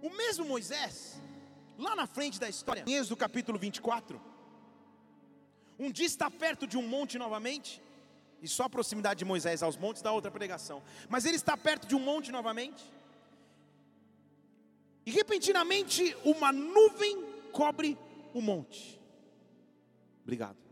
O 0.00 0.10
mesmo 0.10 0.44
Moisés, 0.44 1.20
lá 1.78 1.96
na 1.96 2.06
frente 2.06 2.38
da 2.38 2.48
história, 2.48 2.84
em 2.86 2.94
Êxodo 2.94 3.16
capítulo 3.16 3.58
24, 3.58 4.20
um 5.78 5.90
dia 5.90 6.06
está 6.06 6.30
perto 6.30 6.66
de 6.66 6.76
um 6.76 6.86
monte 6.86 7.18
novamente, 7.18 7.82
e 8.40 8.48
só 8.48 8.64
a 8.64 8.70
proximidade 8.70 9.18
de 9.18 9.24
Moisés 9.24 9.62
aos 9.62 9.76
montes 9.76 10.02
dá 10.02 10.12
outra 10.12 10.30
pregação, 10.30 10.82
mas 11.08 11.24
ele 11.24 11.36
está 11.36 11.56
perto 11.56 11.86
de 11.86 11.94
um 11.94 12.00
monte 12.00 12.30
novamente, 12.30 12.84
e 15.06 15.10
repentinamente 15.10 16.16
uma 16.24 16.52
nuvem 16.52 17.24
cobre 17.52 17.98
o 18.32 18.40
monte. 18.40 19.00
Obrigado. 20.22 20.63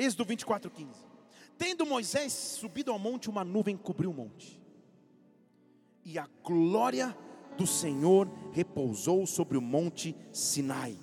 Êxodo 0.00 0.24
24, 0.24 0.70
15. 0.70 0.90
Tendo 1.58 1.84
Moisés 1.84 2.32
subido 2.32 2.90
ao 2.90 2.98
monte, 2.98 3.28
uma 3.28 3.44
nuvem 3.44 3.76
cobriu 3.76 4.10
o 4.10 4.14
monte, 4.14 4.58
e 6.02 6.18
a 6.18 6.26
glória 6.42 7.14
do 7.58 7.66
Senhor 7.66 8.26
repousou 8.50 9.26
sobre 9.26 9.58
o 9.58 9.60
monte 9.60 10.16
Sinai, 10.32 10.96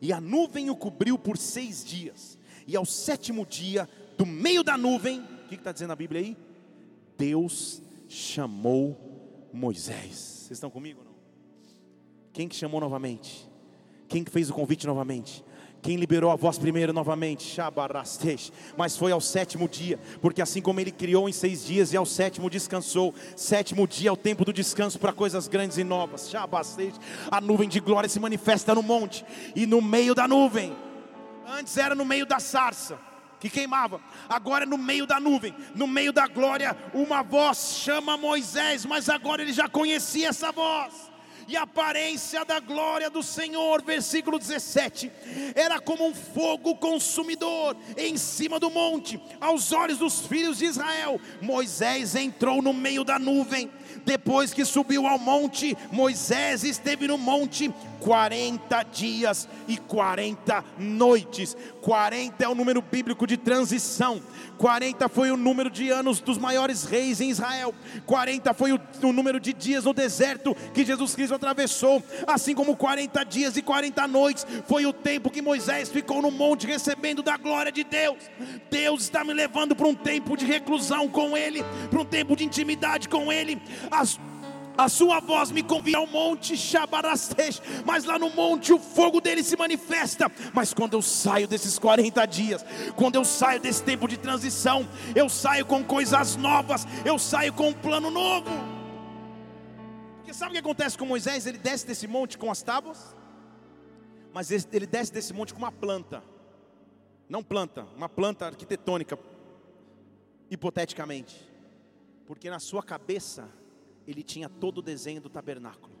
e 0.00 0.10
a 0.10 0.18
nuvem 0.18 0.70
o 0.70 0.76
cobriu 0.76 1.18
por 1.18 1.36
seis 1.36 1.84
dias, 1.84 2.38
e 2.66 2.74
ao 2.74 2.86
sétimo 2.86 3.44
dia, 3.44 3.86
do 4.16 4.24
meio 4.24 4.64
da 4.64 4.78
nuvem, 4.78 5.20
o 5.20 5.48
que 5.48 5.56
está 5.56 5.70
dizendo 5.70 5.92
a 5.92 5.96
Bíblia 5.96 6.22
aí? 6.22 6.36
Deus 7.18 7.82
chamou 8.08 9.50
Moisés. 9.52 10.16
Vocês 10.16 10.52
estão 10.52 10.70
comigo 10.70 11.04
não? 11.04 11.14
Quem 12.32 12.48
que 12.48 12.56
chamou 12.56 12.80
novamente? 12.80 13.46
Quem 14.08 14.24
que 14.24 14.30
fez 14.30 14.48
o 14.48 14.54
convite 14.54 14.86
novamente? 14.86 15.44
Quem 15.82 15.96
liberou 15.96 16.30
a 16.30 16.36
voz 16.36 16.58
primeiro 16.58 16.92
novamente? 16.92 17.56
Mas 18.76 18.96
foi 18.96 19.12
ao 19.12 19.20
sétimo 19.20 19.68
dia, 19.68 19.98
porque 20.20 20.42
assim 20.42 20.60
como 20.60 20.78
ele 20.78 20.90
criou 20.90 21.28
em 21.28 21.32
seis 21.32 21.64
dias 21.64 21.92
e 21.92 21.96
ao 21.96 22.04
sétimo 22.04 22.50
descansou, 22.50 23.14
sétimo 23.34 23.88
dia 23.88 24.10
é 24.10 24.12
o 24.12 24.16
tempo 24.16 24.44
do 24.44 24.52
descanso 24.52 24.98
para 24.98 25.12
coisas 25.12 25.48
grandes 25.48 25.78
e 25.78 25.84
novas. 25.84 26.30
A 27.30 27.40
nuvem 27.40 27.68
de 27.68 27.80
glória 27.80 28.08
se 28.08 28.20
manifesta 28.20 28.74
no 28.74 28.82
monte 28.82 29.24
e 29.56 29.66
no 29.66 29.80
meio 29.80 30.14
da 30.14 30.28
nuvem. 30.28 30.76
Antes 31.46 31.76
era 31.76 31.94
no 31.94 32.04
meio 32.04 32.26
da 32.26 32.38
sarça 32.38 32.98
que 33.40 33.48
queimava, 33.48 34.02
agora 34.28 34.64
é 34.64 34.66
no 34.66 34.76
meio 34.76 35.06
da 35.06 35.18
nuvem, 35.18 35.54
no 35.74 35.86
meio 35.86 36.12
da 36.12 36.26
glória, 36.26 36.76
uma 36.92 37.22
voz 37.22 37.80
chama 37.82 38.18
Moisés, 38.18 38.84
mas 38.84 39.08
agora 39.08 39.40
ele 39.40 39.52
já 39.54 39.66
conhecia 39.66 40.28
essa 40.28 40.52
voz 40.52 41.09
e 41.50 41.56
a 41.56 41.62
aparência 41.62 42.44
da 42.44 42.60
glória 42.60 43.10
do 43.10 43.24
Senhor, 43.24 43.82
versículo 43.82 44.38
17, 44.38 45.10
era 45.52 45.80
como 45.80 46.06
um 46.06 46.14
fogo 46.14 46.76
consumidor 46.76 47.76
em 47.96 48.16
cima 48.16 48.60
do 48.60 48.70
monte, 48.70 49.20
aos 49.40 49.72
olhos 49.72 49.98
dos 49.98 50.20
filhos 50.20 50.58
de 50.58 50.66
Israel. 50.66 51.20
Moisés 51.42 52.14
entrou 52.14 52.62
no 52.62 52.72
meio 52.72 53.02
da 53.02 53.18
nuvem, 53.18 53.68
depois 54.04 54.52
que 54.52 54.64
subiu 54.64 55.06
ao 55.06 55.18
monte, 55.18 55.76
Moisés 55.90 56.64
esteve 56.64 57.06
no 57.06 57.18
monte 57.18 57.72
40 58.00 58.82
dias 58.84 59.48
e 59.68 59.76
40 59.76 60.64
noites. 60.78 61.56
40 61.82 62.42
é 62.42 62.48
o 62.48 62.54
número 62.54 62.82
bíblico 62.82 63.26
de 63.26 63.36
transição. 63.36 64.20
40 64.58 65.08
foi 65.08 65.30
o 65.30 65.36
número 65.36 65.70
de 65.70 65.90
anos 65.90 66.20
dos 66.20 66.38
maiores 66.38 66.84
reis 66.84 67.20
em 67.20 67.30
Israel. 67.30 67.74
40 68.06 68.52
foi 68.54 68.72
o, 68.72 68.80
o 69.02 69.12
número 69.12 69.38
de 69.38 69.52
dias 69.52 69.84
no 69.84 69.92
deserto 69.92 70.56
que 70.74 70.84
Jesus 70.84 71.14
Cristo 71.14 71.34
atravessou. 71.34 72.02
Assim 72.26 72.54
como 72.54 72.76
40 72.76 73.24
dias 73.24 73.56
e 73.56 73.62
40 73.62 74.06
noites 74.08 74.46
foi 74.66 74.86
o 74.86 74.92
tempo 74.92 75.30
que 75.30 75.42
Moisés 75.42 75.88
ficou 75.88 76.20
no 76.22 76.30
monte 76.30 76.66
recebendo 76.66 77.22
da 77.22 77.36
glória 77.36 77.70
de 77.70 77.84
Deus. 77.84 78.18
Deus 78.70 79.02
está 79.02 79.24
me 79.24 79.32
levando 79.32 79.76
para 79.76 79.86
um 79.86 79.94
tempo 79.94 80.36
de 80.36 80.44
reclusão 80.44 81.08
com 81.08 81.36
Ele, 81.36 81.64
para 81.90 82.00
um 82.00 82.04
tempo 82.04 82.34
de 82.34 82.44
intimidade 82.44 83.08
com 83.08 83.32
Ele. 83.32 83.60
As 83.90 84.18
a 84.80 84.88
sua 84.88 85.20
voz 85.20 85.50
me 85.50 85.62
convida 85.62 85.98
ao 85.98 86.06
monte 86.06 86.56
Shabarastej, 86.56 87.60
mas 87.84 88.04
lá 88.04 88.18
no 88.18 88.30
monte 88.30 88.72
o 88.72 88.78
fogo 88.78 89.20
dele 89.20 89.42
se 89.42 89.54
manifesta. 89.54 90.32
Mas 90.54 90.72
quando 90.72 90.94
eu 90.94 91.02
saio 91.02 91.46
desses 91.46 91.78
40 91.78 92.24
dias, 92.24 92.64
quando 92.96 93.16
eu 93.16 93.24
saio 93.24 93.60
desse 93.60 93.82
tempo 93.82 94.08
de 94.08 94.16
transição, 94.16 94.88
eu 95.14 95.28
saio 95.28 95.66
com 95.66 95.84
coisas 95.84 96.34
novas, 96.36 96.86
eu 97.04 97.18
saio 97.18 97.52
com 97.52 97.68
um 97.68 97.74
plano 97.74 98.10
novo. 98.10 98.48
Porque 100.16 100.32
sabe 100.32 100.50
o 100.50 100.52
que 100.54 100.60
acontece 100.60 100.96
com 100.96 101.04
Moisés? 101.04 101.46
Ele 101.46 101.58
desce 101.58 101.86
desse 101.86 102.06
monte 102.06 102.38
com 102.38 102.50
as 102.50 102.62
tábuas, 102.62 103.14
mas 104.32 104.50
ele 104.50 104.86
desce 104.86 105.12
desse 105.12 105.34
monte 105.34 105.52
com 105.52 105.58
uma 105.58 105.72
planta, 105.72 106.22
não 107.28 107.42
planta, 107.42 107.86
uma 107.96 108.08
planta 108.08 108.46
arquitetônica, 108.46 109.18
hipoteticamente, 110.50 111.36
porque 112.26 112.48
na 112.48 112.58
sua 112.58 112.82
cabeça 112.82 113.59
ele 114.10 114.22
tinha 114.22 114.48
todo 114.48 114.78
o 114.78 114.82
desenho 114.82 115.20
do 115.20 115.28
tabernáculo. 115.28 115.94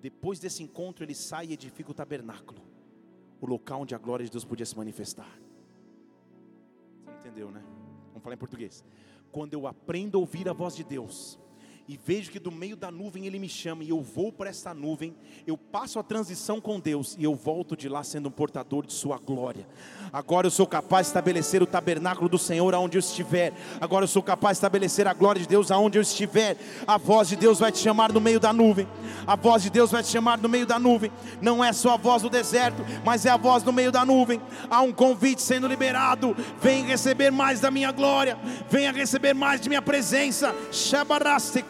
Depois 0.00 0.38
desse 0.38 0.62
encontro, 0.62 1.04
ele 1.04 1.14
sai 1.14 1.46
e 1.46 1.52
edifica 1.52 1.90
o 1.90 1.94
tabernáculo, 1.94 2.62
o 3.40 3.46
local 3.46 3.82
onde 3.82 3.94
a 3.94 3.98
glória 3.98 4.24
de 4.24 4.30
Deus 4.30 4.44
podia 4.44 4.64
se 4.64 4.76
manifestar. 4.76 5.38
Você 7.04 7.28
entendeu, 7.28 7.50
né? 7.50 7.62
Vamos 8.08 8.22
falar 8.22 8.34
em 8.34 8.38
português. 8.38 8.84
Quando 9.32 9.54
eu 9.54 9.66
aprendo 9.66 10.16
a 10.16 10.20
ouvir 10.20 10.48
a 10.48 10.52
voz 10.52 10.74
de 10.74 10.84
Deus, 10.84 11.38
e 11.88 11.96
vejo 11.96 12.30
que 12.30 12.38
do 12.38 12.52
meio 12.52 12.76
da 12.76 12.90
nuvem 12.90 13.26
Ele 13.26 13.38
me 13.38 13.48
chama 13.48 13.82
e 13.82 13.88
eu 13.88 14.02
vou 14.02 14.30
para 14.30 14.50
essa 14.50 14.74
nuvem, 14.74 15.16
eu 15.46 15.56
passo 15.56 15.98
a 15.98 16.02
transição 16.02 16.60
com 16.60 16.78
Deus 16.78 17.16
e 17.18 17.24
eu 17.24 17.34
volto 17.34 17.74
de 17.74 17.88
lá 17.88 18.04
sendo 18.04 18.28
um 18.28 18.30
portador 18.30 18.84
de 18.84 18.92
Sua 18.92 19.16
glória. 19.16 19.66
Agora 20.12 20.46
eu 20.46 20.50
sou 20.50 20.66
capaz 20.66 21.06
de 21.06 21.10
estabelecer 21.10 21.62
o 21.62 21.66
tabernáculo 21.66 22.28
do 22.28 22.36
Senhor 22.36 22.74
aonde 22.74 22.98
eu 22.98 23.00
estiver. 23.00 23.54
Agora 23.80 24.04
eu 24.04 24.08
sou 24.08 24.22
capaz 24.22 24.56
de 24.56 24.58
estabelecer 24.58 25.08
a 25.08 25.14
glória 25.14 25.40
de 25.40 25.48
Deus 25.48 25.70
aonde 25.70 25.96
eu 25.96 26.02
estiver. 26.02 26.58
A 26.86 26.98
voz 26.98 27.28
de 27.28 27.36
Deus 27.36 27.58
vai 27.58 27.72
te 27.72 27.78
chamar 27.78 28.12
no 28.12 28.20
meio 28.20 28.38
da 28.38 28.52
nuvem. 28.52 28.86
A 29.26 29.34
voz 29.34 29.62
de 29.62 29.70
Deus 29.70 29.90
vai 29.90 30.02
te 30.02 30.10
chamar 30.10 30.38
no 30.38 30.48
meio 30.48 30.66
da 30.66 30.78
nuvem. 30.78 31.10
Não 31.40 31.64
é 31.64 31.72
só 31.72 31.94
a 31.94 31.96
voz 31.96 32.22
do 32.22 32.28
deserto, 32.28 32.84
mas 33.02 33.24
é 33.24 33.30
a 33.30 33.36
voz 33.38 33.62
no 33.62 33.72
meio 33.72 33.90
da 33.90 34.04
nuvem. 34.04 34.42
Há 34.70 34.82
um 34.82 34.92
convite 34.92 35.40
sendo 35.40 35.66
liberado. 35.66 36.36
Vem 36.60 36.84
receber 36.84 37.30
mais 37.30 37.60
da 37.60 37.70
minha 37.70 37.92
glória. 37.92 38.38
Venha 38.68 38.92
receber 38.92 39.34
mais 39.34 39.60
de 39.60 39.70
minha 39.70 39.82
presença. 39.82 40.54
Shabaraste 40.70 41.62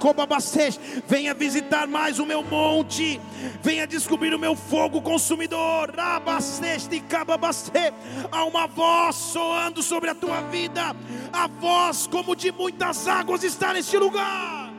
venha 1.07 1.35
visitar 1.35 1.87
mais 1.87 2.19
o 2.19 2.27
meu 2.27 2.43
monte, 2.43 3.21
venha 3.63 3.87
descobrir 3.87 4.35
o 4.35 4.39
meu 4.39 4.55
fogo 4.55 5.01
consumidor. 5.03 5.95
Há 8.31 8.45
uma 8.45 8.67
voz 8.67 9.17
soando 9.17 9.83
sobre 9.83 10.11
a 10.11 10.15
tua 10.15 10.41
vida, 10.43 10.95
a 11.33 11.47
voz 11.47 12.07
como 12.07 12.35
de 12.37 12.53
muitas 12.53 13.07
águas 13.09 13.43
está 13.45 13.73
neste 13.73 13.97
lugar. 13.97 14.73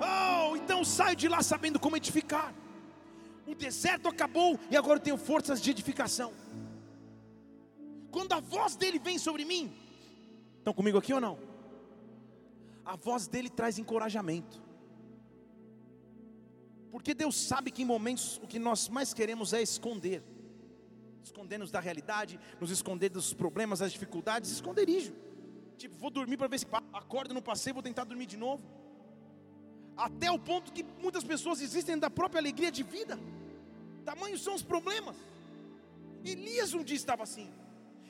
Oh, 0.00 0.56
então 0.56 0.84
saio 0.84 1.16
de 1.16 1.28
lá 1.28 1.42
sabendo 1.42 1.78
como 1.78 1.96
edificar. 1.96 2.52
O 3.46 3.54
deserto 3.54 4.08
acabou 4.08 4.58
e 4.70 4.76
agora 4.76 4.98
eu 4.98 5.02
tenho 5.02 5.16
forças 5.16 5.60
de 5.60 5.70
edificação. 5.70 6.32
Quando 8.10 8.32
a 8.32 8.40
voz 8.40 8.76
dele 8.76 8.98
vem 8.98 9.18
sobre 9.18 9.44
mim, 9.44 9.72
estão 10.58 10.72
comigo 10.72 10.96
aqui 10.96 11.12
ou 11.12 11.20
não? 11.20 11.53
A 12.84 12.96
voz 12.96 13.26
dele 13.26 13.48
traz 13.48 13.78
encorajamento. 13.78 14.62
Porque 16.90 17.14
Deus 17.14 17.36
sabe 17.36 17.70
que 17.70 17.82
em 17.82 17.84
momentos 17.84 18.38
o 18.42 18.46
que 18.46 18.58
nós 18.58 18.88
mais 18.88 19.12
queremos 19.12 19.52
é 19.52 19.60
esconder. 19.60 20.22
Esconder-nos 21.22 21.70
da 21.70 21.80
realidade, 21.80 22.38
nos 22.60 22.70
esconder 22.70 23.08
dos 23.08 23.32
problemas, 23.32 23.80
das 23.80 23.92
dificuldades, 23.92 24.50
esconderijo. 24.50 25.14
Tipo, 25.76 25.96
vou 25.96 26.10
dormir 26.10 26.36
para 26.36 26.46
ver 26.46 26.58
se 26.58 26.66
acordo 26.92 27.34
no 27.34 27.42
passeio, 27.42 27.74
vou 27.74 27.82
tentar 27.82 28.04
dormir 28.04 28.26
de 28.26 28.36
novo. 28.36 28.62
Até 29.96 30.30
o 30.30 30.38
ponto 30.38 30.72
que 30.72 30.84
muitas 31.00 31.24
pessoas 31.24 31.60
existem 31.60 31.98
da 31.98 32.10
própria 32.10 32.40
alegria 32.40 32.70
de 32.70 32.82
vida. 32.82 33.18
Tamanhos 34.04 34.42
são 34.42 34.54
os 34.54 34.62
problemas. 34.62 35.16
Elias 36.24 36.74
um 36.74 36.84
dia 36.84 36.96
estava 36.96 37.22
assim. 37.22 37.50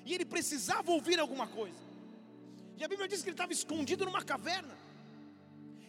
E 0.05 0.13
ele 0.13 0.25
precisava 0.25 0.91
ouvir 0.91 1.19
alguma 1.19 1.47
coisa. 1.47 1.84
E 2.77 2.85
a 2.85 2.89
Bíblia 2.89 3.09
diz 3.09 3.23
que 3.23 3.29
ele 3.29 3.35
estava 3.35 3.53
escondido 3.53 4.05
numa 4.05 4.23
caverna. 4.23 4.77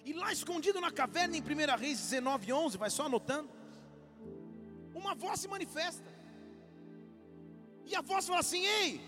E 0.04 0.14
lá 0.14 0.32
escondido 0.32 0.80
na 0.80 0.92
caverna, 0.92 1.36
em 1.36 1.42
1 1.42 1.78
Reis 1.78 2.00
19, 2.00 2.54
11, 2.54 2.78
vai 2.78 2.90
só 2.90 3.06
anotando. 3.06 3.50
Uma 4.94 5.16
voz 5.16 5.40
se 5.40 5.48
manifesta. 5.48 6.10
E 7.86 7.96
a 7.96 8.02
voz 8.02 8.28
fala 8.28 8.40
assim: 8.40 8.66
Ei, 8.66 9.02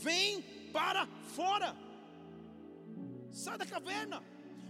vem 0.00 0.42
para 0.72 1.06
fora. 1.34 1.76
Sai 3.30 3.58
da 3.58 3.66
caverna. 3.66 4.22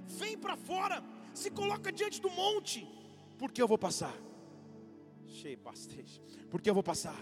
Vem 0.06 0.36
para 0.36 0.56
fora. 0.56 1.02
Se 1.34 1.50
coloca 1.50 1.92
diante 1.92 2.20
do 2.20 2.30
monte. 2.30 2.86
Porque 3.38 3.60
eu 3.60 3.68
vou 3.68 3.78
passar. 3.78 4.14
Cheio, 5.26 5.58
Porque 6.50 6.70
eu 6.70 6.74
vou 6.74 6.82
passar. 6.82 7.16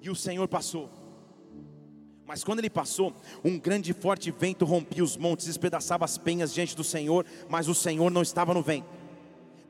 E 0.00 0.08
o 0.08 0.14
Senhor 0.14 0.46
passou. 0.46 1.05
Mas 2.26 2.42
quando 2.42 2.58
ele 2.58 2.68
passou, 2.68 3.14
um 3.44 3.56
grande 3.56 3.92
e 3.92 3.94
forte 3.94 4.32
vento 4.32 4.64
rompia 4.64 5.04
os 5.04 5.16
montes, 5.16 5.46
espedaçava 5.46 6.04
as 6.04 6.18
penhas 6.18 6.52
diante 6.52 6.74
do 6.74 6.82
Senhor, 6.82 7.24
mas 7.48 7.68
o 7.68 7.74
Senhor 7.74 8.10
não 8.10 8.22
estava 8.22 8.52
no 8.52 8.62
vento. 8.62 8.88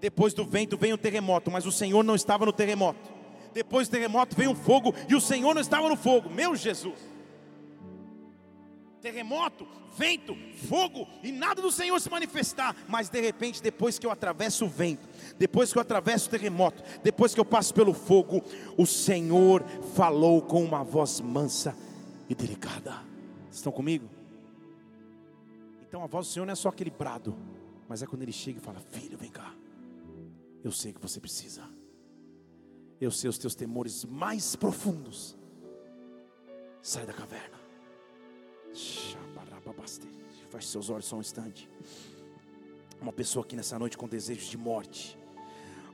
Depois 0.00 0.32
do 0.32 0.44
vento 0.44 0.76
veio 0.76 0.94
o 0.94 0.98
terremoto, 0.98 1.50
mas 1.50 1.66
o 1.66 1.72
Senhor 1.72 2.02
não 2.02 2.14
estava 2.14 2.46
no 2.46 2.52
terremoto. 2.52 3.10
Depois 3.52 3.88
do 3.88 3.90
terremoto 3.90 4.34
veio 4.34 4.50
um 4.50 4.54
fogo 4.54 4.94
e 5.08 5.14
o 5.14 5.20
Senhor 5.20 5.54
não 5.54 5.60
estava 5.60 5.88
no 5.88 5.96
fogo. 5.96 6.30
Meu 6.30 6.56
Jesus! 6.56 6.94
Terremoto, 9.02 9.66
vento, 9.96 10.36
fogo 10.66 11.06
e 11.22 11.30
nada 11.30 11.60
do 11.60 11.70
Senhor 11.70 12.00
se 12.00 12.10
manifestar, 12.10 12.74
mas 12.88 13.10
de 13.10 13.20
repente, 13.20 13.62
depois 13.62 13.98
que 13.98 14.06
eu 14.06 14.10
atravesso 14.10 14.64
o 14.64 14.68
vento, 14.68 15.06
depois 15.38 15.72
que 15.72 15.78
eu 15.78 15.82
atravesso 15.82 16.26
o 16.26 16.30
terremoto, 16.30 16.82
depois 17.02 17.34
que 17.34 17.40
eu 17.40 17.44
passo 17.44 17.72
pelo 17.74 17.92
fogo, 17.92 18.42
o 18.76 18.86
Senhor 18.86 19.62
falou 19.94 20.40
com 20.40 20.64
uma 20.64 20.82
voz 20.82 21.20
mansa 21.20 21.76
e 22.28 22.34
delicada. 22.34 23.02
Estão 23.50 23.72
comigo? 23.72 24.08
Então 25.82 26.02
a 26.02 26.06
voz 26.06 26.26
do 26.26 26.32
Senhor 26.32 26.46
não 26.46 26.52
é 26.52 26.56
só 26.56 26.68
aquele 26.68 26.90
brado, 26.90 27.36
mas 27.88 28.02
é 28.02 28.06
quando 28.06 28.22
ele 28.22 28.32
chega 28.32 28.58
e 28.58 28.62
fala: 28.62 28.80
Filho, 28.80 29.16
vem 29.16 29.30
cá. 29.30 29.54
Eu 30.62 30.72
sei 30.72 30.92
que 30.92 31.00
você 31.00 31.20
precisa. 31.20 31.68
Eu 33.00 33.10
sei 33.10 33.28
os 33.28 33.38
teus 33.38 33.54
temores 33.54 34.04
mais 34.04 34.56
profundos. 34.56 35.36
Sai 36.82 37.06
da 37.06 37.12
caverna. 37.12 37.58
Feche 40.50 40.68
seus 40.68 40.90
olhos 40.90 41.04
só 41.04 41.16
um 41.16 41.20
instante. 41.20 41.68
Uma 43.00 43.12
pessoa 43.12 43.44
aqui 43.44 43.54
nessa 43.54 43.78
noite 43.78 43.96
com 43.96 44.08
desejos 44.08 44.46
de 44.46 44.56
morte 44.56 45.18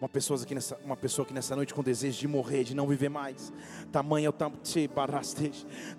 uma 0.02 0.08
pessoa 0.08 0.42
aqui 0.42 0.52
nessa, 0.52 0.76
uma 0.84 0.96
pessoa 0.96 1.24
aqui 1.24 1.32
nessa 1.32 1.54
noite 1.54 1.72
com 1.72 1.80
desejo 1.80 2.18
de 2.18 2.26
morrer, 2.26 2.64
de 2.64 2.74
não 2.74 2.88
viver 2.88 3.08
mais. 3.08 3.52
Tamanho 3.92 4.26
é 4.26 4.28
o 4.28 4.34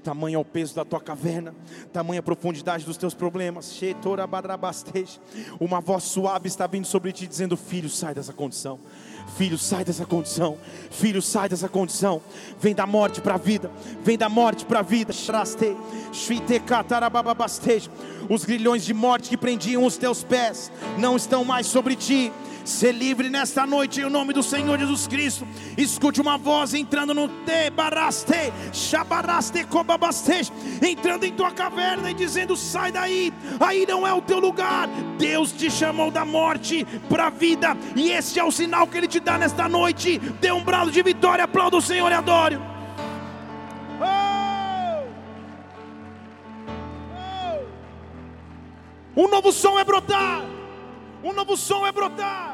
tamanho 0.04 0.36
é 0.36 0.38
o 0.38 0.43
peso 0.43 0.76
da 0.76 0.84
tua 0.84 0.99
caverna, 0.99 1.56
tamanho 1.93 2.18
é 2.18 2.20
a 2.20 2.24
profundidade 2.24 2.84
dos 2.84 2.97
teus 2.97 3.14
problemas. 3.14 3.80
Uma 5.58 5.80
voz 5.80 6.04
suave 6.04 6.49
está 6.49 6.68
vindo 6.68 6.86
sobre 6.86 7.14
ti 7.14 7.26
dizendo: 7.26 7.56
Filho, 7.56 7.88
sai 7.88 8.14
dessa 8.14 8.34
condição. 8.34 8.78
Filho, 9.38 9.58
sai 9.58 9.86
dessa 9.86 10.06
condição. 10.06 10.58
Filho, 10.91 11.22
sai 11.22 11.47
dessa 11.47 11.70
condição. 11.70 12.22
Vem 12.60 12.76
da 12.76 12.86
morte 12.86 13.22
para 13.22 13.36
a 13.36 13.38
vida. 13.38 13.72
Vem 14.04 14.18
da 14.18 14.28
morte 14.28 14.66
para 14.66 14.80
a 14.80 14.84
vida. 14.84 15.14
Os 18.30 18.43
grilhões 18.43 18.84
de 18.84 18.93
morte 18.93 19.30
que 19.30 19.38
prendiam 19.38 19.86
os 19.86 19.95
teus 19.95 20.26
pés 20.26 20.70
não 20.97 21.16
estão 21.16 21.45
mais 21.45 21.68
sobre 21.68 21.95
ti 21.95 22.34
ser 22.64 22.91
livre 22.91 23.30
nesta 23.30 23.66
noite 23.66 24.01
em 24.01 24.09
nome 24.09 24.34
do 24.34 24.41
Senhor 24.41 24.78
Jesus 24.80 25.07
Cristo. 25.07 25.47
Escute 25.78 26.22
uma 26.22 26.38
voz 26.38 26.74
entrando 26.74 27.14
no 27.14 27.28
te 27.28 27.70
baraste, 27.70 28.53
shabaraste 28.72 29.64
kobabaste, 29.66 30.51
entrando 30.82 31.26
em 31.26 31.34
tua 31.34 31.51
caverna 31.51 32.11
e 32.11 32.14
dizendo: 32.14 32.55
sai 32.55 32.91
daí, 32.91 33.34
aí 33.59 33.86
não 33.88 34.05
é 34.07 34.14
o 34.14 34.22
teu 34.22 34.39
lugar. 34.39 34.88
Deus 35.18 35.51
te 35.51 35.70
chamou 35.70 36.09
da 36.09 36.26
morte 36.26 36.86
para 37.09 37.28
a 37.28 37.30
vida, 37.30 37.78
e 37.95 38.11
esse 38.11 38.39
é 38.39 38.43
o 38.43 38.51
sinal 38.51 38.88
que 38.88 38.97
Ele 38.97 39.07
te 39.07 39.20
dá 39.20 39.38
nesta 39.38 39.68
noite. 39.68 40.20
Dê 40.39 40.51
um 40.51 40.64
brado 40.64 40.91
de 40.91 41.01
vitória, 41.01 41.43
aplauda 41.43 41.78
o 41.78 41.82
Senhor 41.82 42.09
e 42.11 42.14
adore. 42.14 42.59
Um 49.16 49.28
novo 49.28 49.51
som 49.51 49.78
é 49.78 49.84
brotar. 49.84 50.41
Um 51.24 51.34
novo 51.34 51.55
som 51.55 51.86
é 51.86 51.91
brotar. 51.91 52.53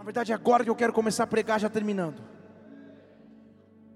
Na 0.00 0.04
verdade, 0.04 0.32
é 0.32 0.34
agora 0.34 0.64
que 0.64 0.70
eu 0.70 0.74
quero 0.74 0.94
começar 0.94 1.24
a 1.24 1.26
pregar, 1.26 1.60
já 1.60 1.68
terminando. 1.68 2.22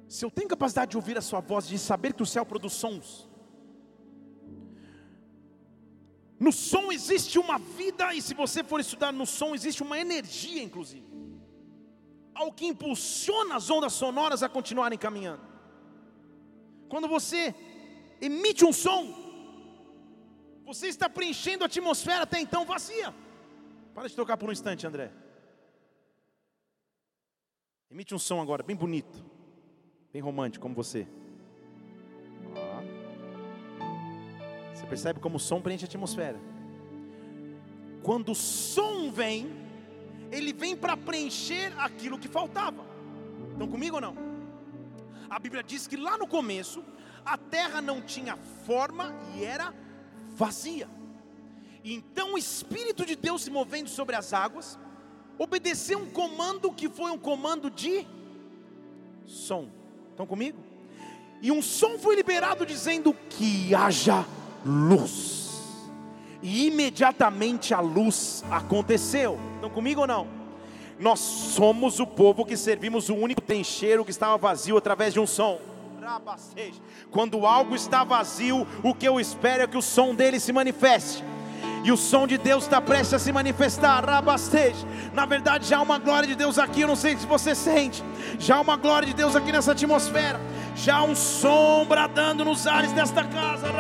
Se 0.06 0.22
eu 0.22 0.30
tenho 0.30 0.46
capacidade 0.46 0.90
de 0.90 0.98
ouvir 0.98 1.16
a 1.16 1.22
sua 1.22 1.40
voz, 1.40 1.66
de 1.66 1.78
saber 1.78 2.12
que 2.12 2.22
o 2.22 2.26
céu 2.26 2.44
produz 2.44 2.74
sons, 2.74 3.26
no 6.38 6.52
som 6.52 6.92
existe 6.92 7.38
uma 7.38 7.58
vida, 7.58 8.12
e 8.12 8.20
se 8.20 8.34
você 8.34 8.62
for 8.62 8.80
estudar 8.80 9.12
no 9.14 9.24
som, 9.24 9.54
existe 9.54 9.82
uma 9.82 9.98
energia, 9.98 10.62
inclusive, 10.62 11.08
ao 12.34 12.52
que 12.52 12.66
impulsiona 12.66 13.56
as 13.56 13.70
ondas 13.70 13.94
sonoras 13.94 14.42
a 14.42 14.48
continuarem 14.50 14.98
caminhando. 14.98 15.40
Quando 16.86 17.08
você 17.08 17.54
emite 18.20 18.62
um 18.62 18.74
som, 18.74 19.02
você 20.66 20.88
está 20.88 21.08
preenchendo 21.08 21.64
a 21.64 21.66
atmosfera 21.66 22.24
até 22.24 22.38
então 22.38 22.66
vazia. 22.66 23.14
Para 23.94 24.06
de 24.06 24.14
tocar 24.14 24.36
por 24.36 24.50
um 24.50 24.52
instante, 24.52 24.86
André. 24.86 25.23
Emite 27.90 28.14
um 28.14 28.18
som 28.18 28.40
agora, 28.40 28.62
bem 28.62 28.74
bonito, 28.74 29.24
bem 30.12 30.20
romântico, 30.20 30.62
como 30.62 30.74
você. 30.74 31.06
Você 34.74 34.86
percebe 34.86 35.20
como 35.20 35.36
o 35.36 35.40
som 35.40 35.60
preenche 35.60 35.84
a 35.84 35.88
atmosfera. 35.88 36.40
Quando 38.02 38.32
o 38.32 38.34
som 38.34 39.10
vem, 39.10 39.48
ele 40.30 40.52
vem 40.52 40.76
para 40.76 40.96
preencher 40.96 41.72
aquilo 41.78 42.18
que 42.18 42.28
faltava. 42.28 42.84
Estão 43.52 43.68
comigo 43.68 43.96
ou 43.96 44.02
não? 44.02 44.16
A 45.30 45.38
Bíblia 45.38 45.62
diz 45.62 45.86
que 45.86 45.96
lá 45.96 46.18
no 46.18 46.26
começo, 46.26 46.84
a 47.24 47.38
terra 47.38 47.80
não 47.80 48.02
tinha 48.02 48.36
forma 48.36 49.14
e 49.34 49.44
era 49.44 49.72
vazia. 50.30 50.88
Então 51.82 52.34
o 52.34 52.38
Espírito 52.38 53.06
de 53.06 53.14
Deus 53.14 53.42
se 53.42 53.50
movendo 53.50 53.88
sobre 53.88 54.16
as 54.16 54.32
águas, 54.32 54.78
obedeceu 55.38 55.98
um 55.98 56.06
comando 56.06 56.70
que 56.72 56.88
foi 56.88 57.10
um 57.10 57.18
comando 57.18 57.70
de 57.70 58.06
som. 59.26 59.68
Estão 60.10 60.26
comigo? 60.26 60.58
E 61.42 61.50
um 61.50 61.60
som 61.60 61.98
foi 61.98 62.14
liberado 62.14 62.64
dizendo 62.64 63.14
que 63.30 63.74
haja 63.74 64.24
luz. 64.64 65.44
E 66.42 66.66
imediatamente 66.66 67.74
a 67.74 67.80
luz 67.80 68.44
aconteceu. 68.50 69.38
Estão 69.56 69.70
comigo 69.70 70.02
ou 70.02 70.06
não? 70.06 70.26
Nós 70.98 71.18
somos 71.18 71.98
o 71.98 72.06
povo 72.06 72.44
que 72.44 72.56
servimos 72.56 73.08
o 73.08 73.14
único 73.14 73.40
tencheiro 73.40 74.04
que 74.04 74.10
estava 74.10 74.36
vazio 74.36 74.76
através 74.76 75.12
de 75.12 75.20
um 75.20 75.26
som. 75.26 75.58
Quando 77.10 77.46
algo 77.46 77.74
está 77.74 78.04
vazio, 78.04 78.66
o 78.82 78.94
que 78.94 79.08
eu 79.08 79.18
espero 79.18 79.62
é 79.64 79.66
que 79.66 79.76
o 79.76 79.82
som 79.82 80.14
dele 80.14 80.38
se 80.38 80.52
manifeste. 80.52 81.24
E 81.84 81.92
o 81.92 81.96
som 81.98 82.26
de 82.26 82.38
Deus 82.38 82.64
está 82.64 82.80
prestes 82.80 83.12
a 83.14 83.18
se 83.18 83.30
manifestar. 83.30 84.02
Rabasteja. 84.04 84.86
Na 85.12 85.26
verdade, 85.26 85.68
já 85.68 85.76
há 85.76 85.82
uma 85.82 85.98
glória 85.98 86.26
de 86.26 86.34
Deus 86.34 86.58
aqui. 86.58 86.80
Eu 86.80 86.88
não 86.88 86.96
sei 86.96 87.16
se 87.16 87.26
você 87.26 87.54
sente. 87.54 88.02
Já 88.38 88.56
há 88.56 88.60
uma 88.60 88.76
glória 88.76 89.06
de 89.06 89.12
Deus 89.12 89.36
aqui 89.36 89.52
nessa 89.52 89.72
atmosfera 89.72 90.40
já 90.74 91.02
um 91.02 91.14
som 91.14 91.84
bradando 91.86 92.44
nos 92.44 92.66
ares 92.66 92.92
desta 92.92 93.24
casa, 93.24 93.72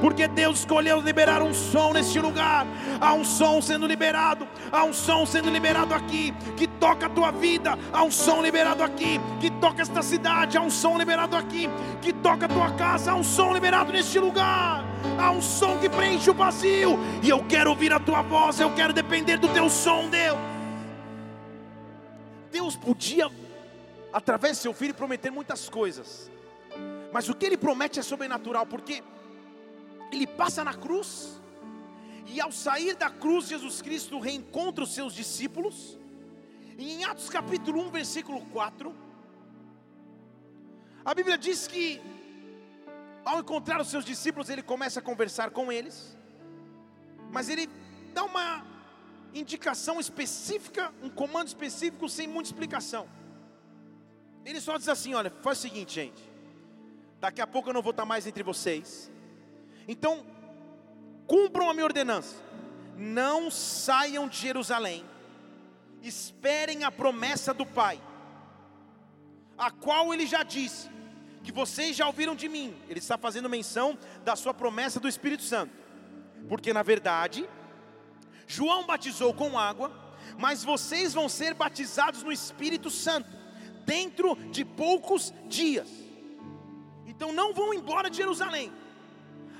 porque 0.00 0.28
Deus 0.28 0.60
escolheu 0.60 1.00
liberar 1.00 1.42
um 1.42 1.52
som 1.52 1.92
neste 1.92 2.18
lugar. 2.20 2.66
Há 3.00 3.12
um 3.14 3.24
som 3.24 3.60
sendo 3.60 3.86
liberado, 3.86 4.46
há 4.70 4.84
um 4.84 4.92
som 4.92 5.26
sendo 5.26 5.50
liberado 5.50 5.94
aqui, 5.94 6.32
que 6.56 6.66
toca 6.66 7.06
a 7.06 7.08
tua 7.08 7.30
vida, 7.32 7.78
há 7.92 8.02
um 8.02 8.10
som 8.10 8.40
liberado 8.40 8.82
aqui, 8.82 9.20
que 9.40 9.50
toca 9.50 9.82
esta 9.82 10.02
cidade, 10.02 10.56
há 10.56 10.60
um 10.60 10.70
som 10.70 10.96
liberado 10.96 11.36
aqui, 11.36 11.68
que 12.00 12.12
toca 12.12 12.46
a 12.46 12.48
tua 12.48 12.70
casa, 12.72 13.12
há 13.12 13.14
um 13.14 13.24
som 13.24 13.52
liberado 13.52 13.92
neste 13.92 14.18
lugar. 14.18 14.84
Há 15.18 15.30
um 15.30 15.42
som 15.42 15.76
que 15.78 15.88
preenche 15.88 16.30
o 16.30 16.34
vazio, 16.34 16.98
e 17.22 17.28
eu 17.28 17.44
quero 17.44 17.70
ouvir 17.70 17.92
a 17.92 18.00
tua 18.00 18.22
voz, 18.22 18.58
eu 18.58 18.70
quero 18.70 18.92
depender 18.92 19.36
do 19.36 19.48
teu 19.48 19.68
som, 19.68 20.08
Deus. 20.08 20.38
Deus 22.50 22.76
podia 22.76 23.28
através 24.14 24.56
do 24.56 24.62
seu 24.62 24.72
filho, 24.72 24.94
prometer 24.94 25.30
muitas 25.30 25.68
coisas. 25.68 26.30
Mas 27.12 27.28
o 27.28 27.34
que 27.34 27.44
ele 27.44 27.56
promete 27.56 27.98
é 27.98 28.02
sobrenatural, 28.02 28.64
porque 28.64 29.02
ele 30.12 30.26
passa 30.26 30.62
na 30.62 30.72
cruz, 30.72 31.40
e 32.26 32.40
ao 32.40 32.52
sair 32.52 32.94
da 32.94 33.10
cruz, 33.10 33.48
Jesus 33.48 33.82
Cristo 33.82 34.20
reencontra 34.20 34.84
os 34.84 34.94
seus 34.94 35.12
discípulos. 35.14 35.98
E 36.78 36.92
em 36.92 37.04
Atos 37.04 37.28
capítulo 37.28 37.80
1, 37.88 37.90
versículo 37.90 38.40
4, 38.46 38.94
a 41.04 41.12
Bíblia 41.12 41.36
diz 41.36 41.66
que 41.66 42.00
ao 43.24 43.40
encontrar 43.40 43.80
os 43.80 43.88
seus 43.88 44.04
discípulos, 44.04 44.48
ele 44.48 44.62
começa 44.62 45.00
a 45.00 45.02
conversar 45.02 45.50
com 45.50 45.72
eles, 45.72 46.16
mas 47.32 47.48
ele 47.48 47.68
dá 48.12 48.22
uma 48.22 48.64
indicação 49.34 49.98
específica, 49.98 50.92
um 51.02 51.10
comando 51.10 51.48
específico 51.48 52.08
sem 52.08 52.28
muita 52.28 52.50
explicação. 52.50 53.08
Ele 54.44 54.60
só 54.60 54.76
diz 54.76 54.88
assim: 54.88 55.14
olha, 55.14 55.30
faz 55.42 55.58
o 55.58 55.62
seguinte, 55.62 55.94
gente. 55.94 56.34
Daqui 57.20 57.40
a 57.40 57.46
pouco 57.46 57.70
eu 57.70 57.74
não 57.74 57.82
vou 57.82 57.92
estar 57.92 58.04
mais 58.04 58.26
entre 58.26 58.42
vocês. 58.42 59.10
Então, 59.88 60.26
cumpram 61.26 61.70
a 61.70 61.72
minha 61.72 61.86
ordenança. 61.86 62.36
Não 62.96 63.50
saiam 63.50 64.28
de 64.28 64.36
Jerusalém. 64.36 65.04
Esperem 66.02 66.84
a 66.84 66.90
promessa 66.90 67.54
do 67.54 67.64
Pai, 67.64 67.98
a 69.56 69.70
qual 69.70 70.12
ele 70.12 70.26
já 70.26 70.42
disse 70.42 70.90
que 71.42 71.50
vocês 71.50 71.96
já 71.96 72.06
ouviram 72.06 72.36
de 72.36 72.46
mim. 72.46 72.76
Ele 72.88 72.98
está 72.98 73.16
fazendo 73.16 73.48
menção 73.48 73.98
da 74.22 74.36
sua 74.36 74.52
promessa 74.52 75.00
do 75.00 75.08
Espírito 75.08 75.42
Santo. 75.42 75.72
Porque 76.46 76.74
na 76.74 76.82
verdade, 76.82 77.48
João 78.46 78.84
batizou 78.84 79.32
com 79.32 79.58
água, 79.58 79.90
mas 80.38 80.62
vocês 80.62 81.14
vão 81.14 81.26
ser 81.26 81.54
batizados 81.54 82.22
no 82.22 82.30
Espírito 82.30 82.90
Santo 82.90 83.43
dentro 83.84 84.36
de 84.50 84.64
poucos 84.64 85.32
dias. 85.48 85.88
Então 87.06 87.32
não 87.32 87.54
vão 87.54 87.72
embora 87.72 88.10
de 88.10 88.16
Jerusalém. 88.16 88.72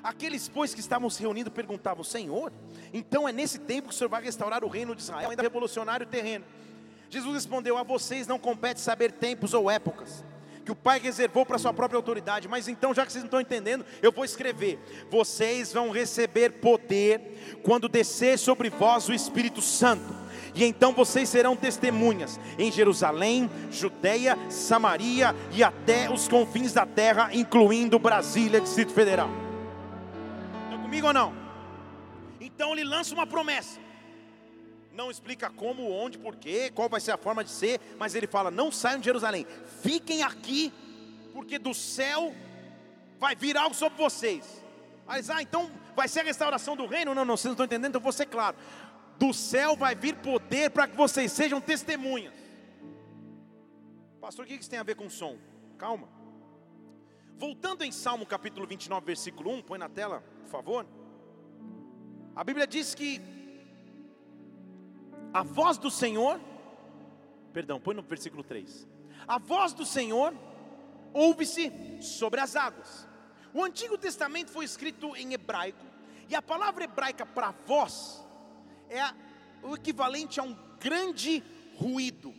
Aqueles, 0.03 0.49
pois, 0.49 0.75
que 0.75 0.81
estavam 0.81 1.09
se 1.09 1.21
reunindo 1.21 1.51
perguntavam: 1.51 2.05
Senhor, 2.05 2.53
então 2.93 3.29
é 3.29 3.33
nesse 3.33 3.59
tempo 3.59 3.89
que 3.89 3.95
o 3.95 3.97
Senhor 3.97 4.11
vai 4.11 4.23
restaurar 4.23 4.65
o 4.65 4.69
reino 4.69 4.95
de 4.95 5.03
Israel, 5.03 5.31
ainda 5.31 5.43
revolucionário 5.43 6.07
terreno? 6.07 6.45
Jesus 7.09 7.35
respondeu: 7.35 7.79
A 7.79 7.83
vocês 7.83 8.27
não 8.27 8.39
compete 8.39 8.81
saber 8.81 9.13
tempos 9.13 9.55
ou 9.55 9.71
épocas 9.71 10.25
que 10.65 10.73
o 10.73 10.77
Pai 10.77 10.99
reservou 10.99 11.45
para 11.45 11.59
sua 11.59 11.75
própria 11.75 11.99
autoridade. 11.99 12.49
Mas 12.49 12.69
então, 12.69 12.95
já 12.95 13.05
que 13.05 13.13
vocês 13.13 13.23
não 13.23 13.29
estão 13.29 13.41
entendendo, 13.41 13.85
eu 14.03 14.11
vou 14.11 14.25
escrever: 14.25 14.79
vocês 15.11 15.73
vão 15.73 15.91
receber 15.91 16.55
poder 16.55 17.61
quando 17.63 17.89
descer 17.89 18.39
sobre 18.39 18.71
vós 18.71 19.09
o 19.09 19.13
Espírito 19.13 19.61
Santo 19.61 20.24
e 20.55 20.65
então 20.65 20.93
vocês 20.93 21.29
serão 21.29 21.57
testemunhas 21.57 22.39
em 22.59 22.71
Jerusalém, 22.71 23.51
Judeia, 23.71 24.39
Samaria 24.49 25.35
e 25.53 25.65
até 25.65 26.11
os 26.11 26.29
confins 26.29 26.73
da 26.73 26.87
terra, 26.87 27.31
incluindo 27.33 27.99
Brasília, 27.99 28.61
Distrito 28.61 28.93
Federal. 28.93 29.29
Estão 30.65 30.81
comigo 30.81 31.09
ou 31.09 31.13
não? 31.13 31.35
Então 32.41 32.73
ele 32.73 32.85
lança 32.85 33.13
uma 33.15 33.27
promessa. 33.27 33.81
Não 34.93 35.11
explica 35.11 35.51
como, 35.51 35.91
onde, 35.91 36.17
porquê, 36.17 36.71
qual 36.73 36.89
vai 36.89 37.01
ser 37.01 37.11
a 37.11 37.17
forma 37.17 37.43
de 37.43 37.51
ser, 37.51 37.81
mas 37.99 38.15
ele 38.15 38.29
fala: 38.29 38.49
não 38.49 38.71
saiam 38.71 39.01
de 39.01 39.07
Jerusalém, 39.07 39.45
fiquem 39.83 40.23
aqui, 40.23 40.73
porque 41.33 41.59
do 41.59 41.75
céu 41.75 42.33
vai 43.19 43.35
vir 43.35 43.57
algo 43.57 43.75
sobre 43.75 43.99
vocês. 43.99 44.63
Mas, 45.05 45.29
ah, 45.29 45.43
então 45.43 45.69
vai 45.97 46.07
ser 46.07 46.21
a 46.21 46.23
restauração 46.25 46.77
do 46.77 46.87
reino? 46.87 47.13
Não, 47.13 47.25
não, 47.25 47.37
vocês 47.37 47.47
não 47.47 47.53
estão 47.53 47.67
entendendo, 47.67 47.91
então 47.91 48.01
vou 48.01 48.13
ser 48.13 48.27
claro 48.27 48.57
do 49.19 49.33
céu 49.33 49.77
vai 49.77 49.95
vir 49.95 50.17
poder 50.17 50.71
para 50.71 50.89
que 50.89 50.97
vocês 50.97 51.33
sejam 51.33 51.61
testemunhas. 51.61 52.35
Pastor, 54.21 54.45
o 54.45 54.49
que 54.49 54.55
isso 54.55 54.71
tem 54.71 54.79
a 54.79 54.83
ver 54.83 54.97
com 54.97 55.09
som? 55.09 55.37
Calma. 55.79 56.09
Voltando 57.37 57.83
em 57.83 57.93
Salmo 57.93 58.25
capítulo 58.25 58.67
29, 58.67 59.05
versículo 59.05 59.51
1, 59.51 59.63
põe 59.63 59.79
na 59.79 59.89
tela, 59.89 60.23
por 60.43 60.49
favor. 60.49 60.87
A 62.35 62.43
Bíblia 62.43 62.67
diz 62.67 62.95
que 62.95 63.21
a 65.33 65.43
voz 65.43 65.79
do 65.79 65.91
Senhor, 65.91 66.41
perdão, 67.53 67.81
põe 67.81 67.95
no 67.95 68.03
versículo 68.03 68.43
3. 68.43 68.89
A 69.27 69.39
voz 69.39 69.73
do 69.73 69.85
Senhor 69.85 70.35
ouve-se 71.13 71.73
sobre 72.01 72.41
as 72.41 72.57
águas. 72.57 73.09
O 73.53 73.63
Antigo 73.63 73.97
Testamento 73.97 74.51
foi 74.51 74.65
escrito 74.65 75.15
em 75.17 75.33
hebraico, 75.33 75.85
e 76.29 76.35
a 76.35 76.43
palavra 76.43 76.85
hebraica 76.85 77.27
para 77.27 77.51
voz 77.67 78.25
é 78.95 79.13
o 79.63 79.75
equivalente 79.75 80.39
a 80.39 80.43
um 80.43 80.57
grande 80.79 81.43
ruído. 81.77 82.33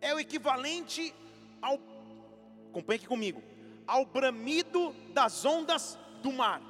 É 0.00 0.14
o 0.14 0.20
equivalente 0.20 1.14
ao, 1.60 1.78
acompanhe 2.70 2.98
aqui 2.98 3.08
comigo, 3.08 3.42
ao 3.86 4.06
bramido 4.06 4.94
das 5.12 5.44
ondas 5.44 5.98
do 6.22 6.32
mar. 6.32 6.62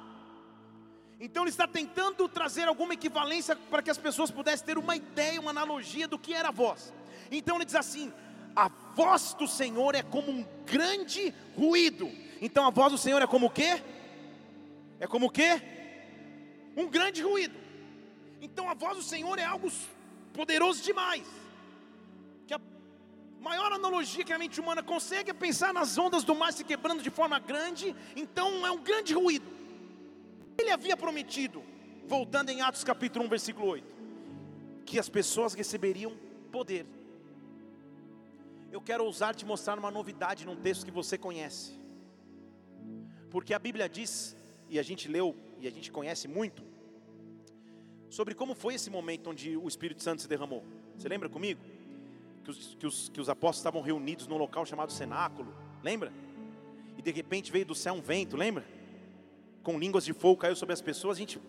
Então 1.19 1.43
ele 1.43 1.51
está 1.51 1.67
tentando 1.67 2.27
trazer 2.27 2.67
alguma 2.67 2.95
equivalência 2.95 3.55
para 3.55 3.83
que 3.83 3.91
as 3.91 3.97
pessoas 3.97 4.31
pudessem 4.31 4.65
ter 4.65 4.77
uma 4.77 4.95
ideia, 4.95 5.39
uma 5.39 5.51
analogia 5.51 6.07
do 6.07 6.17
que 6.17 6.33
era 6.33 6.49
a 6.49 6.51
voz. 6.51 6.91
Então 7.29 7.57
ele 7.57 7.65
diz 7.65 7.75
assim: 7.75 8.11
a 8.55 8.69
voz 8.95 9.35
do 9.35 9.47
Senhor 9.47 9.93
é 9.93 10.01
como 10.01 10.31
um 10.31 10.43
grande 10.65 11.31
ruído. 11.55 12.09
Então 12.41 12.65
a 12.65 12.71
voz 12.71 12.91
do 12.91 12.97
Senhor 12.97 13.21
é 13.21 13.27
como 13.27 13.45
o 13.45 13.51
quê? 13.51 13.83
É 14.99 15.05
como 15.05 15.27
o 15.27 15.29
quê? 15.29 15.61
Um 16.75 16.87
grande 16.87 17.21
ruído. 17.21 17.57
Então 18.41 18.69
a 18.69 18.73
voz 18.73 18.97
do 18.97 19.03
Senhor 19.03 19.37
é 19.37 19.43
algo 19.43 19.71
poderoso 20.33 20.81
demais. 20.81 21.27
Que 22.47 22.53
a 22.53 22.61
maior 23.39 23.71
analogia 23.71 24.23
que 24.23 24.33
a 24.33 24.37
mente 24.37 24.59
humana 24.59 24.81
consegue 24.81 25.31
é 25.31 25.33
pensar 25.33 25.73
nas 25.73 25.97
ondas 25.97 26.23
do 26.23 26.33
mar 26.33 26.51
se 26.53 26.63
quebrando 26.63 27.03
de 27.03 27.09
forma 27.09 27.39
grande. 27.39 27.95
Então 28.15 28.65
é 28.65 28.71
um 28.71 28.81
grande 28.81 29.13
ruído. 29.13 29.45
Ele 30.57 30.71
havia 30.71 30.95
prometido, 30.95 31.63
voltando 32.07 32.49
em 32.49 32.61
Atos 32.61 32.83
capítulo 32.83 33.25
1, 33.25 33.29
versículo 33.29 33.67
8, 33.67 33.95
que 34.85 34.99
as 34.99 35.09
pessoas 35.09 35.53
receberiam 35.53 36.15
poder. 36.51 36.85
Eu 38.71 38.81
quero 38.81 39.03
ousar 39.03 39.35
te 39.35 39.45
mostrar 39.45 39.77
uma 39.77 39.91
novidade 39.91 40.45
num 40.45 40.55
texto 40.55 40.85
que 40.85 40.91
você 40.91 41.17
conhece. 41.17 41.73
Porque 43.29 43.53
a 43.53 43.59
Bíblia 43.59 43.89
diz, 43.89 44.35
e 44.69 44.79
a 44.79 44.83
gente 44.83 45.07
leu 45.07 45.35
e 45.61 45.67
a 45.67 45.71
gente 45.71 45.91
conhece 45.91 46.27
muito, 46.27 46.63
sobre 48.09 48.35
como 48.35 48.53
foi 48.53 48.73
esse 48.73 48.89
momento 48.89 49.29
onde 49.29 49.55
o 49.55 49.67
Espírito 49.67 50.03
Santo 50.03 50.21
se 50.21 50.27
derramou. 50.27 50.65
Você 50.97 51.07
lembra 51.07 51.29
comigo? 51.29 51.61
Que 52.43 52.51
os, 52.51 52.75
que 52.75 52.87
os, 52.87 53.09
que 53.09 53.21
os 53.21 53.29
apóstolos 53.29 53.57
estavam 53.57 53.81
reunidos 53.81 54.27
num 54.27 54.37
local 54.37 54.65
chamado 54.65 54.91
cenáculo, 54.91 55.53
lembra? 55.81 56.11
E 56.97 57.01
de 57.01 57.11
repente 57.11 57.51
veio 57.51 57.65
do 57.65 57.75
céu 57.75 57.93
um 57.93 58.01
vento, 58.01 58.35
lembra? 58.35 58.65
com 59.63 59.77
línguas 59.77 60.03
de 60.03 60.13
fogo 60.13 60.37
caiu 60.37 60.55
sobre 60.55 60.73
as 60.73 60.81
pessoas. 60.81 61.17
A 61.17 61.19
gente 61.19 61.39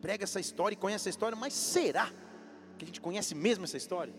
prega 0.00 0.24
essa 0.24 0.40
história 0.40 0.74
e 0.74 0.76
conhece 0.76 1.02
essa 1.02 1.10
história, 1.10 1.36
mas 1.36 1.52
será 1.52 2.10
que 2.78 2.84
a 2.84 2.86
gente 2.86 3.00
conhece 3.00 3.34
mesmo 3.34 3.64
essa 3.64 3.76
história? 3.76 4.14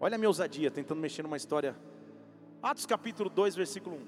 Olha 0.00 0.14
a 0.14 0.18
minha 0.18 0.28
ousadia 0.28 0.70
tentando 0.70 1.00
mexer 1.00 1.22
numa 1.22 1.36
história. 1.36 1.76
Atos 2.62 2.86
capítulo 2.86 3.28
2, 3.28 3.56
versículo 3.56 3.96
1. 3.96 4.06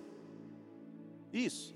Isso. 1.33 1.75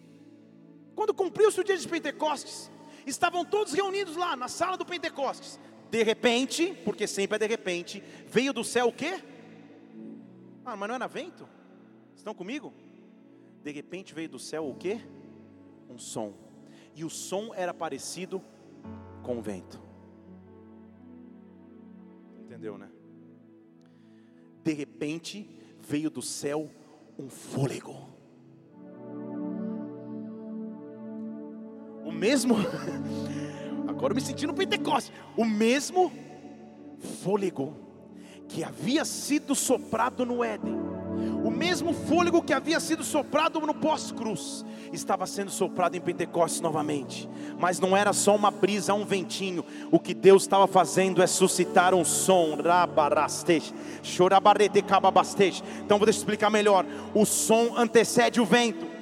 Quando 0.95 1.15
cumpriu-se 1.15 1.61
o 1.61 1.65
dia 1.65 1.77
de 1.77 1.89
Pentecostes, 1.89 2.71
estavam 3.07 3.45
todos 3.45 3.73
reunidos 3.73 4.17
lá 4.17 4.37
na 4.37 4.49
sala 4.49 4.77
do 4.77 4.87
Pentecostes. 4.87 5.59
De 5.91 6.03
repente, 6.03 6.75
porque 6.85 7.07
sempre 7.07 7.37
é 7.37 7.39
de 7.39 7.47
repente, 7.47 8.03
veio 8.27 8.53
do 8.53 8.65
céu 8.65 8.89
o 8.89 8.93
quê? 8.93 9.23
Ah, 10.65 10.77
mas 10.77 10.89
não 10.89 10.95
era 10.95 11.07
vento? 11.07 11.49
Estão 12.17 12.35
comigo? 12.35 12.73
De 13.63 13.71
repente 13.71 14.15
veio 14.15 14.29
do 14.29 14.39
céu 14.39 14.69
o 14.69 14.75
quê? 14.75 15.01
um 15.89 15.99
som, 15.99 16.35
e 16.95 17.05
o 17.05 17.11
som 17.11 17.53
era 17.55 17.73
parecido 17.73 18.43
com 19.23 19.39
o 19.39 19.43
vento. 19.43 19.81
Entendeu, 22.41 22.77
né? 22.77 22.91
De 24.63 24.73
repente 24.73 25.49
veio 25.81 26.11
do 26.11 26.23
céu 26.23 26.71
um 27.19 27.29
fôlego. 27.29 28.14
Mesmo, 32.25 32.57
agora 33.87 34.13
eu 34.13 34.15
me 34.15 34.21
senti 34.23 34.47
no 34.47 34.55
Pentecoste, 34.55 35.13
o 35.37 35.45
mesmo 35.45 36.11
fôlego 37.23 37.77
que 38.49 38.65
havia 38.65 39.05
sido 39.05 39.55
soprado 39.55 40.25
no 40.25 40.43
Éden 40.43 40.95
o 41.45 41.51
mesmo 41.51 41.93
fôlego 41.93 42.43
que 42.43 42.53
havia 42.53 42.81
sido 42.81 43.05
soprado 43.05 43.61
no 43.61 43.75
pós-cruz 43.75 44.65
estava 44.93 45.27
sendo 45.27 45.51
soprado 45.51 45.95
em 45.95 46.01
Pentecostes 46.01 46.61
novamente, 46.61 47.29
mas 47.59 47.79
não 47.79 47.97
era 47.97 48.13
só 48.13 48.35
uma 48.35 48.51
brisa, 48.51 48.95
um 48.95 49.05
ventinho. 49.05 49.65
O 49.91 50.01
que 50.01 50.15
Deus 50.15 50.43
estava 50.43 50.67
fazendo 50.67 51.23
é 51.23 51.27
suscitar 51.27 51.95
um 51.95 52.05
som. 52.05 52.57
Então 55.85 55.99
vou 55.99 56.09
explicar 56.09 56.49
melhor. 56.49 56.87
O 57.15 57.27
som 57.27 57.75
antecede 57.77 58.41
o 58.41 58.47
vento. 58.47 58.94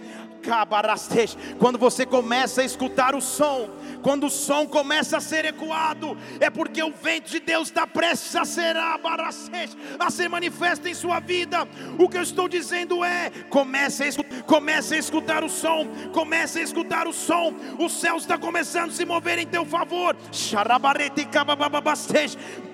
Quando 1.59 1.78
você 1.78 2.05
começa 2.05 2.62
a 2.62 2.64
escutar 2.64 3.14
o 3.14 3.20
som, 3.20 3.70
quando 4.03 4.26
o 4.26 4.30
som 4.30 4.66
começa 4.66 5.16
a 5.16 5.20
ser 5.20 5.45
ecoado, 5.45 6.16
é 6.40 6.51
porque 6.51 6.82
o 6.82 6.93
vento 6.93 7.30
de 7.30 7.40
Deus 7.40 7.68
está 7.68 7.86
prestes 7.86 8.34
a 8.34 8.45
ser 8.45 8.76
a 8.76 10.11
ser 10.11 10.28
manifesto 10.28 10.88
em 10.88 10.95
sua 10.95 11.20
vida. 11.20 11.66
O 11.99 12.09
que 12.09 12.16
eu 12.16 12.22
estou 12.22 12.49
dizendo 12.49 13.05
é: 13.05 13.30
comece 13.49 14.03
a 14.05 14.09
escutar, 14.09 14.43
comece 14.43 14.95
a 14.95 14.99
escutar 14.99 15.45
o 15.45 15.49
som, 15.49 15.86
comece 16.12 16.59
a 16.59 16.62
escutar 16.62 17.07
o 17.07 17.12
som. 17.12 17.55
O 17.78 17.88
céu 17.88 18.16
está 18.16 18.36
começando 18.36 18.90
a 18.90 18.95
se 18.95 19.05
mover 19.05 19.38
em 19.38 19.47
teu 19.47 19.64
favor. 19.64 20.16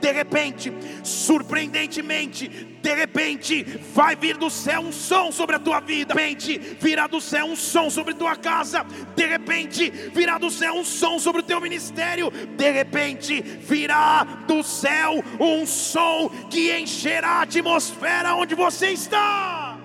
De 0.00 0.12
repente, 0.12 0.72
surpreendentemente, 1.02 2.77
de 2.82 2.94
repente, 2.94 3.64
vai 3.92 4.14
vir 4.14 4.36
do 4.36 4.50
céu 4.50 4.80
um 4.80 4.92
som 4.92 5.32
sobre 5.32 5.56
a 5.56 5.58
tua 5.58 5.80
vida. 5.80 6.14
De 6.14 6.20
repente, 6.20 6.58
virá 6.80 7.06
do 7.06 7.20
céu 7.20 7.46
um 7.46 7.56
som 7.56 7.90
sobre 7.90 8.14
tua 8.14 8.36
casa. 8.36 8.84
De 9.16 9.26
repente, 9.26 9.90
virá 10.14 10.38
do 10.38 10.50
céu 10.50 10.74
um 10.74 10.84
som 10.84 11.18
sobre 11.18 11.40
o 11.40 11.44
teu 11.44 11.60
ministério. 11.60 12.30
De 12.30 12.70
repente, 12.70 13.40
virá 13.40 14.24
do 14.46 14.62
céu 14.62 15.22
um 15.40 15.66
som 15.66 16.28
que 16.50 16.76
encherá 16.78 17.28
a 17.28 17.42
atmosfera 17.42 18.34
onde 18.34 18.54
você 18.54 18.90
está. 18.90 19.76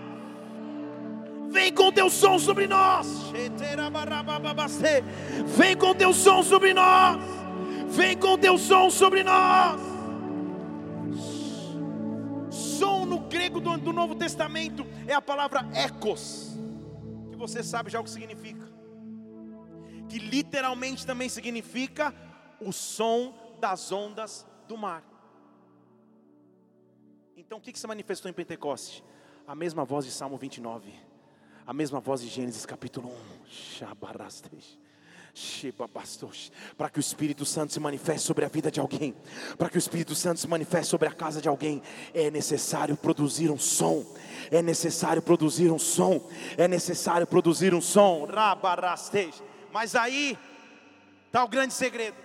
Vem 1.50 1.72
com 1.72 1.91
teu 1.91 2.10
som 2.10 2.39
sobre 2.39 2.68
nós. 2.68 3.08
Vem 5.46 5.76
com 5.76 5.94
teu 5.94 6.14
som 6.14 6.41
sobre 6.41 6.74
nós. 6.74 7.18
Vem 7.89 8.18
com 8.18 8.38
teu 8.38 8.58
som 8.58 8.89
sobre 8.89 9.24
nós. 9.24 9.93
Do 13.94 13.96
Novo 13.96 14.16
Testamento 14.16 14.84
é 15.08 15.14
a 15.14 15.22
palavra 15.22 15.62
ecos, 15.76 16.58
que 17.30 17.38
você 17.38 17.64
sabe 17.64 17.91
já 17.91 18.00
o 18.00 18.04
que 18.04 18.10
significa, 18.10 18.68
que 20.10 20.18
literalmente 20.18 21.06
também 21.06 21.30
significa 21.30 22.14
o 22.60 22.74
som 22.74 23.56
das 23.60 23.91
ondas 23.91 24.48
do 24.68 24.76
mar. 24.76 25.04
Então 27.38 27.60
o 27.60 27.62
que, 27.62 27.72
que 27.72 27.80
se 27.80 27.86
manifestou 27.86 28.32
em 28.32 28.34
Pentecoste? 28.34 29.04
A 29.46 29.54
mesma 29.54 29.86
voz 29.86 30.06
de 30.06 30.12
Salmo 30.12 30.38
29, 30.38 30.91
a 31.66 31.74
mesma 31.74 32.00
voz 32.00 32.22
de 32.22 32.30
Gênesis 32.30 32.66
capítulo 32.66 33.10
1. 33.10 33.46
Shabarastej 33.46 34.83
para 36.78 36.90
que 36.90 37.00
o 37.00 37.02
Espírito 37.02 37.44
Santo 37.44 37.74
se 37.74 37.80
manifeste 37.80 38.28
sobre 38.28 38.46
a 38.46 38.48
vida 38.48 38.70
de 38.70 38.80
alguém, 38.80 39.16
para 39.58 39.68
que 39.70 39.78
o 39.78 39.80
Espírito 39.80 40.14
Santo 40.14 40.40
se 40.40 40.48
manifeste 40.48 40.88
sobre 40.88 41.08
a 41.08 41.12
casa 41.12 41.42
de 41.42 41.50
alguém, 41.50 41.82
é 42.14 42.30
necessário 42.30 42.96
produzir 42.96 43.50
um 43.50 43.58
som, 43.58 44.06
é 44.52 44.62
necessário 44.62 45.22
produzir 45.22 45.72
um 45.72 45.80
som, 45.80 46.30
é 46.56 46.68
necessário 46.68 47.26
produzir 47.26 47.74
um 47.74 47.82
som, 47.82 48.28
mas 49.72 49.96
aí 49.96 50.38
está 51.26 51.44
o 51.44 51.48
grande 51.48 51.74
segredo, 51.74 52.18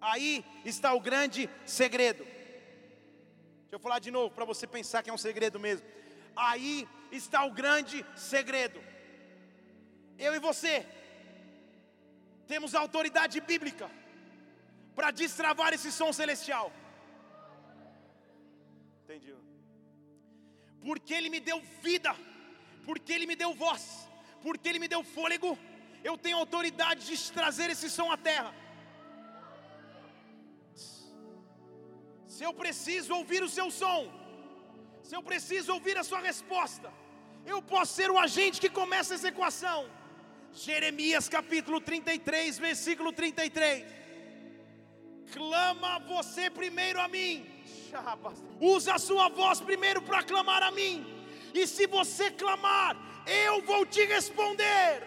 aí 0.00 0.42
está 0.64 0.94
o 0.94 1.00
grande 1.00 1.50
segredo, 1.66 2.24
deixa 2.24 3.72
eu 3.72 3.78
falar 3.78 3.98
de 3.98 4.10
novo, 4.10 4.34
para 4.34 4.46
você 4.46 4.66
pensar 4.66 5.02
que 5.02 5.10
é 5.10 5.12
um 5.12 5.18
segredo 5.18 5.60
mesmo, 5.60 5.86
aí 6.34 6.88
está 7.12 7.44
o 7.44 7.50
grande 7.50 8.04
segredo, 8.16 8.80
eu 10.18 10.34
e 10.34 10.38
você 10.38 10.86
temos 12.46 12.74
autoridade 12.74 13.40
bíblica 13.40 13.90
para 14.94 15.10
destravar 15.10 15.72
esse 15.72 15.90
som 15.90 16.12
celestial. 16.12 16.72
Entendi. 19.04 19.34
Porque 20.86 21.14
Ele 21.14 21.30
me 21.30 21.40
deu 21.40 21.60
vida, 21.82 22.14
porque 22.84 23.12
Ele 23.12 23.26
me 23.26 23.36
deu 23.36 23.54
voz, 23.54 24.08
porque 24.42 24.68
Ele 24.68 24.78
me 24.78 24.88
deu 24.88 25.02
fôlego, 25.02 25.58
eu 26.02 26.16
tenho 26.18 26.36
autoridade 26.36 27.06
de 27.06 27.32
trazer 27.32 27.70
esse 27.70 27.88
som 27.88 28.10
à 28.12 28.16
terra. 28.16 28.54
Se 32.34 32.42
eu 32.44 32.52
preciso 32.52 33.14
ouvir 33.14 33.42
o 33.42 33.48
seu 33.48 33.70
som, 33.70 34.00
se 35.02 35.14
eu 35.16 35.22
preciso 35.22 35.72
ouvir 35.72 35.96
a 35.96 36.04
sua 36.04 36.20
resposta, 36.20 36.92
eu 37.46 37.60
posso 37.62 37.92
ser 37.94 38.10
o 38.10 38.18
agente 38.18 38.60
que 38.60 38.70
começa 38.80 39.14
essa 39.14 39.28
equação. 39.28 39.80
Jeremias 40.54 41.28
capítulo 41.28 41.80
33, 41.80 42.58
versículo 42.58 43.12
33. 43.12 43.84
Clama 45.32 45.98
você 45.98 46.48
primeiro 46.48 47.00
a 47.00 47.08
mim. 47.08 47.44
Usa 48.60 48.94
a 48.94 48.98
sua 48.98 49.28
voz 49.28 49.60
primeiro 49.60 50.00
para 50.00 50.22
clamar 50.22 50.62
a 50.62 50.70
mim. 50.70 51.04
E 51.52 51.66
se 51.66 51.86
você 51.86 52.30
clamar, 52.30 52.96
eu 53.26 53.62
vou 53.62 53.86
te 53.86 54.04
responder. 54.04 55.02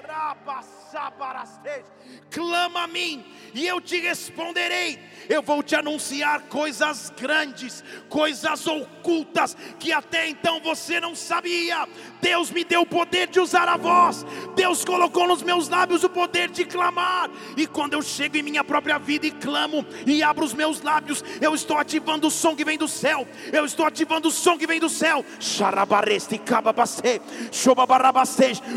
Clama 2.32 2.84
a 2.84 2.88
mim 2.88 3.26
e 3.53 3.68
eu 3.68 3.80
te 3.80 3.99
responderei. 3.99 4.99
Eu 5.30 5.41
vou 5.41 5.61
te 5.61 5.76
anunciar 5.76 6.43
coisas 6.43 7.11
grandes, 7.20 7.84
coisas 8.07 8.65
ocultas 8.65 9.57
que 9.78 9.91
até 9.91 10.30
então 10.30 10.61
você 10.61 10.99
não 10.99 11.15
sabia. 11.15 11.88
Deus 12.22 12.49
me 12.49 12.63
deu 12.63 12.82
o 12.82 12.86
poder 12.86 13.28
de 13.28 13.39
usar 13.39 13.68
a 13.68 13.78
voz, 13.78 14.26
Deus 14.55 14.84
colocou 14.86 15.28
nos 15.28 15.43
meus 15.43 15.68
lábios 15.68 16.03
o 16.03 16.09
poder 16.09 16.49
de 16.49 16.65
clamar. 16.65 17.30
E 17.55 17.68
quando 17.68 17.93
eu 17.93 18.01
chego 18.01 18.38
em 18.38 18.43
minha 18.43 18.63
própria 18.63 18.97
vida 18.97 19.28
e 19.28 19.32
clamo 19.32 19.86
e 20.05 20.24
abro 20.24 20.45
os 20.45 20.53
meus 20.53 20.82
lábios, 20.82 21.24
eu 21.41 21.53
estou 21.53 21.78
ativando 21.78 22.28
o 22.28 22.32
som 22.32 22.55
que 22.55 22.65
vem 22.65 22.78
do 22.78 22.88
céu. 22.88 23.28
Eu 23.51 23.65
estou 23.65 23.86
ativando 23.86 24.30
o 24.30 24.32
som 24.32 24.57
que 24.57 24.68
vem 24.68 24.80
do 24.80 24.89
céu. 24.89 25.26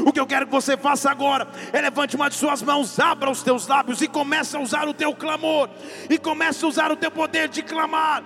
O 0.07 0.12
que 0.12 0.20
eu 0.20 0.26
quero 0.26 0.47
que 0.47 0.53
você 0.53 0.76
faça 0.76 1.11
agora 1.11 1.49
é 1.72 1.81
levante 1.81 2.16
uma 2.16 2.28
de 2.28 2.37
suas 2.37 2.62
mãos, 2.62 2.99
abra 2.99 3.31
os 3.31 3.43
teus 3.43 3.66
lábios 3.66 4.01
e 4.03 4.09
comece 4.09 4.57
a 4.57 4.61
usar 4.61 4.89
o 4.89 4.95
teu 4.95 5.14
clamor. 5.14 5.68
E 6.09 6.18
comece 6.18 6.64
a 6.64 6.68
usar 6.68 6.91
o 6.91 6.97
teu 6.97 7.11
poder 7.11 7.49
de 7.49 7.62
clamar. 7.62 8.22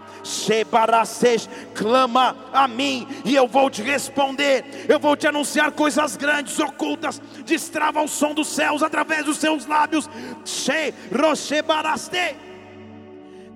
clama 1.75 2.37
a 2.53 2.67
mim 2.69 3.07
e 3.25 3.35
eu 3.35 3.47
vou 3.47 3.71
te 3.71 3.83
responder. 3.83 4.87
Eu 4.89 4.99
vou 4.99 5.17
te 5.17 5.27
anunciar 5.27 5.73
coisas 5.73 6.17
grandes, 6.17 6.59
ocultas. 6.59 7.21
Destrava 7.45 8.03
o 8.03 8.09
som 8.09 8.35
dos 8.35 8.49
céus 8.49 8.83
através 8.83 9.25
dos 9.25 9.39
seus 9.39 9.67
lábios. 9.67 10.09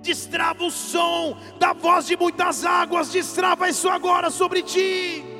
Destrava 0.03 0.65
o 0.65 0.71
som 0.71 1.37
da 1.59 1.73
voz 1.73 2.07
de 2.07 2.17
muitas 2.17 2.65
águas. 2.65 3.11
Destrava 3.11 3.69
isso 3.69 3.89
agora 3.89 4.31
sobre 4.31 4.63
ti. 4.63 5.38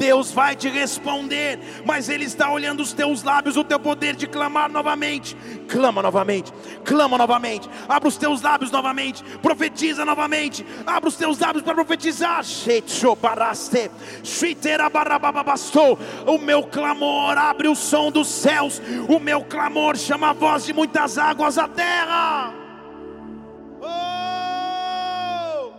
Deus 0.00 0.32
vai 0.32 0.56
te 0.56 0.66
responder, 0.66 1.58
mas 1.84 2.08
Ele 2.08 2.24
está 2.24 2.50
olhando 2.50 2.80
os 2.80 2.94
teus 2.94 3.22
lábios, 3.22 3.58
o 3.58 3.62
teu 3.62 3.78
poder 3.78 4.16
de 4.16 4.26
clamar 4.26 4.72
novamente. 4.72 5.36
Clama 5.68 6.00
novamente, 6.00 6.50
clama 6.86 7.18
novamente, 7.18 7.68
abra 7.86 8.08
os 8.08 8.16
teus 8.16 8.40
lábios 8.40 8.70
novamente, 8.70 9.22
profetiza 9.42 10.02
novamente, 10.02 10.64
abra 10.86 11.06
os 11.06 11.16
teus 11.16 11.38
lábios 11.38 11.62
para 11.62 11.74
profetizar. 11.74 12.42
O 16.26 16.38
meu 16.38 16.62
clamor 16.62 17.36
abre 17.36 17.68
o 17.68 17.74
som 17.76 18.10
dos 18.10 18.28
céus, 18.28 18.80
o 19.06 19.20
meu 19.20 19.44
clamor 19.44 19.98
chama 19.98 20.30
a 20.30 20.32
voz 20.32 20.64
de 20.64 20.72
muitas 20.72 21.18
águas 21.18 21.58
à 21.58 21.68
terra. 21.68 22.54
Oh! 23.82 25.72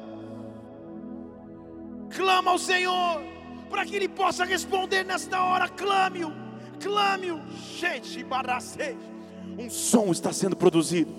Clama 2.15 2.51
ao 2.51 2.59
Senhor 2.59 3.30
para 3.71 3.85
que 3.85 3.95
Ele 3.95 4.09
possa 4.09 4.43
responder 4.43 5.03
nesta 5.05 5.41
hora. 5.41 5.67
Clame-o, 5.69 6.31
clame-o. 6.79 7.41
Um 9.57 9.69
som 9.69 10.11
está 10.11 10.31
sendo 10.31 10.55
produzido. 10.55 11.11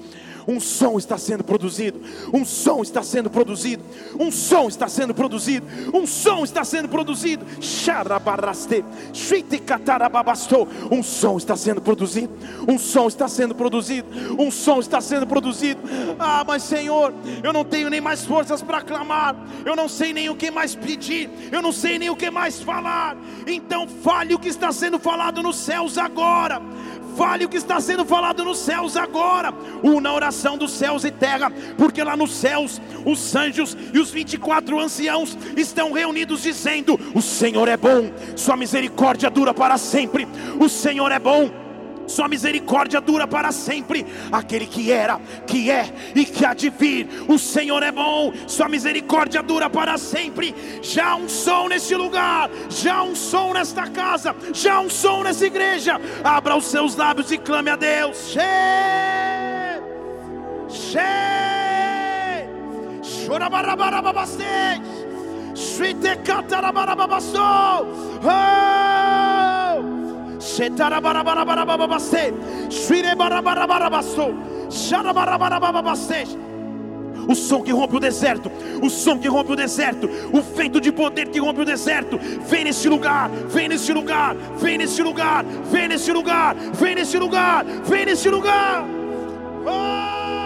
Um 0.47 0.61
som 0.61 0.99
está 0.99 1.17
sendo 1.19 1.45
produzido. 1.45 2.01
Um 2.33 2.45
som 2.45 2.83
está 2.83 3.03
sendo 3.03 3.31
produzido. 3.31 3.83
Um 4.19 4.31
som 4.31 4.69
está 4.69 4.89
sendo 4.89 5.15
produzido. 5.15 5.67
Um 5.93 6.07
som 6.07 6.45
está 6.45 6.65
sendo 6.65 6.89
produzido. 6.89 7.45
Um 10.91 11.03
som 11.03 11.37
está 11.37 11.57
sendo 11.57 11.81
produzido. 11.81 12.33
Um 12.69 12.79
som 12.79 13.09
está 13.09 13.29
sendo 13.29 13.55
produzido. 13.55 14.09
Um 14.39 14.51
som 14.51 14.81
está 14.81 15.01
sendo 15.01 15.27
produzido. 15.27 15.81
Ah, 16.19 16.45
mas 16.47 16.63
Senhor, 16.63 17.13
eu 17.43 17.53
não 17.53 17.65
tenho 17.65 17.89
nem 17.89 18.01
mais 18.01 18.25
forças 18.25 18.63
para 18.63 18.83
clamar. 18.83 19.37
Eu 19.65 19.77
não 19.77 19.89
sei 19.89 20.13
nem 20.13 20.29
o 20.29 20.37
que 20.37 20.51
mais 20.51 20.75
pedir. 20.75 21.31
Eu 21.51 21.63
não 21.63 21.73
sei 21.73 21.99
nem 21.99 22.11
o 22.11 22.17
que 22.17 22.31
mais 22.31 22.61
falar. 22.61 23.17
Então 23.47 23.87
fale 23.87 24.35
o 24.35 24.39
que 24.39 24.49
está 24.49 24.73
sendo 24.73 24.99
falado 24.99 25.43
nos 25.43 25.57
céus 25.57 25.99
agora 25.99 26.61
Fale 27.17 27.45
o 27.45 27.49
que 27.49 27.57
está 27.57 27.81
sendo 27.81 28.05
falado 28.05 28.45
nos 28.45 28.59
céus 28.59 28.97
agora. 28.97 29.53
Una 29.83 30.13
oração 30.13 30.57
dos 30.57 30.73
céus 30.73 31.05
e 31.05 31.11
terra, 31.11 31.51
porque 31.77 32.03
lá 32.03 32.17
nos 32.17 32.35
céus 32.35 32.81
os 33.05 33.35
anjos 33.35 33.77
e 33.93 33.99
os 33.99 34.11
24 34.11 34.79
anciãos 34.79 35.37
estão 35.57 35.93
reunidos 35.93 36.43
dizendo: 36.43 36.99
O 37.15 37.23
Senhor 37.23 37.69
é 37.69 37.77
bom, 37.77 38.11
Sua 38.37 38.57
misericórdia 38.57 39.31
dura 39.31 39.53
para 39.53 39.79
sempre. 39.79 40.27
O 40.59 40.69
Senhor 40.69 41.11
é 41.13 41.19
bom 41.19 41.62
sua 42.13 42.29
misericórdia 42.29 43.01
dura 43.01 43.27
para 43.27 43.51
sempre. 43.51 44.07
Aquele 44.31 44.67
que 44.67 44.93
era, 44.93 45.19
que 45.47 45.71
é 45.71 45.91
e 46.15 46.27
que 46.27 46.45
há 46.45 46.53
de 46.55 46.71
vir, 46.71 47.09
o 47.27 47.37
Senhor 47.39 47.83
é 47.83 47.91
bom, 47.91 48.33
Sua 48.47 48.69
misericórdia 48.69 49.43
dura 49.43 49.69
para 49.71 49.99
sempre. 49.99 50.55
Já 50.83 51.17
um 51.17 51.29
som 51.29 51.67
neste 51.69 51.95
lugar, 51.95 52.51
já 52.69 53.03
um 53.03 53.17
som 53.17 53.55
nesta 53.55 53.89
casa, 53.89 54.37
já 54.53 54.79
um 54.81 54.91
som 54.91 55.23
nessa 55.23 55.47
igreja. 55.47 55.99
Abra 56.23 56.55
os 56.57 56.67
seus 56.67 56.95
lábios 56.97 57.31
e 57.31 57.39
clame 57.39 57.71
a 57.71 57.77
Deus. 57.77 58.33
Che, 58.33 58.41
che, 60.69 61.01
chorabarabarababastei, 63.27 64.83
shritekatarabarababastou. 65.55 67.87
Oh! 68.25 69.52
O 77.29 77.35
som 77.35 77.63
que 77.63 77.73
rompe 77.73 77.97
o 77.97 78.01
deserto, 78.01 78.51
o 78.83 78.91
som 78.91 79.19
que 79.19 79.29
rompe 79.29 79.53
o 79.53 79.57
deserto, 79.57 80.11
o 80.33 80.41
vento 80.41 80.81
de 80.81 80.91
poder 80.91 81.29
que 81.29 81.39
rompe 81.39 81.61
o 81.61 81.65
deserto, 81.65 82.19
vem 82.49 82.65
nesse 82.65 82.89
lugar, 82.89 83.31
vem 83.49 83.69
nesse 83.69 83.93
lugar, 83.93 84.35
vem 84.59 84.79
nesse 84.79 85.03
lugar, 85.03 85.45
vem 85.71 85.89
nesse 85.89 86.13
lugar, 86.13 86.57
vem 86.75 86.95
nesse 86.97 87.19
lugar, 87.19 87.65
vem 87.85 88.07
nesse 88.07 88.29
lugar. 88.29 88.85
Oh! 89.65 90.42